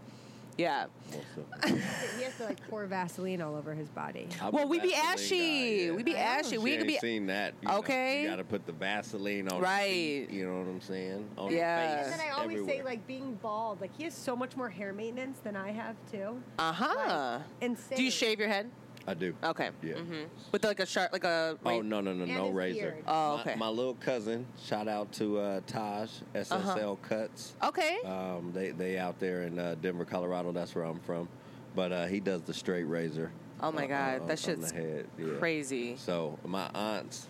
Yeah. 0.57 0.87
Also, 1.13 1.77
He 2.17 2.23
has 2.25 2.37
to 2.39 2.45
like 2.45 2.69
pour 2.69 2.87
Vaseline 2.87 3.41
all 3.43 3.57
over 3.57 3.75
his 3.75 3.89
body. 3.89 4.29
I'm 4.41 4.53
Well, 4.53 4.65
a 4.65 4.67
we 4.67 4.79
be 4.79 4.95
ashy. 4.95 5.39
guy, 5.39 5.85
yeah. 5.87 5.91
We 5.93 6.03
be 6.05 6.17
ashy. 6.17 6.59
We 6.59 6.77
could 6.77 6.87
be. 6.87 6.99
seen 6.99 7.27
that. 7.27 7.55
you 7.61 7.69
know. 7.69 7.79
Okay. 7.79 8.23
you 8.23 8.29
got 8.29 8.37
to 8.37 8.45
put 8.45 8.65
the 8.67 8.73
Vaseline 8.73 9.49
on. 9.49 9.61
Right. 9.61 9.85
The 9.89 10.27
feet, 10.27 10.31
you 10.31 10.47
know 10.47 10.59
what 10.61 10.69
I'm 10.69 10.81
saying? 10.81 11.29
On 11.37 11.51
Yeah. 11.53 12.03
Face, 12.05 12.13
And 12.13 12.21
then 12.21 12.27
I 12.29 12.41
always 12.41 12.65
say, 12.67 12.83
like, 12.83 13.07
being 13.07 13.35
bald, 13.43 13.81
like, 13.81 13.97
he 13.97 14.05
has 14.05 14.15
so 14.15 14.37
much 14.37 14.57
more 14.57 14.69
hair 14.69 14.93
maintenance 14.93 15.39
than 15.41 15.57
I 15.57 15.73
have, 15.73 15.97
too. 16.13 16.41
Uh 16.59 16.73
huh. 16.73 17.39
Insane. 17.61 17.97
Do 17.99 18.05
you 18.05 18.11
shave 18.11 18.39
your 18.39 18.49
head? 18.49 18.71
I 19.07 19.15
do. 19.15 19.35
Okay. 19.45 19.71
Yeah. 19.83 19.95
hmm 19.95 20.23
With 20.51 20.65
like 20.65 20.81
a 20.81 20.87
sharp, 20.87 21.13
like 21.13 21.25
a. 21.25 21.59
Oh 21.65 21.83
no 21.83 22.01
no 22.01 22.13
no 22.15 22.25
And 22.25 22.35
no 22.35 22.49
razor. 22.51 22.81
beard. 22.93 23.05
Oh, 23.07 23.35
My- 23.37 23.41
okay. 23.43 23.55
My, 23.57 23.69
little 23.69 23.95
cousin, 23.95 24.47
shout 24.65 24.89
out 24.89 25.13
to 25.15 25.39
uh, 25.39 25.61
Taj 25.67 26.11
SSL 26.35 26.53
Uh-huh. 26.53 26.95
Cuts. 27.03 27.55
Okay. 27.63 27.99
Um, 28.07 28.51
they 28.55 28.71
they 28.71 28.97
out 28.99 29.19
there 29.21 29.43
in 29.43 29.59
uh, 29.59 29.77
Denver, 29.83 30.05
Colorado. 30.05 30.53
That's 30.53 30.75
where 30.75 30.85
I'm 30.85 31.01
from. 31.01 31.29
But 31.77 31.93
uh, 31.93 32.07
he 32.07 32.21
does 32.21 32.43
the 32.43 32.55
straight 32.55 32.85
razor. 32.85 33.31
Oh 33.61 33.71
my 33.73 33.85
uh, 33.85 33.89
God, 33.89 34.21
on- 34.23 34.27
that 34.29 34.33
on 34.33 34.37
shit's 34.37 34.73
the 34.73 34.79
head. 34.79 35.07
Yeah. 35.19 35.27
Crazy. 35.39 35.97
So 35.97 36.39
my 36.47 36.69
aunts. 36.75 37.29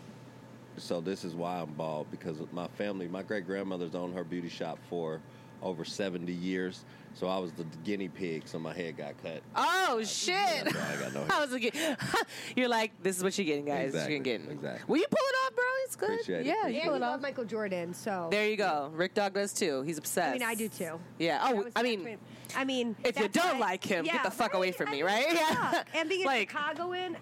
So 0.76 1.00
this 1.00 1.24
is 1.24 1.34
why 1.34 1.60
I'm 1.60 1.72
bald 1.74 2.10
because 2.10 2.36
my 2.52 2.66
family, 2.68 3.06
my 3.08 3.22
great 3.22 3.46
grandmother's 3.46 3.94
owned 3.94 4.14
her 4.14 4.24
beauty 4.24 4.48
shop 4.48 4.78
for 4.90 5.20
over 5.64 5.84
70 5.84 6.32
years. 6.32 6.84
So 7.16 7.28
I 7.28 7.38
was 7.38 7.52
the 7.52 7.64
guinea 7.84 8.08
pig, 8.08 8.42
so 8.46 8.58
my 8.58 8.72
head 8.74 8.96
got 8.96 9.14
cut. 9.22 9.40
Oh 9.54 10.02
shit! 10.02 10.34
I 10.36 10.96
got 10.98 11.14
no 11.14 11.20
hair. 11.20 11.26
I 11.30 11.40
was 11.44 11.52
like, 11.52 11.76
you're 12.56 12.66
like, 12.68 12.90
this 13.04 13.16
is 13.16 13.22
what 13.22 13.38
you're 13.38 13.44
getting, 13.44 13.64
guys. 13.66 13.90
Exactly, 13.90 14.14
You're 14.14 14.22
getting. 14.24 14.50
exactly. 14.50 14.84
Will 14.88 14.98
you 14.98 15.06
pull 15.08 15.20
it 15.24 15.36
off, 15.46 15.54
bro? 15.54 15.64
It's 15.84 15.94
good. 15.94 16.10
Appreciate 16.10 16.40
it, 16.40 16.46
yeah, 16.46 16.52
appreciate 16.62 16.74
you 16.74 16.80
And 16.90 17.00
pull 17.00 17.08
it 17.08 17.14
off. 17.14 17.20
Michael 17.20 17.44
Jordan, 17.44 17.94
so. 17.94 18.26
There 18.32 18.48
you 18.48 18.56
go. 18.56 18.90
Rick 18.96 19.14
Dog 19.14 19.32
does 19.34 19.52
too. 19.52 19.82
He's 19.82 19.96
obsessed. 19.96 20.30
I 20.30 20.32
mean, 20.32 20.42
I 20.42 20.56
do 20.56 20.68
too. 20.68 20.98
Yeah. 21.20 21.38
Oh, 21.40 21.54
was 21.54 21.72
I 21.76 21.84
mean, 21.84 22.18
I 22.56 22.64
mean, 22.64 22.96
if 23.04 23.16
you 23.20 23.28
don't 23.28 23.60
like 23.60 23.84
him, 23.84 24.04
get 24.06 24.24
the 24.24 24.30
fuck 24.32 24.54
away 24.54 24.72
from 24.72 24.88
I 24.88 24.90
me, 24.90 24.96
mean, 24.96 25.06
right? 25.06 25.26
Yeah. 25.34 25.84
And 25.94 26.08
being 26.08 26.26
Like- 26.26 26.50
a 26.52 26.52
Chicagoan, 26.52 27.16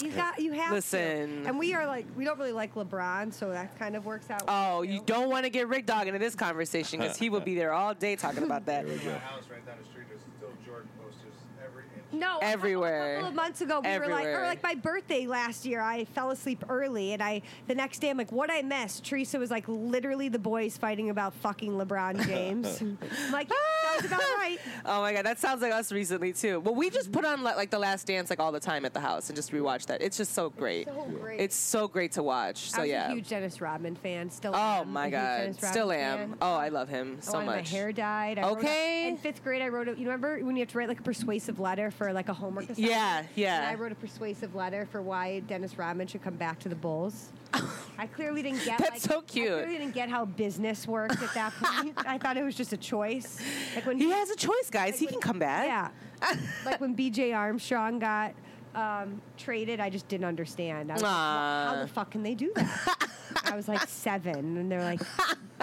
he's 0.00 0.14
got 0.14 0.40
you 0.40 0.52
have 0.52 0.72
Listen. 0.72 1.42
to. 1.42 1.48
And 1.48 1.58
we 1.58 1.74
are 1.74 1.86
like, 1.86 2.06
we 2.16 2.24
don't 2.24 2.38
really 2.38 2.52
like 2.52 2.74
LeBron, 2.74 3.32
so 3.32 3.50
that 3.50 3.78
kind 3.78 3.96
of 3.96 4.04
works 4.06 4.30
out. 4.30 4.44
oh, 4.48 4.82
you 4.82 5.02
don't 5.04 5.28
want 5.28 5.44
to 5.44 5.50
get 5.50 5.68
Rick 5.68 5.86
Dog 5.86 6.06
into 6.06 6.18
this 6.18 6.34
conversation 6.34 7.00
because 7.00 7.16
he 7.18 7.28
will 7.30 7.40
be 7.40 7.54
there 7.54 7.72
all 7.72 7.94
day 7.94 8.16
talking 8.16 8.42
about 8.44 8.66
that. 8.66 8.86
There 8.86 8.94
we 8.96 9.00
go. 9.02 9.12
my 9.12 9.18
house 9.18 9.44
right 9.50 9.64
down 9.66 9.76
the 9.82 9.88
street, 9.90 10.06
there's 10.08 10.20
still 10.38 10.50
Jordan 10.64 10.88
posters 11.02 11.34
every 11.64 11.84
inch. 11.96 12.01
No, 12.12 12.38
Everywhere. 12.42 13.12
A 13.12 13.14
couple 13.16 13.28
of 13.30 13.34
months 13.34 13.60
ago, 13.60 13.80
we 13.80 13.98
were 13.98 14.08
like, 14.08 14.26
or 14.26 14.42
like 14.42 14.62
my 14.62 14.74
birthday 14.74 15.26
last 15.26 15.64
year, 15.64 15.80
I 15.80 16.04
fell 16.04 16.30
asleep 16.30 16.64
early, 16.68 17.12
and 17.12 17.22
I 17.22 17.42
the 17.66 17.74
next 17.74 17.98
day 18.00 18.10
I'm 18.10 18.18
like, 18.18 18.32
what 18.32 18.50
I 18.50 18.62
missed? 18.62 19.04
Teresa 19.04 19.38
was 19.38 19.50
like, 19.50 19.64
literally 19.68 20.28
the 20.28 20.38
boys 20.38 20.76
fighting 20.76 21.10
about 21.10 21.34
fucking 21.34 21.72
LeBron 21.72 22.26
James. 22.26 22.80
I'm 22.80 22.98
like, 23.32 23.48
yeah, 23.50 23.92
sounds 24.00 24.06
about 24.06 24.20
right. 24.20 24.58
Oh 24.84 25.00
my 25.00 25.12
god, 25.12 25.24
that 25.24 25.38
sounds 25.38 25.62
like 25.62 25.72
us 25.72 25.92
recently 25.92 26.32
too. 26.32 26.60
Well, 26.60 26.74
we 26.74 26.90
just 26.90 27.12
put 27.12 27.24
on 27.24 27.42
like 27.42 27.70
the 27.70 27.78
Last 27.78 28.06
Dance 28.06 28.30
like 28.30 28.40
all 28.40 28.52
the 28.52 28.60
time 28.60 28.84
at 28.84 28.92
the 28.92 29.00
house 29.00 29.28
and 29.28 29.36
just 29.36 29.52
rewatch 29.52 29.86
that. 29.86 30.02
It's 30.02 30.16
just 30.16 30.34
so 30.34 30.50
great. 30.50 30.86
So 30.86 31.06
great. 31.20 31.40
It's 31.40 31.56
so 31.56 31.88
great 31.88 32.12
to 32.12 32.22
watch. 32.22 32.70
So 32.70 32.82
yeah. 32.82 33.10
a 33.10 33.14
huge 33.14 33.28
Dennis 33.28 33.60
Rodman 33.60 33.94
fan. 33.96 34.30
Still. 34.30 34.52
Oh 34.54 34.80
am 34.82 34.92
my 34.92 35.08
god, 35.08 35.54
still 35.56 35.92
am. 35.92 36.18
fan. 36.18 36.36
Oh, 36.42 36.54
I 36.54 36.68
love 36.68 36.88
him 36.88 37.18
I 37.18 37.24
so 37.24 37.32
wanted 37.34 37.46
much. 37.46 37.72
My 37.72 37.78
hair 37.78 37.92
dyed. 37.92 38.38
I 38.38 38.42
wrote 38.42 38.48
a- 38.58 38.58
Okay. 38.58 39.08
in 39.08 39.16
fifth 39.16 39.42
grade, 39.44 39.62
I 39.62 39.68
wrote. 39.68 39.88
A, 39.88 39.92
you 39.92 40.04
remember 40.04 40.38
when 40.44 40.56
you 40.56 40.60
have 40.62 40.70
to 40.70 40.78
write 40.78 40.88
like 40.88 41.00
a 41.00 41.04
persuasive 41.04 41.60
letter 41.60 41.90
for 41.90 42.01
like 42.10 42.30
a 42.30 42.34
homework 42.34 42.70
assignment? 42.70 42.90
Yeah, 42.90 43.24
yeah. 43.34 43.56
And 43.58 43.66
I 43.66 43.74
wrote 43.74 43.92
a 43.92 43.96
persuasive 43.96 44.54
letter 44.54 44.88
for 44.90 45.02
why 45.02 45.40
Dennis 45.40 45.76
Rodman 45.76 46.06
should 46.06 46.22
come 46.22 46.36
back 46.36 46.58
to 46.60 46.70
the 46.70 46.74
Bulls. 46.74 47.30
I 47.98 48.06
clearly 48.06 48.42
didn't 48.42 48.64
get. 48.64 48.78
That's 48.78 48.90
like, 48.90 49.00
so 49.00 49.20
cute. 49.20 49.48
I 49.48 49.62
clearly 49.62 49.78
didn't 49.78 49.94
get 49.94 50.08
how 50.08 50.24
business 50.24 50.88
worked 50.88 51.22
at 51.22 51.34
that 51.34 51.52
point. 51.60 51.94
I 52.06 52.16
thought 52.16 52.38
it 52.38 52.44
was 52.44 52.54
just 52.54 52.72
a 52.72 52.78
choice. 52.78 53.38
Like 53.74 53.84
when 53.84 53.98
He 53.98 54.10
has 54.10 54.30
a 54.30 54.36
choice, 54.36 54.70
guys. 54.70 54.98
He 54.98 55.06
can 55.06 55.20
come 55.20 55.38
back. 55.38 55.66
Yeah. 55.66 56.36
like 56.64 56.80
when 56.80 56.94
B.J. 56.94 57.32
Armstrong 57.32 57.98
got 57.98 58.32
um, 58.74 59.20
traded, 59.36 59.80
I 59.80 59.90
just 59.90 60.08
didn't 60.08 60.26
understand. 60.26 60.90
I 60.90 60.94
was 60.94 61.02
like. 61.02 61.10
How 61.12 61.78
the 61.82 61.88
fuck 61.88 62.10
can 62.10 62.22
they 62.22 62.34
do 62.34 62.52
that? 62.54 63.08
I 63.44 63.56
was 63.56 63.68
like 63.68 63.80
seven, 63.88 64.56
and 64.56 64.70
they're 64.70 64.82
like, 64.82 65.00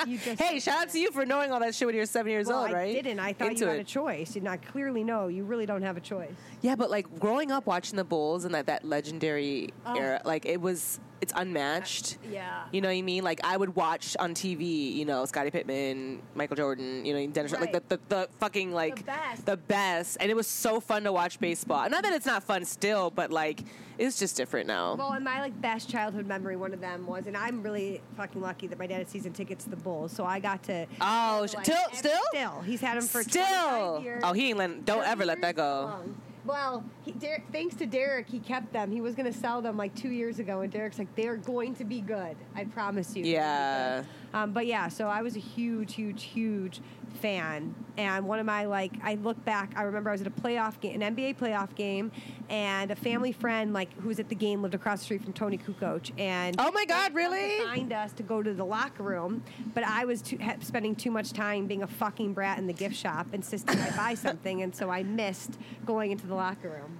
you 0.07 0.17
just. 0.17 0.41
Hey, 0.41 0.59
shout 0.59 0.83
out 0.83 0.89
to 0.89 0.99
you 0.99 1.11
for 1.11 1.25
knowing 1.25 1.51
all 1.51 1.59
that 1.59 1.73
shit 1.75 1.85
when 1.87 1.95
you 1.95 2.01
were 2.01 2.05
seven 2.05 2.31
years 2.31 2.47
well, 2.47 2.63
old, 2.63 2.71
right? 2.71 2.89
I 2.89 3.01
didn't. 3.01 3.19
I 3.19 3.33
thought 3.33 3.49
Into 3.49 3.61
you 3.61 3.67
had 3.67 3.77
it. 3.77 3.81
a 3.81 3.83
choice, 3.85 4.35
and 4.35 4.47
I 4.47 4.57
clearly 4.57 5.03
know 5.03 5.27
you 5.27 5.43
really 5.43 5.65
don't 5.65 5.81
have 5.81 5.97
a 5.97 6.01
choice. 6.01 6.31
Yeah, 6.61 6.75
but 6.75 6.89
like 6.89 7.19
growing 7.19 7.51
up 7.51 7.65
watching 7.65 7.97
the 7.97 8.03
Bulls 8.03 8.45
and 8.45 8.53
that 8.53 8.65
that 8.67 8.85
legendary 8.85 9.69
Oh. 9.85 9.95
era, 9.95 10.21
like 10.25 10.45
it 10.45 10.61
was, 10.61 10.99
it's 11.21 11.33
unmatched. 11.35 12.17
Yeah. 12.31 12.63
You 12.71 12.81
know 12.81 12.87
what 12.87 12.93
I 12.95 13.01
mean? 13.01 13.23
Like 13.23 13.39
I 13.43 13.57
would 13.57 13.75
watch 13.75 14.15
on 14.19 14.33
TV, 14.33 14.93
you 14.93 15.05
know, 15.05 15.25
Scottie 15.25 15.51
Pippen, 15.51 16.21
Michael 16.35 16.55
Jordan, 16.55 17.05
you 17.05 17.13
know, 17.13 17.27
Dennis, 17.27 17.51
like 17.53 17.71
the, 17.71 17.83
the 17.89 17.99
the 18.09 18.29
fucking 18.39 18.71
like 18.73 19.05
best. 19.05 19.45
the 19.45 19.57
best, 19.57 20.17
and 20.19 20.29
it 20.31 20.35
was 20.35 20.47
so 20.47 20.79
fun 20.79 21.03
to 21.03 21.11
watch 21.11 21.39
baseball. 21.39 21.89
Not 21.89 22.03
that 22.03 22.13
it's 22.13 22.25
not 22.25 22.43
fun 22.43 22.63
still, 22.65 23.09
but 23.09 23.31
like 23.31 23.61
it's 23.97 24.17
just 24.17 24.37
different 24.37 24.67
now. 24.67 24.95
Well, 24.95 25.11
and 25.11 25.25
my 25.25 25.41
like 25.41 25.59
best 25.61 25.89
childhood 25.89 26.25
memory, 26.25 26.55
one 26.55 26.73
of 26.73 26.79
them 26.79 27.05
was, 27.05 27.27
and 27.27 27.35
I'm 27.35 27.61
really 27.61 28.01
fucking 28.15 28.41
lucky 28.41 28.67
that 28.67 28.79
my 28.79 28.87
dad 28.87 28.99
had 28.99 29.09
season 29.09 29.33
tickets 29.33 29.65
to 29.65 29.69
the 29.69 29.75
Bulls, 29.75 30.11
so 30.13 30.23
I 30.23 30.39
got 30.39 30.63
to. 30.63 30.85
Oh, 31.01 31.45
like, 31.53 31.65
sh- 31.65 31.69
still? 31.97 32.21
still, 32.31 32.61
he's 32.61 32.79
had 32.81 32.97
them 32.97 33.05
for 33.07 33.23
Still, 33.23 34.01
years. 34.01 34.21
oh, 34.23 34.31
he 34.33 34.49
ain't 34.49 34.57
let. 34.57 34.85
Don't 34.85 35.03
ever 35.05 35.25
let 35.25 35.41
that 35.41 35.55
go. 35.55 35.89
long. 35.91 36.21
Well, 36.49 36.83
he, 37.05 37.11
Der- 37.11 37.43
thanks 37.51 37.75
to 37.75 37.85
Derek, 37.85 38.27
he 38.27 38.39
kept 38.39 38.73
them. 38.73 38.91
He 38.91 39.01
was 39.01 39.13
going 39.13 39.31
to 39.31 39.37
sell 39.37 39.61
them 39.61 39.77
like 39.77 39.93
two 39.95 40.09
years 40.09 40.39
ago, 40.39 40.61
and 40.61 40.71
Derek's 40.71 40.97
like, 40.97 41.13
"They're 41.15 41.37
going 41.37 41.75
to 41.75 41.83
be 41.85 42.01
good. 42.01 42.35
I 42.55 42.63
promise 42.65 43.15
you." 43.15 43.23
Yeah. 43.23 44.03
Good." 44.31 44.37
Um, 44.37 44.51
but 44.51 44.65
yeah, 44.65 44.87
so 44.87 45.07
I 45.07 45.21
was 45.21 45.35
a 45.35 45.39
huge, 45.39 45.95
huge, 45.95 46.23
huge 46.23 46.81
fan, 47.21 47.73
and 47.97 48.27
one 48.27 48.39
of 48.39 48.45
my 48.45 48.65
like, 48.65 48.93
I 49.03 49.15
look 49.15 49.43
back. 49.45 49.73
I 49.75 49.83
remember 49.83 50.09
I 50.09 50.13
was 50.13 50.21
at 50.21 50.27
a 50.27 50.31
playoff 50.31 50.79
game, 50.79 51.01
an 51.01 51.15
NBA 51.15 51.37
playoff 51.37 51.75
game, 51.75 52.11
and 52.49 52.91
a 52.91 52.95
family 52.95 53.31
friend 53.31 53.73
like 53.73 53.93
who 53.99 54.07
was 54.07 54.19
at 54.19 54.29
the 54.29 54.35
game 54.35 54.61
lived 54.61 54.75
across 54.75 54.99
the 54.99 55.05
street 55.05 55.23
from 55.23 55.33
Toni 55.33 55.57
Kukoc, 55.57 56.11
and 56.19 56.55
Oh 56.59 56.71
my 56.71 56.85
God, 56.85 57.11
they 57.11 57.15
really? 57.15 57.57
Signed 57.59 57.93
us 57.93 58.13
to 58.13 58.23
go 58.23 58.41
to 58.43 58.53
the 58.53 58.65
locker 58.65 59.03
room, 59.03 59.43
but 59.73 59.83
I 59.83 60.05
was 60.05 60.21
too, 60.21 60.37
ha- 60.41 60.55
spending 60.61 60.95
too 60.95 61.11
much 61.11 61.33
time 61.33 61.67
being 61.67 61.83
a 61.83 61.87
fucking 61.87 62.33
brat 62.33 62.57
in 62.57 62.67
the 62.67 62.73
gift 62.73 62.95
shop, 62.95 63.27
insisting 63.33 63.79
I 63.79 63.95
buy 63.95 64.13
something, 64.15 64.61
and 64.61 64.75
so 64.75 64.89
I 64.89 65.03
missed 65.03 65.57
going 65.85 66.11
into 66.11 66.27
the 66.27 66.35
locker 66.35 66.69
room. 66.69 66.99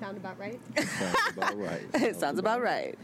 Sound 0.00 0.16
about 0.16 0.38
right? 0.38 0.58
Sounds 0.78 1.36
about 1.36 1.58
right. 1.58 1.86
it 1.94 2.16
sounds 2.16 2.38
about 2.38 2.62
right. 2.62 2.98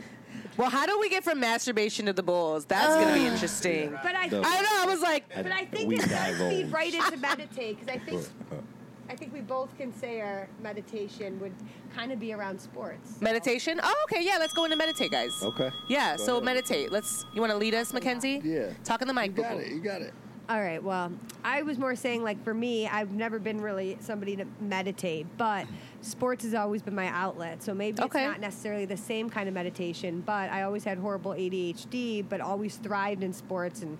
Well, 0.56 0.70
how 0.70 0.86
do 0.86 0.98
we 0.98 1.08
get 1.08 1.22
from 1.24 1.38
masturbation 1.40 2.06
to 2.06 2.12
the 2.12 2.22
Bulls? 2.22 2.64
That's 2.64 2.94
gonna 2.94 3.14
be 3.14 3.26
interesting. 3.26 3.90
But 4.02 4.14
I, 4.14 4.26
No. 4.26 4.42
I 4.42 4.54
don't 4.54 4.62
know. 4.64 4.82
I 4.82 4.86
was 4.86 5.00
like, 5.02 5.24
but 5.34 5.52
I 5.52 5.64
think 5.66 5.88
We 5.88 5.96
it 5.96 6.08
does 6.08 6.38
feed 6.38 6.72
right 6.72 6.92
into 6.94 7.16
meditate 7.18 7.78
because 7.80 7.94
I 7.94 7.98
think 8.04 8.22
I 9.08 9.14
think 9.14 9.32
we 9.32 9.40
both 9.40 9.76
can 9.78 9.92
say 9.94 10.20
our 10.20 10.48
meditation 10.60 11.38
would 11.40 11.54
kind 11.94 12.10
of 12.10 12.18
be 12.18 12.32
around 12.32 12.60
sports. 12.60 13.10
So- 13.10 13.16
meditation. 13.20 13.78
Oh, 13.82 14.04
okay. 14.10 14.24
Yeah, 14.24 14.36
let's 14.38 14.52
go 14.52 14.64
into 14.64 14.76
meditate, 14.76 15.12
guys. 15.12 15.30
Okay. 15.42 15.70
Yeah. 15.88 16.16
Go 16.16 16.24
So 16.24 16.32
ahead. 16.32 16.44
meditate. 16.44 16.90
Let's. 16.90 17.24
You 17.34 17.40
want 17.40 17.52
to 17.52 17.56
lead 17.58 17.74
us, 17.74 17.92
Mackenzie? 17.92 18.40
Yeah. 18.42 18.70
Talk 18.82 19.02
in 19.02 19.08
the 19.08 19.14
mic. 19.14 19.36
You 19.36 19.42
got 19.42 19.52
boo-boo. 19.52 19.62
it. 19.64 19.72
You 19.72 19.80
got 19.80 20.00
it. 20.02 20.12
All 20.48 20.60
right. 20.60 20.80
Well, 20.80 21.10
I 21.44 21.62
was 21.62 21.76
more 21.76 21.96
saying 21.96 22.22
like 22.22 22.42
for 22.44 22.54
me, 22.54 22.86
I've 22.86 23.10
never 23.10 23.40
been 23.40 23.60
really 23.60 23.98
somebody 24.00 24.36
to 24.36 24.44
meditate, 24.60 25.26
but 25.36 25.66
sports 26.02 26.44
has 26.44 26.54
always 26.54 26.82
been 26.82 26.94
my 26.94 27.08
outlet. 27.08 27.64
So 27.64 27.74
maybe 27.74 28.00
Okay. 28.00 28.20
it's 28.20 28.28
not 28.30 28.40
necessarily 28.40 28.84
the 28.84 28.96
same 28.96 29.28
kind 29.28 29.48
of 29.48 29.54
meditation, 29.54 30.22
but 30.24 30.50
I 30.52 30.62
always 30.62 30.84
had 30.84 30.98
horrible 30.98 31.32
ADHD, 31.32 32.22
but 32.28 32.40
always 32.40 32.76
thrived 32.76 33.24
in 33.24 33.32
sports 33.32 33.82
and 33.82 33.98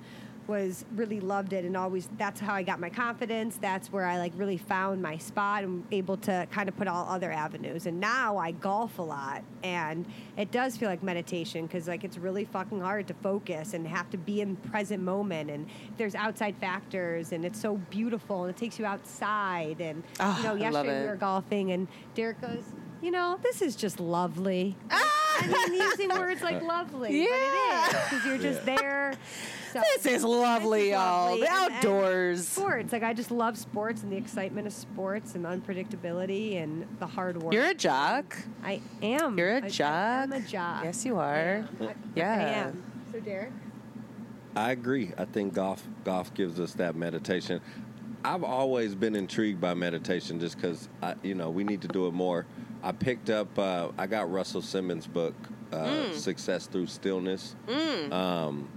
was 0.49 0.85
really 0.95 1.21
loved 1.21 1.53
it 1.53 1.65
and 1.65 1.77
always 1.77 2.09
that's 2.19 2.41
how 2.41 2.55
I 2.55 2.63
got 2.63 2.81
my 2.81 2.91
confidence. 2.91 3.59
That's 3.61 3.93
where 3.93 4.07
I 4.07 4.19
like 4.19 4.33
really 4.37 4.57
found 4.57 5.03
my 5.03 5.17
spot 5.17 5.65
and 5.65 5.85
able 5.93 6.17
to 6.19 6.47
kind 6.51 6.69
of 6.69 6.77
put 6.77 6.89
all 6.89 7.07
other 7.09 7.33
avenues. 7.33 7.87
And 7.87 8.01
now 8.01 8.37
I 8.37 8.53
golf 8.53 8.99
a 8.99 9.03
lot 9.03 9.43
and 9.63 10.07
it 10.37 10.51
does 10.51 10.77
feel 10.77 10.89
like 10.89 11.03
meditation 11.03 11.67
because 11.67 11.89
like 11.89 12.05
it's 12.05 12.19
really 12.19 12.45
fucking 12.45 12.81
hard 12.81 13.07
to 13.09 13.15
focus 13.15 13.75
and 13.75 13.87
have 13.87 14.11
to 14.11 14.17
be 14.17 14.41
in 14.41 14.57
present 14.57 15.03
moment 15.03 15.51
and 15.51 15.67
there's 15.97 16.15
outside 16.15 16.57
factors 16.57 17.33
and 17.33 17.45
it's 17.45 17.61
so 17.61 17.77
beautiful 17.91 18.45
and 18.45 18.51
it 18.55 18.57
takes 18.57 18.79
you 18.79 18.85
outside 18.87 19.81
and 19.81 20.03
Ah, 20.21 20.37
you 20.39 20.45
know 20.45 20.55
yesterday 20.55 21.03
we 21.03 21.09
were 21.09 21.17
golfing 21.17 21.73
and 21.73 21.89
Derek 22.15 22.41
goes 22.41 22.65
you 23.07 23.13
know 23.13 23.39
this 23.41 23.63
is 23.63 23.77
just 23.77 24.01
lovely 24.01 24.75
Ah! 24.91 25.13
I 25.39 25.69
mean, 25.69 25.81
using 25.83 26.09
words 26.09 26.43
like 26.43 26.61
lovely, 26.75 27.23
Yeah. 27.23 27.87
but 27.93 27.95
it 27.95 27.99
is 27.99 28.05
because 28.11 28.27
you're 28.27 28.39
just 28.39 28.65
there. 28.65 29.13
So. 29.75 29.81
This 29.95 30.07
is 30.07 30.25
lovely, 30.25 30.79
This 30.79 30.87
is 30.89 30.93
y'all. 30.93 31.25
lovely. 31.27 31.41
The 31.43 31.47
And- 31.53 31.63
and 31.65 31.75
outdoors. 31.75 32.49
sports, 32.49 32.91
like 32.93 33.03
I 33.03 33.13
just 33.13 33.31
love 33.31 33.59
sports 33.59 34.03
and 34.03 34.11
the 34.11 34.17
excitement 34.17 34.67
of 34.67 34.73
sports 34.73 35.35
and 35.35 35.45
unpredictability 35.45 36.57
and 36.63 36.87
the 36.99 37.07
hard 37.07 37.41
work. 37.43 37.53
You're 37.53 37.67
a 37.67 37.75
jock. 37.75 38.35
I 38.65 38.81
am. 39.03 39.37
You're 39.37 39.59
a 39.59 39.65
I- 39.65 39.69
jock. 39.69 40.23
I'm 40.23 40.33
a 40.33 40.41
jock. 40.41 40.85
Yes, 40.85 41.05
you 41.05 41.17
are. 41.19 41.35
am. 41.37 41.69
I- 41.83 41.95
Yeah. 42.15 42.33
I 42.33 42.43
am. 42.69 42.83
So 43.13 43.21
Derek. 43.21 43.53
I 44.57 44.71
agree. 44.73 45.13
I 45.19 45.27
think 45.27 45.53
golf 45.53 45.87
golf 46.03 46.33
gives 46.33 46.59
us 46.59 46.73
that 46.75 46.97
meditation. 46.97 47.61
I've 48.25 48.43
always 48.43 48.95
been 48.95 49.15
intrigued 49.15 49.61
by 49.61 49.75
meditation 49.75 50.41
just 50.41 50.57
because 50.57 50.89
you 51.23 51.35
know 51.35 51.51
we 51.51 51.63
need 51.63 51.83
to 51.83 51.89
do 51.89 52.07
it 52.07 52.15
more. 52.15 52.47
I 52.83 52.93
picked 52.93 53.31
up. 53.31 53.59
Uh, 53.59 53.89
I 53.99 54.07
got 54.07 54.31
Russell 54.31 54.63
Simmons' 54.63 55.07
book, 55.07 55.35
uh, 55.73 55.77
Mm. 55.87 56.15
"Success 56.15 56.67
Through 56.67 56.87
Stillness," 56.87 57.55
um, 58.13 58.69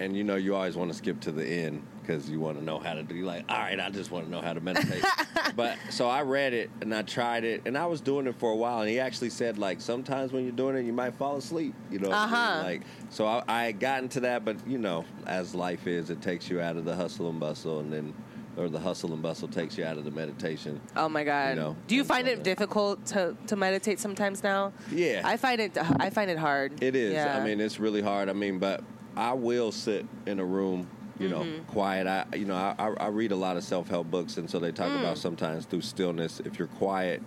and 0.00 0.16
you 0.16 0.24
know 0.24 0.36
you 0.36 0.54
always 0.54 0.76
want 0.76 0.90
to 0.90 0.96
skip 0.96 1.20
to 1.20 1.32
the 1.32 1.44
end 1.46 1.82
because 2.02 2.28
you 2.28 2.40
want 2.40 2.58
to 2.58 2.64
know 2.64 2.80
how 2.80 2.94
to 2.94 3.02
do. 3.04 3.14
You're 3.14 3.26
like, 3.26 3.44
all 3.48 3.58
right, 3.60 3.78
I 3.78 3.88
just 3.88 4.10
want 4.10 4.24
to 4.24 4.30
know 4.30 4.40
how 4.40 4.52
to 4.52 4.60
meditate. 4.60 5.04
but 5.56 5.78
so 5.90 6.08
I 6.08 6.22
read 6.22 6.52
it 6.52 6.68
and 6.80 6.92
I 6.92 7.02
tried 7.02 7.44
it, 7.44 7.62
and 7.64 7.78
I 7.78 7.86
was 7.86 8.00
doing 8.00 8.26
it 8.26 8.34
for 8.40 8.50
a 8.50 8.56
while. 8.56 8.80
And 8.80 8.90
he 8.90 8.98
actually 8.98 9.30
said 9.30 9.56
like 9.58 9.80
sometimes 9.80 10.32
when 10.32 10.42
you're 10.42 10.52
doing 10.52 10.76
it, 10.76 10.84
you 10.84 10.92
might 10.92 11.14
fall 11.14 11.36
asleep. 11.36 11.74
You 11.90 12.00
know, 12.00 12.08
what 12.08 12.18
I 12.18 12.26
mean? 12.26 12.34
Uh-huh. 12.34 12.62
like 12.64 12.82
so 13.10 13.26
I, 13.26 13.42
I 13.46 13.64
had 13.64 13.78
gotten 13.80 14.08
to 14.10 14.20
that, 14.20 14.44
but 14.44 14.56
you 14.66 14.78
know, 14.78 15.04
as 15.26 15.54
life 15.54 15.86
is, 15.86 16.10
it 16.10 16.20
takes 16.20 16.50
you 16.50 16.60
out 16.60 16.76
of 16.76 16.84
the 16.84 16.94
hustle 16.96 17.30
and 17.30 17.38
bustle, 17.38 17.78
and 17.80 17.92
then 17.92 18.12
or 18.56 18.68
the 18.68 18.78
hustle 18.78 19.12
and 19.12 19.22
bustle 19.22 19.48
takes 19.48 19.78
you 19.78 19.84
out 19.84 19.96
of 19.98 20.04
the 20.04 20.10
meditation. 20.10 20.80
Oh 20.96 21.08
my 21.08 21.24
god. 21.24 21.50
You 21.50 21.62
know, 21.62 21.76
Do 21.86 21.94
you 21.94 22.04
find 22.04 22.28
it 22.28 22.42
difficult 22.42 23.04
to, 23.06 23.36
to 23.46 23.56
meditate 23.56 23.98
sometimes 23.98 24.42
now? 24.42 24.72
Yeah. 24.90 25.22
I 25.24 25.36
find 25.36 25.60
it 25.60 25.76
I 26.00 26.10
find 26.10 26.30
it 26.30 26.38
hard. 26.38 26.82
It 26.82 26.94
is. 26.94 27.12
Yeah. 27.14 27.36
I 27.36 27.44
mean, 27.44 27.60
it's 27.60 27.80
really 27.80 28.02
hard. 28.02 28.28
I 28.28 28.32
mean, 28.34 28.58
but 28.58 28.82
I 29.16 29.32
will 29.32 29.72
sit 29.72 30.06
in 30.26 30.38
a 30.40 30.44
room, 30.44 30.88
you 31.18 31.28
know, 31.28 31.40
Mm-hmm. 31.40 31.64
quiet. 31.72 32.06
I, 32.06 32.24
you 32.36 32.44
know, 32.44 32.54
I, 32.56 32.74
I 32.78 32.88
I 33.04 33.06
read 33.08 33.32
a 33.32 33.36
lot 33.36 33.56
of 33.56 33.64
self 33.64 33.88
help 33.88 34.10
books, 34.10 34.36
and 34.38 34.48
so 34.50 34.58
they 34.58 34.72
talk 34.72 34.88
Mm. 34.90 35.00
about 35.00 35.18
sometimes 35.18 35.64
through 35.66 35.82
stillness. 35.82 36.40
If 36.40 36.58
you're 36.58 36.68
quiet, 36.68 37.22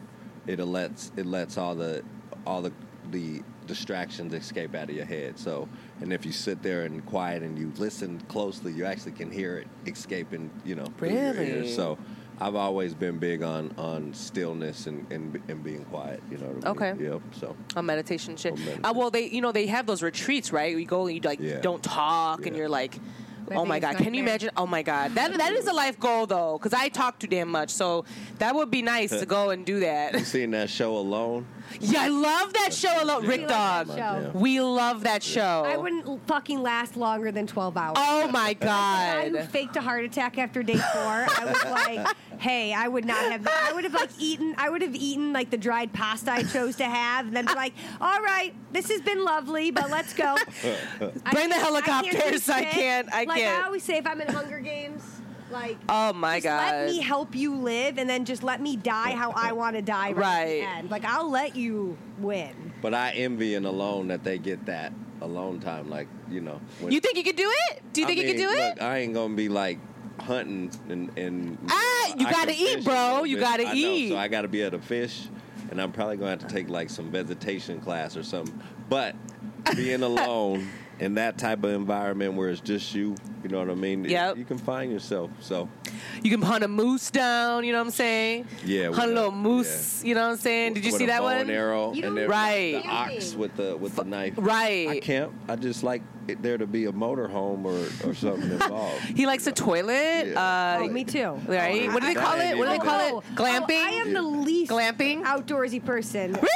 it 0.48 0.60
lets 0.60 1.12
it 1.18 1.26
lets 1.26 1.58
all 1.58 1.76
the 1.76 2.04
all 2.46 2.62
the 2.62 2.72
the 3.12 3.42
distractions 3.68 4.34
escape 4.34 4.76
out 4.76 4.90
of 4.90 4.96
your 4.96 5.06
head. 5.06 5.38
So, 5.40 5.68
and 6.02 6.12
if 6.14 6.26
you 6.26 6.32
sit 6.32 6.62
there 6.64 6.84
and 6.84 7.06
quiet 7.06 7.44
and 7.44 7.58
you 7.58 7.72
listen 7.78 8.20
closely, 8.28 8.72
you 8.74 8.86
actually 8.86 9.14
can 9.14 9.32
hear 9.32 9.58
it 9.60 9.68
escaping, 9.86 10.50
you 10.64 10.76
know, 10.76 10.86
through 10.98 11.10
your 11.10 11.34
Really? 11.34 11.50
ears. 11.52 11.76
So. 11.76 11.98
I've 12.38 12.56
always 12.56 12.94
been 12.94 13.18
big 13.18 13.42
on, 13.44 13.74
on 13.78 14.14
stillness 14.14 14.88
and, 14.88 15.10
and, 15.10 15.42
and 15.48 15.64
being 15.64 15.86
quiet, 15.86 16.22
you 16.30 16.38
know. 16.38 16.48
What 16.48 16.66
I 16.68 16.74
mean? 16.92 16.94
Okay. 16.94 17.04
Yep. 17.06 17.22
So 17.40 17.56
a 17.78 17.82
meditation 17.82 18.36
shit. 18.36 18.52
On 18.52 18.58
meditation. 18.60 18.86
Uh, 18.86 18.92
well, 18.94 19.10
they 19.10 19.30
you 19.30 19.40
know 19.40 19.54
they 19.54 19.68
have 19.68 19.86
those 19.86 20.04
retreats, 20.04 20.52
right? 20.52 20.76
You 20.78 20.86
go 20.86 21.06
and 21.08 21.16
you 21.16 21.22
like 21.22 21.40
Yeah. 21.40 21.62
don't 21.62 21.82
talk, 21.82 22.46
and 22.46 22.54
you're 22.58 22.68
like. 22.68 23.00
My 23.50 23.56
oh 23.58 23.64
my 23.66 23.80
God! 23.80 23.96
Can 23.98 24.06
you 24.16 24.22
nightmare. 24.22 24.24
imagine? 24.34 24.50
Oh 24.58 24.66
my 24.68 24.82
God! 24.82 25.14
That 25.14 25.38
that 25.38 25.54
is 25.54 25.68
a 25.68 25.72
life 25.74 25.98
goal 26.00 26.26
though, 26.26 26.58
because 26.58 26.74
I 26.74 26.90
talk 26.90 27.20
too 27.20 27.28
damn 27.28 27.48
much. 27.48 27.70
So 27.70 28.04
that 28.40 28.54
would 28.56 28.70
be 28.72 28.82
nice 28.82 29.12
to 29.20 29.26
go 29.28 29.52
and 29.52 29.64
do 29.66 29.80
that. 29.82 30.20
seeing 30.26 30.50
that 30.52 30.70
show 30.70 30.98
alone. 30.98 31.46
Yeah, 31.80 32.02
I 32.04 32.08
love 32.08 32.54
that 32.54 32.74
show. 32.74 33.04
Alone, 33.04 33.24
Yeah. 33.24 33.30
Rick 33.30 33.42
We 33.42 33.48
Dog. 33.48 33.88
show. 33.88 34.32
We 34.34 34.62
love 34.62 35.04
that 35.04 35.24
show. 35.24 35.64
I 35.66 35.78
wouldn't 35.78 36.28
fucking 36.28 36.62
last 36.62 36.96
longer 36.98 37.32
than 37.32 37.48
12 37.48 37.78
hours. 37.78 37.96
Oh 37.98 38.28
my 38.30 38.54
God. 38.54 39.36
I 39.36 39.46
faked 39.48 39.76
a 39.76 39.82
heart 39.82 40.04
attack 40.06 40.38
after 40.38 40.64
day 40.64 40.78
four. 40.78 40.84
I 41.04 41.46
was 41.46 41.64
like, 41.72 42.16
hey, 42.40 42.74
I 42.74 42.88
would 42.88 43.06
not 43.06 43.32
have. 43.32 43.48
I 43.48 43.74
would 43.74 43.84
have 43.84 43.94
like 43.94 44.10
eaten. 44.20 44.56
I 44.58 44.70
would 44.70 44.82
have 44.82 44.96
eaten 44.96 45.34
like 45.34 45.50
the 45.50 45.58
dried 45.58 45.94
pasta 45.94 46.32
I 46.32 46.44
chose 46.44 46.76
to 46.78 46.86
have, 46.86 47.28
and 47.28 47.36
then 47.36 47.46
be 47.46 47.54
like, 47.54 47.74
all 48.02 48.22
right, 48.22 48.54
this 48.72 48.90
has 48.90 49.02
been 49.02 49.24
lovely, 49.24 49.72
but 49.72 49.90
let's 49.90 50.14
go. 50.14 50.36
I 50.36 51.32
Bring 51.32 51.50
the 51.50 51.56
can't- 51.56 51.62
helicopters. 51.64 52.50
I 52.50 52.64
can't- 52.66 53.14
I 53.14 53.24
like, 53.26 53.38
can't. 53.40 53.64
I 53.64 53.66
always 53.66 53.84
say, 53.84 53.98
if 53.98 54.08
I'm 54.08 54.22
in 54.22 54.28
Hunger 54.34 54.60
Games, 54.60 55.15
like. 55.56 55.78
Oh 55.90 56.14
my 56.14 56.38
just 56.38 56.44
God! 56.46 56.74
Let 56.76 56.86
me 56.88 57.02
help 57.02 57.36
you 57.36 57.56
live, 57.56 57.98
and 57.98 58.10
then 58.10 58.26
just 58.26 58.44
let 58.44 58.62
me 58.62 58.76
die 58.76 59.12
how 59.12 59.32
I 59.32 59.54
want 59.54 59.76
to 59.76 59.82
die. 59.82 60.12
Right. 60.12 60.14
At 60.14 60.20
Right. 60.20 60.46
the 60.62 60.68
end. 60.80 60.92
Like 60.92 61.06
I'll 61.06 61.30
let 61.30 61.56
you 61.56 61.98
win. 62.20 62.74
But 62.82 62.94
I 62.94 63.12
envy 63.12 63.56
and 63.56 63.66
alone 63.66 64.08
that 64.10 64.24
they 64.24 64.38
get 64.38 64.66
that 64.68 64.94
alone 65.22 65.60
time. 65.60 65.90
Like 65.90 66.08
you 66.30 66.42
know, 66.42 66.60
when, 66.80 66.92
You 66.94 67.00
think 67.00 67.18
you 67.18 67.24
could 67.24 67.36
do 67.36 67.52
it? 67.72 67.82
Do 67.94 68.02
you 68.02 68.08
I 68.08 68.10
think 68.10 68.22
you 68.22 68.28
could 68.34 68.38
do 68.38 68.50
it? 68.50 68.70
Look, 68.76 68.82
I 68.82 68.98
ain't 69.00 69.14
gonna 69.14 69.34
be 69.36 69.50
like 69.50 69.80
hunting 70.20 70.72
and 70.90 71.18
and 71.18 71.58
Ah, 71.70 72.14
you 72.18 72.28
I 72.28 72.32
gotta 72.32 72.54
eat, 72.56 72.84
bro. 72.84 73.24
You 73.24 73.40
gotta 73.40 73.64
I 73.68 73.74
know, 73.74 73.74
eat. 73.74 74.10
so 74.10 74.18
I 74.18 74.28
gotta 74.28 74.48
be 74.48 74.62
able 74.62 74.78
to 74.80 74.84
fish, 74.86 75.28
and 75.72 75.82
I'm 75.82 75.92
probably 75.92 76.18
gonna 76.18 76.32
have 76.32 76.40
to 76.40 76.48
take 76.48 76.70
like 76.70 76.90
some 76.90 77.10
vegetation 77.12 77.80
class 77.82 78.16
or 78.18 78.24
something. 78.24 78.60
But 78.90 79.16
being 79.76 80.04
alone 80.12 80.70
in 81.00 81.16
that 81.16 81.38
type 81.38 81.64
of 81.64 81.72
environment 81.72 82.34
where 82.36 82.50
it's 82.50 82.62
just 82.62 82.96
you, 82.96 83.16
you 83.44 83.50
know 83.50 83.60
what 83.60 83.70
I 83.70 83.76
mean? 83.76 84.06
Yep. 84.06 84.38
You 84.38 84.46
can 84.46 84.58
find 84.58 84.92
yourself. 84.92 85.30
So 85.42 85.68
You 86.24 86.32
can 86.32 86.42
hunt 86.42 86.64
a 86.64 86.68
moose 86.68 87.12
down. 87.12 87.64
You 87.66 87.74
know 87.74 87.80
what 87.80 87.88
I'm 87.88 87.92
saying? 87.92 88.48
Yeah, 88.64 88.92
Hunt 88.94 89.10
a 89.12 89.14
a- 89.14 89.16
little 89.16 89.32
moose. 89.32 90.04
You 90.06 90.16
know 90.16 90.22
what 90.24 90.32
I'm 90.32 90.38
saying? 90.38 90.74
Did 90.76 90.86
you 90.86 90.92
with 90.92 91.00
see 91.00 91.04
a 91.06 91.08
that 91.08 91.20
bow 91.20 91.26
one? 91.26 91.38
And 91.38 91.52
arrow, 91.52 91.94
You 91.94 92.06
and 92.06 92.16
don't 92.16 92.30
Right. 92.30 92.82
the 92.82 92.88
ox 92.90 93.36
with 93.36 93.56
the 93.58 93.76
with 93.78 93.96
the 93.96 94.04
knife. 94.06 94.34
Right. 94.38 94.88
I 94.90 95.00
camp. 95.00 95.34
I 95.50 95.56
just 95.58 95.84
like 95.84 96.02
it 96.28 96.42
there 96.42 96.58
to 96.58 96.66
be 96.66 96.86
a 96.86 96.92
motorhome 96.92 97.66
or, 97.66 98.10
or 98.10 98.14
something 98.16 98.50
involved. 98.52 99.00
He 99.16 99.26
likes 99.28 99.46
a 99.48 99.52
toilet. 99.52 100.28
Yeah. 100.28 100.78
Uh, 100.80 100.84
Oh, 100.84 100.88
me 100.88 101.04
too. 101.04 101.34
Right? 101.48 101.88
Oh, 101.90 101.94
What 101.94 102.02
do 102.02 102.08
they 102.08 102.16
call 102.16 102.40
it? 102.40 102.58
What 102.58 102.66
do 102.66 102.72
they 102.72 102.80
call 102.80 103.20
it? 103.20 103.26
Glamping? 103.36 103.84
Oh, 103.84 103.88
I 103.88 104.02
am 104.06 104.14
the 104.14 104.22
least 104.24 104.72
Glamping? 104.72 105.24
outdoorsy 105.24 105.84
person. 105.84 106.34
Really? 106.34 106.48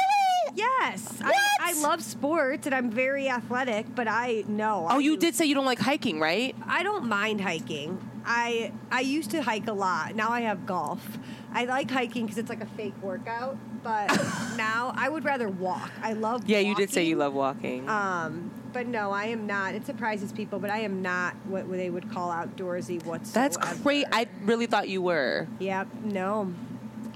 Yes. 0.54 1.20
I, 1.20 1.26
What? 1.26 1.36
I 1.60 1.80
love 1.82 2.02
sports 2.02 2.66
and 2.66 2.74
I'm 2.74 2.90
very 2.90 3.28
athletic, 3.28 3.86
but 3.94 4.08
I 4.08 4.44
no. 4.48 4.86
Oh, 4.88 4.96
I 4.96 4.98
you 4.98 5.14
do- 5.16 5.20
did 5.26 5.34
say 5.34 5.46
you 5.46 5.54
don't 5.54 5.64
like 5.66 5.78
hiking, 5.78 6.20
right? 6.20 6.54
I 6.66 6.82
don't 6.82 7.06
mind 7.06 7.40
hiking. 7.40 7.98
I 8.24 8.72
I 8.90 9.00
used 9.00 9.30
to 9.30 9.42
hike 9.42 9.66
a 9.68 9.72
lot. 9.72 10.14
Now 10.14 10.30
I 10.30 10.40
have 10.42 10.66
golf. 10.66 11.18
I 11.52 11.64
like 11.64 11.90
hiking 11.90 12.26
because 12.26 12.38
it's 12.38 12.48
like 12.50 12.62
a 12.62 12.66
fake 12.66 12.94
workout, 13.02 13.56
but 13.82 14.08
now 14.56 14.92
I 14.96 15.08
would 15.08 15.24
rather 15.24 15.48
walk. 15.48 15.90
I 16.02 16.12
love. 16.12 16.42
Yeah, 16.46 16.58
you 16.58 16.74
did 16.74 16.90
say 16.90 17.04
you 17.04 17.16
love 17.16 17.32
walking. 17.34 17.88
Um, 17.88 18.50
but 18.72 18.86
no, 18.86 19.10
I 19.10 19.24
am 19.26 19.46
not. 19.46 19.74
It 19.74 19.84
surprises 19.86 20.32
people, 20.32 20.58
but 20.60 20.70
I 20.70 20.80
am 20.80 21.02
not 21.02 21.34
what 21.46 21.68
they 21.70 21.90
would 21.90 22.10
call 22.12 22.30
outdoorsy 22.30 23.02
whatsoever. 23.04 23.48
That's 23.56 23.80
great. 23.80 24.04
I 24.12 24.28
really 24.42 24.66
thought 24.66 24.88
you 24.88 25.02
were. 25.02 25.48
Yep. 25.58 25.88
No, 26.04 26.52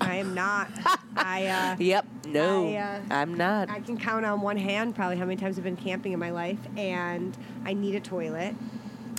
I 0.00 0.16
am 0.16 0.34
not. 0.34 0.68
I. 1.16 1.46
Uh, 1.46 1.76
Yep. 1.84 2.06
No, 2.28 2.68
I, 2.68 2.76
uh, 2.76 3.00
I'm 3.10 3.34
not. 3.34 3.68
I 3.70 3.80
can 3.80 3.98
count 3.98 4.24
on 4.24 4.40
one 4.40 4.56
hand 4.56 4.94
probably 4.94 5.16
how 5.16 5.24
many 5.24 5.36
times 5.40 5.58
I've 5.58 5.64
been 5.64 5.76
camping 5.76 6.12
in 6.12 6.18
my 6.18 6.30
life, 6.30 6.58
and 6.76 7.36
I 7.64 7.74
need 7.74 7.94
a 7.94 8.00
toilet. 8.00 8.54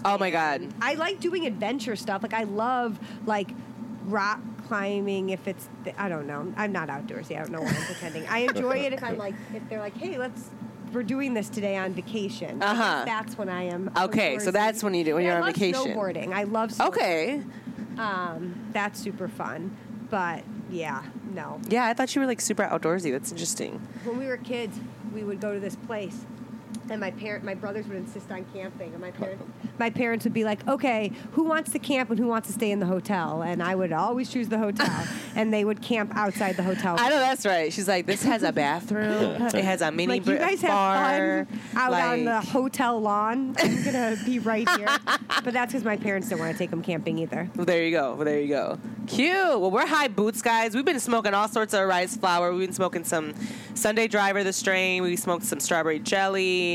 oh 0.04 0.18
my 0.18 0.32
god. 0.32 0.68
I 0.82 0.96
like 0.96 1.20
doing 1.20 1.46
adventure 1.46 1.96
stuff. 1.96 2.24
Like 2.24 2.34
I 2.34 2.44
love 2.44 3.00
like 3.26 3.50
rock 4.06 4.40
climbing. 4.68 5.30
If 5.30 5.48
it's 5.48 5.70
I 5.98 6.10
don't 6.10 6.26
know. 6.28 6.52
I'm 6.58 6.72
not 6.72 6.90
outdoorsy. 6.90 7.36
I 7.36 7.40
don't 7.40 7.52
know 7.52 7.62
what 7.62 7.76
I'm 7.76 7.84
pretending. 7.86 8.28
I 8.28 8.40
enjoy 8.40 8.78
it 8.80 8.94
if 8.94 9.04
I'm 9.04 9.18
like 9.18 9.36
if 9.54 9.68
they're 9.70 9.80
like, 9.80 9.96
hey, 9.98 10.18
let's. 10.18 10.50
We're 10.94 11.04
doing 11.04 11.34
this 11.34 11.50
today 11.50 11.76
on 11.76 11.94
vacation. 11.94 12.64
Uh-huh. 12.64 13.04
That's 13.06 13.38
when 13.38 13.50
I 13.50 13.64
am. 13.64 13.92
Okay, 13.98 14.40
so 14.40 14.50
that's 14.50 14.82
when 14.82 14.94
you 14.94 15.04
do- 15.04 15.16
when 15.16 15.24
And 15.24 15.28
you're 15.28 15.34
I 15.36 15.40
on 15.40 15.46
love 15.48 15.54
vacation. 15.56 15.94
Snowboarding. 15.94 16.34
I 16.34 16.44
love. 16.44 16.70
Snowboarding. 16.70 16.88
Okay. 16.88 17.44
Um, 17.98 18.70
that's 18.72 19.00
super 19.00 19.28
fun. 19.28 19.76
But 20.10 20.44
yeah, 20.70 21.04
no. 21.34 21.60
Yeah, 21.68 21.86
I 21.86 21.94
thought 21.94 22.14
you 22.16 22.22
were 22.22 22.28
like 22.28 22.42
super 22.42 22.64
outdoorsy. 22.64 23.12
That's 23.12 23.32
interesting. 23.32 23.80
when 24.04 24.18
we 24.18 24.28
were 24.28 24.38
kids, 24.38 24.78
we 25.14 25.24
would 25.24 25.40
go 25.40 25.54
to 25.54 25.60
this 25.60 25.76
place, 25.76 26.26
and 26.90 27.00
my 27.00 27.12
parent, 27.12 27.44
my 27.44 27.56
brothers 27.56 27.88
would 27.88 27.98
insist 27.98 28.32
on 28.32 28.46
camping, 28.54 28.94
and 28.94 29.02
my 29.02 29.12
parents, 29.12 29.44
my 29.80 29.90
parents 29.90 30.24
would 30.26 30.34
be 30.34 30.44
like, 30.44 30.68
"Okay, 30.68 31.12
who 31.32 31.44
wants 31.44 31.72
to 31.72 31.80
camp 31.80 32.10
and 32.10 32.20
who 32.20 32.28
wants 32.28 32.48
to 32.48 32.54
stay 32.54 32.72
in 32.72 32.80
the 32.80 32.86
hotel?" 32.86 33.42
And 33.42 33.62
I 33.62 33.76
would 33.76 33.92
always 33.92 34.30
choose 34.30 34.50
the 34.50 34.58
hotel, 34.58 35.08
and 35.36 35.54
they 35.54 35.66
would 35.66 35.82
camp 35.82 36.12
outside 36.16 36.58
the 36.58 36.64
hotel. 36.64 36.96
I 37.00 37.10
know 37.10 37.20
that's 37.20 37.46
right. 37.46 37.72
She's 37.72 37.88
like, 37.88 38.06
this 38.06 38.24
has 38.24 38.44
a 38.44 38.52
bathroom. 38.52 39.42
it 39.42 39.64
has 39.64 39.82
a 39.82 39.92
mini 39.92 40.20
like 40.20 40.26
you 40.26 40.38
guys 40.38 40.62
bar. 40.62 40.98
have 40.98 41.48
fun 41.48 41.58
out 41.76 41.94
on 41.94 42.26
the 42.26 42.42
hotel 42.42 43.00
lawn. 43.00 43.56
I'm 43.60 43.84
gonna 43.84 44.18
be 44.26 44.40
right 44.40 44.68
here, 44.72 44.88
but 45.44 45.54
that's 45.54 45.72
because 45.72 45.84
my 45.84 45.98
parents 45.98 46.30
didn't 46.30 46.42
want 46.42 46.52
to 46.52 46.58
take 46.58 46.70
them 46.70 46.82
camping 46.82 47.20
either. 47.20 47.50
Well, 47.56 47.66
there 47.66 47.84
you 47.84 47.92
go. 47.92 48.16
Well, 48.16 48.26
there 48.26 48.40
you 48.40 48.48
go. 48.48 48.80
Cute. 49.08 49.36
Well, 49.36 49.70
we're 49.72 49.86
high 49.86 50.08
boots, 50.08 50.42
guys. 50.42 50.74
We've 50.74 50.86
been 50.86 51.00
smoking 51.00 51.34
all 51.34 51.48
sorts 51.48 51.74
of 51.74 51.88
rice 51.88 52.18
flour. 52.18 52.52
We've 52.52 52.68
been 52.68 52.74
smoking 52.74 53.04
some 53.04 53.34
Sunday 53.76 54.08
Driver, 54.08 54.44
the 54.44 54.54
strain. 54.54 55.04
We 55.04 55.16
smoked 55.16 55.46
some 55.46 55.60
strawberry 55.60 56.00
jelly. 56.00 56.75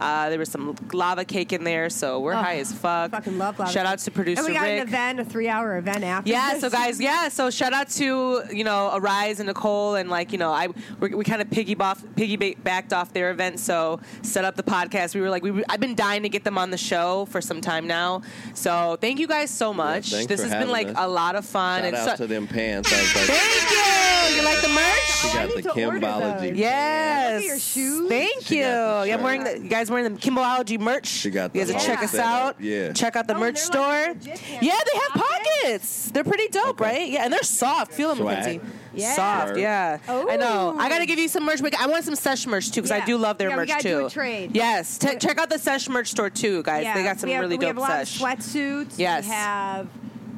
Uh, 0.00 0.30
there 0.30 0.38
was 0.38 0.50
some 0.50 0.74
lava 0.92 1.24
cake 1.24 1.52
in 1.52 1.62
there, 1.64 1.90
so 1.90 2.20
we're 2.20 2.32
Oh, 2.32 2.36
high 2.36 2.56
as 2.56 2.72
fuck. 2.72 3.10
Fucking 3.10 3.36
love 3.38 3.58
lava. 3.58 3.70
Shout 3.70 3.84
out 3.86 3.98
to 4.00 4.10
producer 4.10 4.40
And 4.40 4.48
we 4.48 4.54
got 4.54 4.62
Rick. 4.64 4.80
an 4.82 4.88
event, 4.88 5.20
a 5.20 5.24
three-hour 5.24 5.76
event 5.78 6.04
after. 6.04 6.30
Yeah, 6.30 6.52
this. 6.52 6.60
so 6.62 6.70
guys, 6.70 7.00
yeah, 7.00 7.28
so 7.28 7.50
shout 7.50 7.72
out 7.72 7.88
to 7.90 8.42
you 8.52 8.64
know 8.64 8.90
Arise 8.94 9.40
and 9.40 9.46
Nicole, 9.48 9.96
and 9.96 10.08
like 10.08 10.32
you 10.32 10.38
know 10.38 10.50
I 10.52 10.68
we, 11.00 11.14
we 11.14 11.24
kind 11.24 11.42
of 11.42 11.48
piggybacked 11.50 12.14
piggybacked 12.14 12.92
off 12.92 13.12
their 13.12 13.30
event, 13.30 13.60
so 13.60 14.00
set 14.22 14.44
up 14.44 14.56
the 14.56 14.62
podcast. 14.62 15.14
We 15.14 15.20
were 15.20 15.30
like, 15.30 15.42
we 15.42 15.62
I've 15.68 15.80
been 15.80 15.94
dying 15.94 16.22
to 16.22 16.28
get 16.28 16.44
them 16.44 16.56
on 16.58 16.70
the 16.70 16.78
show 16.78 17.26
for 17.26 17.40
some 17.40 17.60
time 17.60 17.86
now, 17.86 18.22
so 18.54 18.96
thank 19.00 19.18
you 19.18 19.26
guys 19.26 19.50
so 19.50 19.74
much. 19.74 20.10
thanks 20.10 20.26
this 20.28 20.40
for 20.42 20.48
has 20.48 20.62
been 20.64 20.70
like 20.72 20.88
us. 20.88 20.94
a 20.98 21.08
lot 21.08 21.34
of 21.36 21.44
fun. 21.44 21.80
Shout 21.82 21.86
and 21.88 21.96
out 21.96 22.08
so- 22.18 22.24
to 22.24 22.26
them 22.26 22.46
pants. 22.46 22.92
I 22.92 22.96
was 23.00 23.14
like, 23.16 23.24
thank 23.26 23.70
you. 23.70 24.36
You 24.36 24.44
like 24.44 24.62
the 24.62 24.68
merch? 24.68 24.84
She 25.20 25.28
Oh, 25.28 25.30
I 25.32 25.34
got 25.46 25.56
need 25.56 25.64
the 25.64 25.72
to 25.74 25.84
order 25.86 26.00
Kimboology. 26.00 26.48
those. 26.50 26.56
Yes. 26.58 27.32
Look 27.34 27.42
at 27.42 27.46
your 27.46 27.58
shoes. 27.58 28.08
Thank 28.08 28.42
She 28.46 28.56
you. 28.58 28.62
Yeah, 28.62 29.16
I'm 29.16 29.22
wearing 29.22 29.44
the 29.44 29.58
you 29.58 29.68
guys 29.68 29.89
wearing 29.90 30.12
the 30.14 30.18
Kimboology 30.20 30.78
merch. 30.78 31.06
She 31.06 31.30
got 31.30 31.54
You 31.54 31.60
guys 31.62 31.72
the 31.72 31.78
check 31.78 32.02
us 32.02 32.14
out. 32.14 32.60
Yeah. 32.60 32.92
Check 32.92 33.16
out 33.16 33.26
the 33.26 33.36
Oh, 33.36 33.40
merch 33.40 33.58
store. 33.58 33.82
like 33.82 34.16
yeah, 34.26 34.58
they 34.60 34.98
have 34.98 35.12
Pockets? 35.12 35.48
pockets. 35.62 36.10
They're 36.12 36.24
pretty 36.24 36.48
dope, 36.48 36.80
Okay. 36.80 36.84
right? 36.84 37.08
Yeah, 37.10 37.24
and 37.24 37.32
they're 37.32 37.42
soft. 37.42 37.92
Feel 37.92 38.08
them, 38.10 38.18
Swag. 38.18 38.42
Quincy. 38.42 38.60
Yeah. 38.94 39.14
Soft, 39.14 39.48
Word. 39.50 39.60
yeah. 39.60 39.98
I 40.08 40.36
know. 40.36 40.76
I 40.78 40.88
got 40.88 40.98
to 40.98 41.06
give 41.06 41.18
you 41.18 41.28
some 41.28 41.44
merch. 41.44 41.60
I 41.78 41.86
want 41.86 42.04
some 42.04 42.14
Sesh 42.16 42.46
merch 42.46 42.70
too 42.70 42.82
because 42.82 42.90
I 42.90 43.04
do 43.04 43.16
love 43.18 43.38
their 43.38 43.48
Yeah, 43.50 43.54
we 43.56 43.60
merch 43.60 43.68
gotta 43.68 43.82
too. 43.82 43.98
do 44.00 44.06
a 44.06 44.10
trade. 44.10 44.50
Yes, 44.54 44.98
T- 44.98 45.16
check 45.16 45.38
out 45.38 45.48
the 45.50 45.58
Sesh 45.58 45.88
merch 45.88 46.08
store 46.08 46.30
too, 46.30 46.62
guys. 46.62 46.84
Yeah, 46.84 46.94
they 46.94 47.02
got 47.04 47.20
some 47.20 47.28
we 47.28 47.34
have, 47.34 47.42
really 47.42 47.56
we 47.56 47.60
dope 47.66 47.68
have 47.68 47.76
a 47.76 47.80
lot 47.80 48.02
of 48.02 48.08
sweatsuits. 48.08 48.94
Yes. 48.96 49.24
We 49.26 49.30
have 49.32 49.88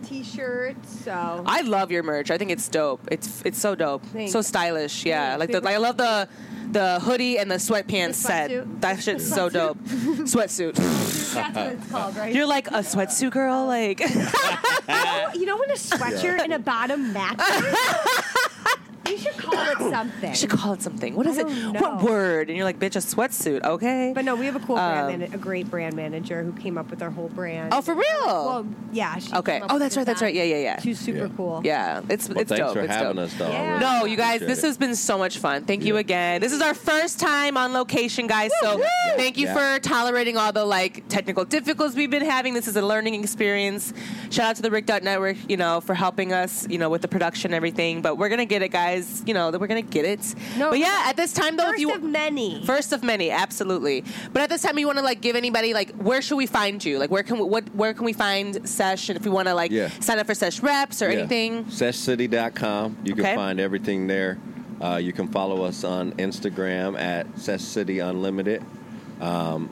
t-shirts. 0.07 1.05
So 1.05 1.43
I 1.47 1.63
love 1.63 1.91
your 1.91 2.03
merch. 2.03 2.31
I 2.31 2.39
think 2.39 2.51
it's 2.51 2.69
dope. 2.69 3.01
It's 3.11 3.43
it's 3.45 3.59
so 3.59 3.75
dope. 3.75 4.05
Thanks. 4.07 4.33
So 4.33 4.43
stylish. 4.43 5.05
Yeah. 5.05 5.37
Thanks. 5.37 5.41
Like 5.41 5.51
the 5.53 5.61
like 5.61 5.75
I 5.75 5.79
love 5.79 5.97
the 5.97 6.29
the 6.73 7.01
hoodie 7.01 7.39
and 7.39 7.51
the 7.51 7.57
sweatpants 7.57 8.09
The 8.09 8.15
set. 8.15 8.81
That 8.81 9.03
shit's 9.03 9.29
so 9.29 9.49
dope. 9.49 9.79
Sweatsuit. 9.85 10.75
that's 10.75 11.55
what 11.57 11.67
it's 11.73 11.91
called, 11.91 12.17
right? 12.17 12.35
You're 12.35 12.47
like 12.47 12.69
a 12.69 12.81
sweatsuit 12.81 13.31
girl, 13.31 13.67
like 13.67 14.01
you 15.35 15.47
know 15.47 15.57
when 15.57 15.71
a 15.71 15.75
sweatshirt 15.75 16.41
and 16.41 16.53
a 16.53 16.59
bottom 16.59 17.13
matches? 17.13 17.77
you 19.07 19.19
should 19.19 19.37
call 19.37 19.55
it 19.55 19.79
something. 19.93 20.31
I 20.31 20.33
should 20.35 20.51
call 20.51 20.73
it 20.75 20.83
something. 20.83 21.15
What 21.15 21.27
is 21.27 21.39
it? 21.39 21.47
don't 21.47 21.75
What 21.81 22.03
word? 22.03 22.49
And 22.49 22.57
you're 22.57 22.65
like, 22.65 22.79
bitch, 22.79 22.97
a 22.97 22.99
sweatsuit, 23.01 23.63
okay? 23.65 24.13
But 24.15 24.25
no, 24.25 24.35
we 24.37 24.47
have 24.47 24.57
a 24.57 24.61
cool 24.61 24.77
brand, 24.77 25.15
Um, 25.15 25.21
man- 25.21 25.33
a 25.35 25.39
great 25.39 25.69
brand 25.71 25.95
manager 25.97 26.43
who 26.43 26.53
came 26.53 26.79
up 26.79 26.91
with 26.91 27.03
our 27.03 27.11
whole 27.11 27.29
brand. 27.29 27.73
Oh, 27.75 27.81
for 27.83 27.95
real? 27.95 28.05
Well, 28.25 28.67
yeah. 28.93 29.19
She 29.19 29.33
Okay. 29.35 29.61
Oh, 29.69 29.79
that's 29.79 29.97
right, 29.97 30.07
that's 30.07 30.23
right. 30.23 30.35
Yeah, 30.35 30.45
yeah, 30.45 30.57
yeah. 30.57 30.81
She's 30.81 30.99
super 30.99 31.27
Yeah. 31.27 31.29
cool. 31.37 31.61
yeah, 31.65 32.01
it's 32.09 32.29
Well, 32.29 32.39
it's 32.39 32.49
thanks 32.49 32.61
dope. 32.65 32.73
for 32.75 32.81
it's 32.81 32.93
having 32.95 33.17
dope. 33.17 33.25
us, 33.27 33.35
though. 33.35 33.49
Yeah. 33.49 33.69
really 33.69 33.81
No, 33.81 34.05
you 34.05 34.17
guys, 34.17 34.41
this 34.41 34.59
it. 34.63 34.67
has 34.67 34.77
been 34.77 34.95
so 34.97 35.19
much 35.19 35.39
fun. 35.39 35.65
Thank 35.65 35.85
you 35.85 35.97
again. 35.97 36.41
This 36.41 36.53
is 36.53 36.61
our 36.61 36.75
first 36.75 37.19
time 37.21 37.57
on 37.57 37.73
location, 37.73 38.27
guys. 38.27 38.51
So 38.61 38.83
thank 39.17 39.37
you 39.39 39.47
Yeah. 39.47 39.77
for 39.77 39.81
tolerating 39.81 40.37
all 40.37 40.53
the 40.53 40.65
like 40.65 41.09
technical 41.09 41.45
difficulties 41.45 41.97
we've 41.97 42.11
been 42.11 42.25
having. 42.25 42.55
This 42.55 42.69
is 42.69 42.77
a 42.77 42.83
learning 42.83 43.15
experience. 43.21 43.93
Shout 44.31 44.51
out 44.51 44.57
to 44.57 44.63
the 44.63 44.71
Rick 44.71 44.87
Dog 44.87 45.03
Network, 45.03 45.37
you 45.49 45.57
know, 45.57 45.81
for 45.81 45.95
helping 45.95 46.33
us, 46.33 46.67
you 46.69 46.79
know, 46.79 46.89
with 46.91 47.03
the 47.03 47.09
production 47.09 47.51
and 47.51 47.55
everything. 47.57 48.03
But 48.03 48.17
we're 48.19 48.29
gonna 48.29 48.45
get 48.45 48.63
it, 48.63 48.71
guys. 48.71 48.92
You 49.27 49.35
know, 49.35 49.51
that 49.51 49.61
we're 49.61 49.67
gonna 49.67 49.83
get 49.83 50.05
it. 50.05 50.35
No, 50.59 50.71
but 50.71 50.79
yeah, 50.79 51.05
at 51.07 51.17
this 51.17 51.33
time 51.33 51.57
though, 51.57 51.65
First 51.65 51.75
if 51.75 51.81
you 51.81 51.95
of 51.95 52.03
many. 52.03 52.65
First 52.67 52.93
of 52.93 53.03
many, 53.03 53.31
absolutely. 53.31 54.05
But 54.33 54.43
at 54.43 54.49
this 54.51 54.63
time, 54.63 54.79
you 54.79 54.87
want 54.87 54.99
to 54.99 55.05
like 55.05 55.21
give 55.21 55.37
anybody 55.37 55.75
like 55.75 55.91
where 55.97 56.21
should 56.23 56.37
we 56.37 56.47
find 56.47 56.85
you? 56.85 56.99
Like 56.99 57.11
where 57.11 57.23
can 57.23 57.39
we, 57.39 57.45
what 57.45 57.65
where 57.75 57.95
can 57.95 58.05
we 58.05 58.13
find 58.13 58.69
Sesh? 58.69 59.09
And 59.09 59.17
if 59.19 59.25
we 59.25 59.31
want 59.31 59.49
to 59.49 59.55
like 59.55 59.71
Yeah. 59.71 59.89
sign 60.01 60.19
up 60.19 60.27
for 60.27 60.35
Sesh 60.35 60.61
reps 60.63 61.03
or 61.03 61.11
Yeah. 61.11 61.19
anything, 61.21 61.65
SeshCity.com. 61.65 62.99
You 63.05 63.15
can 63.15 63.25
Okay. 63.25 63.35
find 63.35 63.61
everything 63.61 64.07
there. 64.07 64.39
Uh, 64.81 64.97
you 64.97 65.13
can 65.13 65.29
follow 65.29 65.63
us 65.65 65.85
on 65.85 66.13
Instagram 66.13 66.99
at 66.99 67.27
Sesh 67.39 67.61
City 67.63 68.01
Unlimited. 68.01 68.63
Um, 69.21 69.71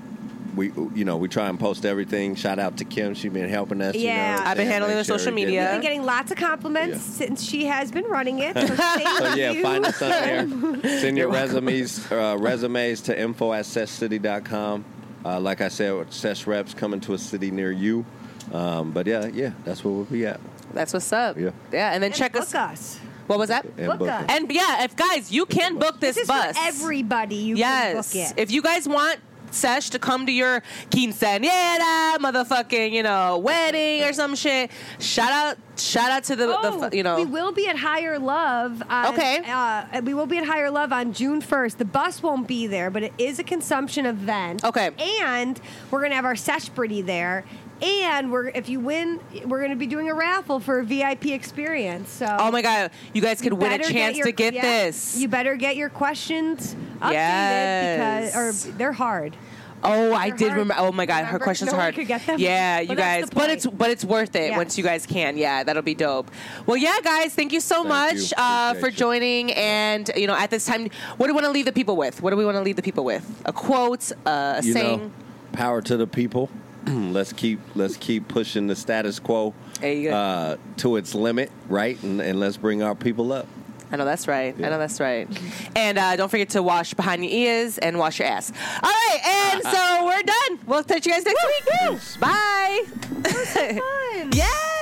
we, 0.55 0.73
you 0.95 1.05
know, 1.05 1.17
we 1.17 1.29
try 1.29 1.49
and 1.49 1.59
post 1.59 1.85
everything. 1.87 2.35
Shout 2.35 2.59
out 2.59 2.77
to 2.79 2.85
Kim; 2.85 3.15
she's 3.15 3.33
been 3.33 3.49
helping 3.49 3.81
us. 3.83 3.95
you 3.95 4.07
know, 4.09 4.15
Yeah. 4.15 4.43
I've 4.47 4.57
been 4.57 4.67
handling 4.69 4.97
make 4.97 5.07
the 5.07 5.13
social 5.19 5.33
we 5.33 5.41
get- 5.43 5.47
media. 5.47 5.61
We've 5.63 5.71
been 5.73 5.81
getting 5.83 6.05
lots 6.05 6.31
of 6.31 6.37
compliments 6.39 6.97
Yeah. 6.99 7.27
since 7.27 7.43
she 7.43 7.67
has 7.67 7.91
been 7.91 8.05
running 8.05 8.39
it. 8.41 8.55
So, 8.57 8.67
thank 8.75 9.09
So 9.19 9.35
yeah, 9.35 9.51
you. 9.53 9.63
find 9.63 9.85
us 9.87 10.01
on 10.03 10.09
there. 10.09 10.99
Send 11.01 11.17
your 11.19 11.29
resumes 11.31 12.11
uh, 12.11 12.37
resumes 12.39 13.01
to 13.03 13.19
info 13.21 13.53
at 13.53 13.65
seshcity.com. 13.65 14.85
Uh, 15.25 15.39
like 15.41 15.61
I 15.61 15.69
said, 15.69 16.13
Sesh 16.13 16.47
reps 16.47 16.73
coming 16.75 17.01
to 17.01 17.15
a 17.15 17.19
city 17.19 17.51
near 17.51 17.71
you. 17.71 18.05
Um, 18.53 18.91
but 18.93 19.07
yeah, 19.07 19.27
yeah, 19.27 19.53
that's 19.65 19.85
where 19.85 19.93
we'll 19.95 20.05
be 20.05 20.27
at. 20.27 20.41
that's 20.73 20.93
what's 20.93 21.13
up. 21.13 21.37
Yeah. 21.39 21.51
yeah. 21.73 21.93
And 21.93 22.03
then 22.03 22.11
And 22.11 22.15
check 22.19 22.33
book 22.33 22.43
us. 22.43 22.55
us. 22.55 23.01
What 23.27 23.39
was 23.39 23.49
that? 23.49 23.65
And 23.77 23.87
Book 23.87 23.99
book 24.01 24.09
us. 24.09 24.25
And 24.29 24.51
yeah, 24.51 24.83
if 24.83 24.97
guys, 24.97 25.31
you 25.31 25.47
can 25.47 25.79
book 25.79 26.01
this, 26.01 26.17
This 26.17 26.23
is 26.23 26.29
bus. 26.29 26.57
for 26.57 26.65
everybody. 26.65 27.37
You 27.37 27.57
yes. 27.57 28.13
can 28.13 28.23
book 28.25 28.33
it. 28.37 28.41
If 28.43 28.51
you 28.51 28.61
guys 28.61 28.89
want 28.89 29.21
Sesh 29.51 29.91
to 29.91 29.99
come 29.99 30.27
to 30.27 30.33
your 30.33 30.63
quinceañera, 30.91 32.17
motherfucking, 32.19 32.93
you 32.93 33.03
know, 33.03 33.39
wedding 33.39 34.03
or 34.05 34.13
some 34.13 34.35
shit, 34.35 34.71
shout 34.99 35.33
out, 35.33 35.57
shout 35.79 36.11
out 36.11 36.25
to 36.25 36.37
the, 36.37 36.57
Oh, 36.57 36.89
the 36.89 36.97
you 36.97 37.03
know. 37.03 37.17
we 37.17 37.25
will 37.25 37.53
be 37.53 37.67
at 37.69 37.77
Higher 37.77 38.19
Love. 38.19 38.83
On, 38.89 39.07
Okay. 39.15 39.43
Uh, 39.47 40.01
we 40.05 40.15
will 40.15 40.27
be 40.27 40.39
at 40.39 40.45
Higher 40.45 40.71
Love 40.71 40.93
on 40.93 41.13
June 41.13 41.41
1st. 41.43 41.79
The 41.79 41.85
bus 41.85 42.23
won't 42.23 42.47
be 42.47 42.67
there, 42.67 42.91
but 42.91 43.03
it 43.03 43.13
is 43.19 43.39
a 43.39 43.45
consumption 43.45 44.07
event. 44.07 44.65
Okay. 44.65 44.91
And 45.23 45.61
we're 45.91 46.01
to 46.11 46.17
have 46.17 46.25
our 46.25 46.35
Seshbritty 46.35 47.05
there. 47.05 47.45
And 47.83 48.31
we're 48.31 48.49
if 48.49 48.69
you 48.69 48.79
win, 48.81 49.21
we're 49.47 49.59
going 49.61 49.71
to 49.71 49.77
be 49.77 49.87
doing 49.87 50.11
a 50.11 50.15
raffle 50.15 50.61
for 50.61 50.81
a 50.81 50.85
VIP 50.85 51.27
experience. 51.27 52.11
So 52.11 52.27
Oh 52.39 52.51
my 52.51 52.63
god, 52.63 52.91
you 53.15 53.23
guys 53.23 53.41
could 53.41 53.53
win 53.55 53.73
a 53.73 53.79
better 53.79 53.91
chance 53.91 54.17
your- 54.17 54.27
to 54.27 54.33
get 54.33 54.53
yeah, 54.55 54.63
this. 54.63 55.17
You 55.17 55.29
better 55.29 55.57
get 55.57 55.77
your 55.77 55.89
questions 55.89 56.75
updated 57.01 57.13
Yes. 57.13 58.33
because 58.35 58.67
or 58.67 58.73
they're 58.77 58.93
hard. 58.93 59.37
Oh, 59.83 60.13
I 60.13 60.29
They're 60.29 60.37
did 60.37 60.49
remember. 60.53 60.75
Oh 60.77 60.93
my 60.93 61.07
god, 61.07 61.25
her 61.25 61.39
questions 61.39 61.71
No 61.73 61.79
are 61.79 61.81
hard. 61.81 61.95
could 61.95 62.07
get 62.07 62.27
them? 62.27 62.39
Yeah, 62.39 62.81
you 62.81 62.89
But 62.89 62.97
guys. 62.99 63.31
But 63.31 63.49
it's 63.49 63.65
but 63.65 63.89
it's 63.91 64.05
worth 64.05 64.37
it 64.37 64.49
Yes. 64.51 64.57
once 64.59 64.77
you 64.77 64.85
guys 64.85 65.07
can. 65.07 65.39
Yeah, 65.39 65.63
that'll 65.65 65.81
be 65.81 65.95
dope. 65.95 66.31
Well, 66.67 66.77
yeah, 66.77 66.99
guys, 67.03 67.33
thank 67.35 67.51
you 67.55 67.61
so 67.61 67.77
Thank 67.77 67.89
much 67.89 68.15
you. 68.33 68.37
uh, 68.37 68.75
Appreciate 68.77 68.81
for 68.83 68.89
you. 68.89 68.97
joining. 68.97 69.53
And 69.53 70.11
you 70.17 70.27
know, 70.27 70.35
at 70.37 70.51
this 70.51 70.67
time, 70.67 70.91
what 71.17 71.29
do 71.29 71.33
we 71.33 71.33
want 71.33 71.47
to 71.47 71.51
leave 71.51 71.65
the 71.65 71.73
people 71.73 71.97
with? 71.97 72.21
What 72.21 72.29
do 72.29 72.37
we 72.37 72.45
want 72.45 72.57
to 72.59 72.63
leave 72.63 72.77
the 72.77 72.83
people 72.83 73.05
with? 73.07 73.25
A 73.47 73.55
quote, 73.55 74.13
uh, 74.27 74.57
a 74.59 74.63
you 74.63 74.75
saying. 74.75 74.99
know, 74.99 75.11
power 75.55 75.81
to 75.81 75.97
the 75.97 76.07
people. 76.07 76.51
let's 77.13 77.33
keep 77.33 77.61
let's 77.75 77.97
keep 77.97 78.29
pushing 78.29 78.67
the 78.67 78.77
status 78.77 79.19
quo 79.19 79.55
There 79.81 80.13
uh, 80.13 80.57
to 80.79 80.97
its 80.97 81.15
limit, 81.15 81.51
right? 81.69 82.03
And, 82.03 82.21
and 82.21 82.41
let's 82.41 82.57
bring 82.57 82.83
our 82.83 82.95
people 82.95 83.33
up. 83.33 83.47
I 83.93 83.97
know 83.97 84.05
that's 84.05 84.29
right. 84.29 84.55
I 84.57 84.69
know 84.69 84.79
that's 84.79 85.01
right. 85.01 85.29
And 85.75 85.99
uh, 85.99 86.15
don't 86.15 86.29
forget 86.29 86.51
to 86.51 86.63
wash 86.63 86.95
behind 86.95 87.25
your 87.25 87.33
ears 87.33 87.77
and 87.79 87.99
wash 87.99 88.21
your 88.21 88.29
ass. 88.29 88.53
All 88.83 88.89
right, 88.89 89.21
and 89.27 89.63
so 89.75 90.05
we're 90.07 90.23
done. 90.23 90.61
We'll 90.67 90.85
touch 90.85 91.07
you 91.07 91.13
guys 91.13 91.25
next 91.25 91.45
week. 91.45 92.21
Bye. 92.21 92.85
Fun. 93.25 94.31
yes. 94.33 94.71
So 94.75 94.80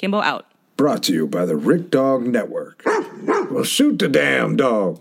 Kimbo 0.00 0.22
out. 0.22 0.46
Brought 0.78 1.02
to 1.04 1.12
you 1.12 1.26
by 1.26 1.44
the 1.44 1.56
Rick 1.56 1.90
Dog 1.90 2.26
Network. 2.26 2.82
well, 3.50 3.64
shoot 3.64 3.98
the 3.98 4.08
damn 4.08 4.56
dog. 4.56 4.98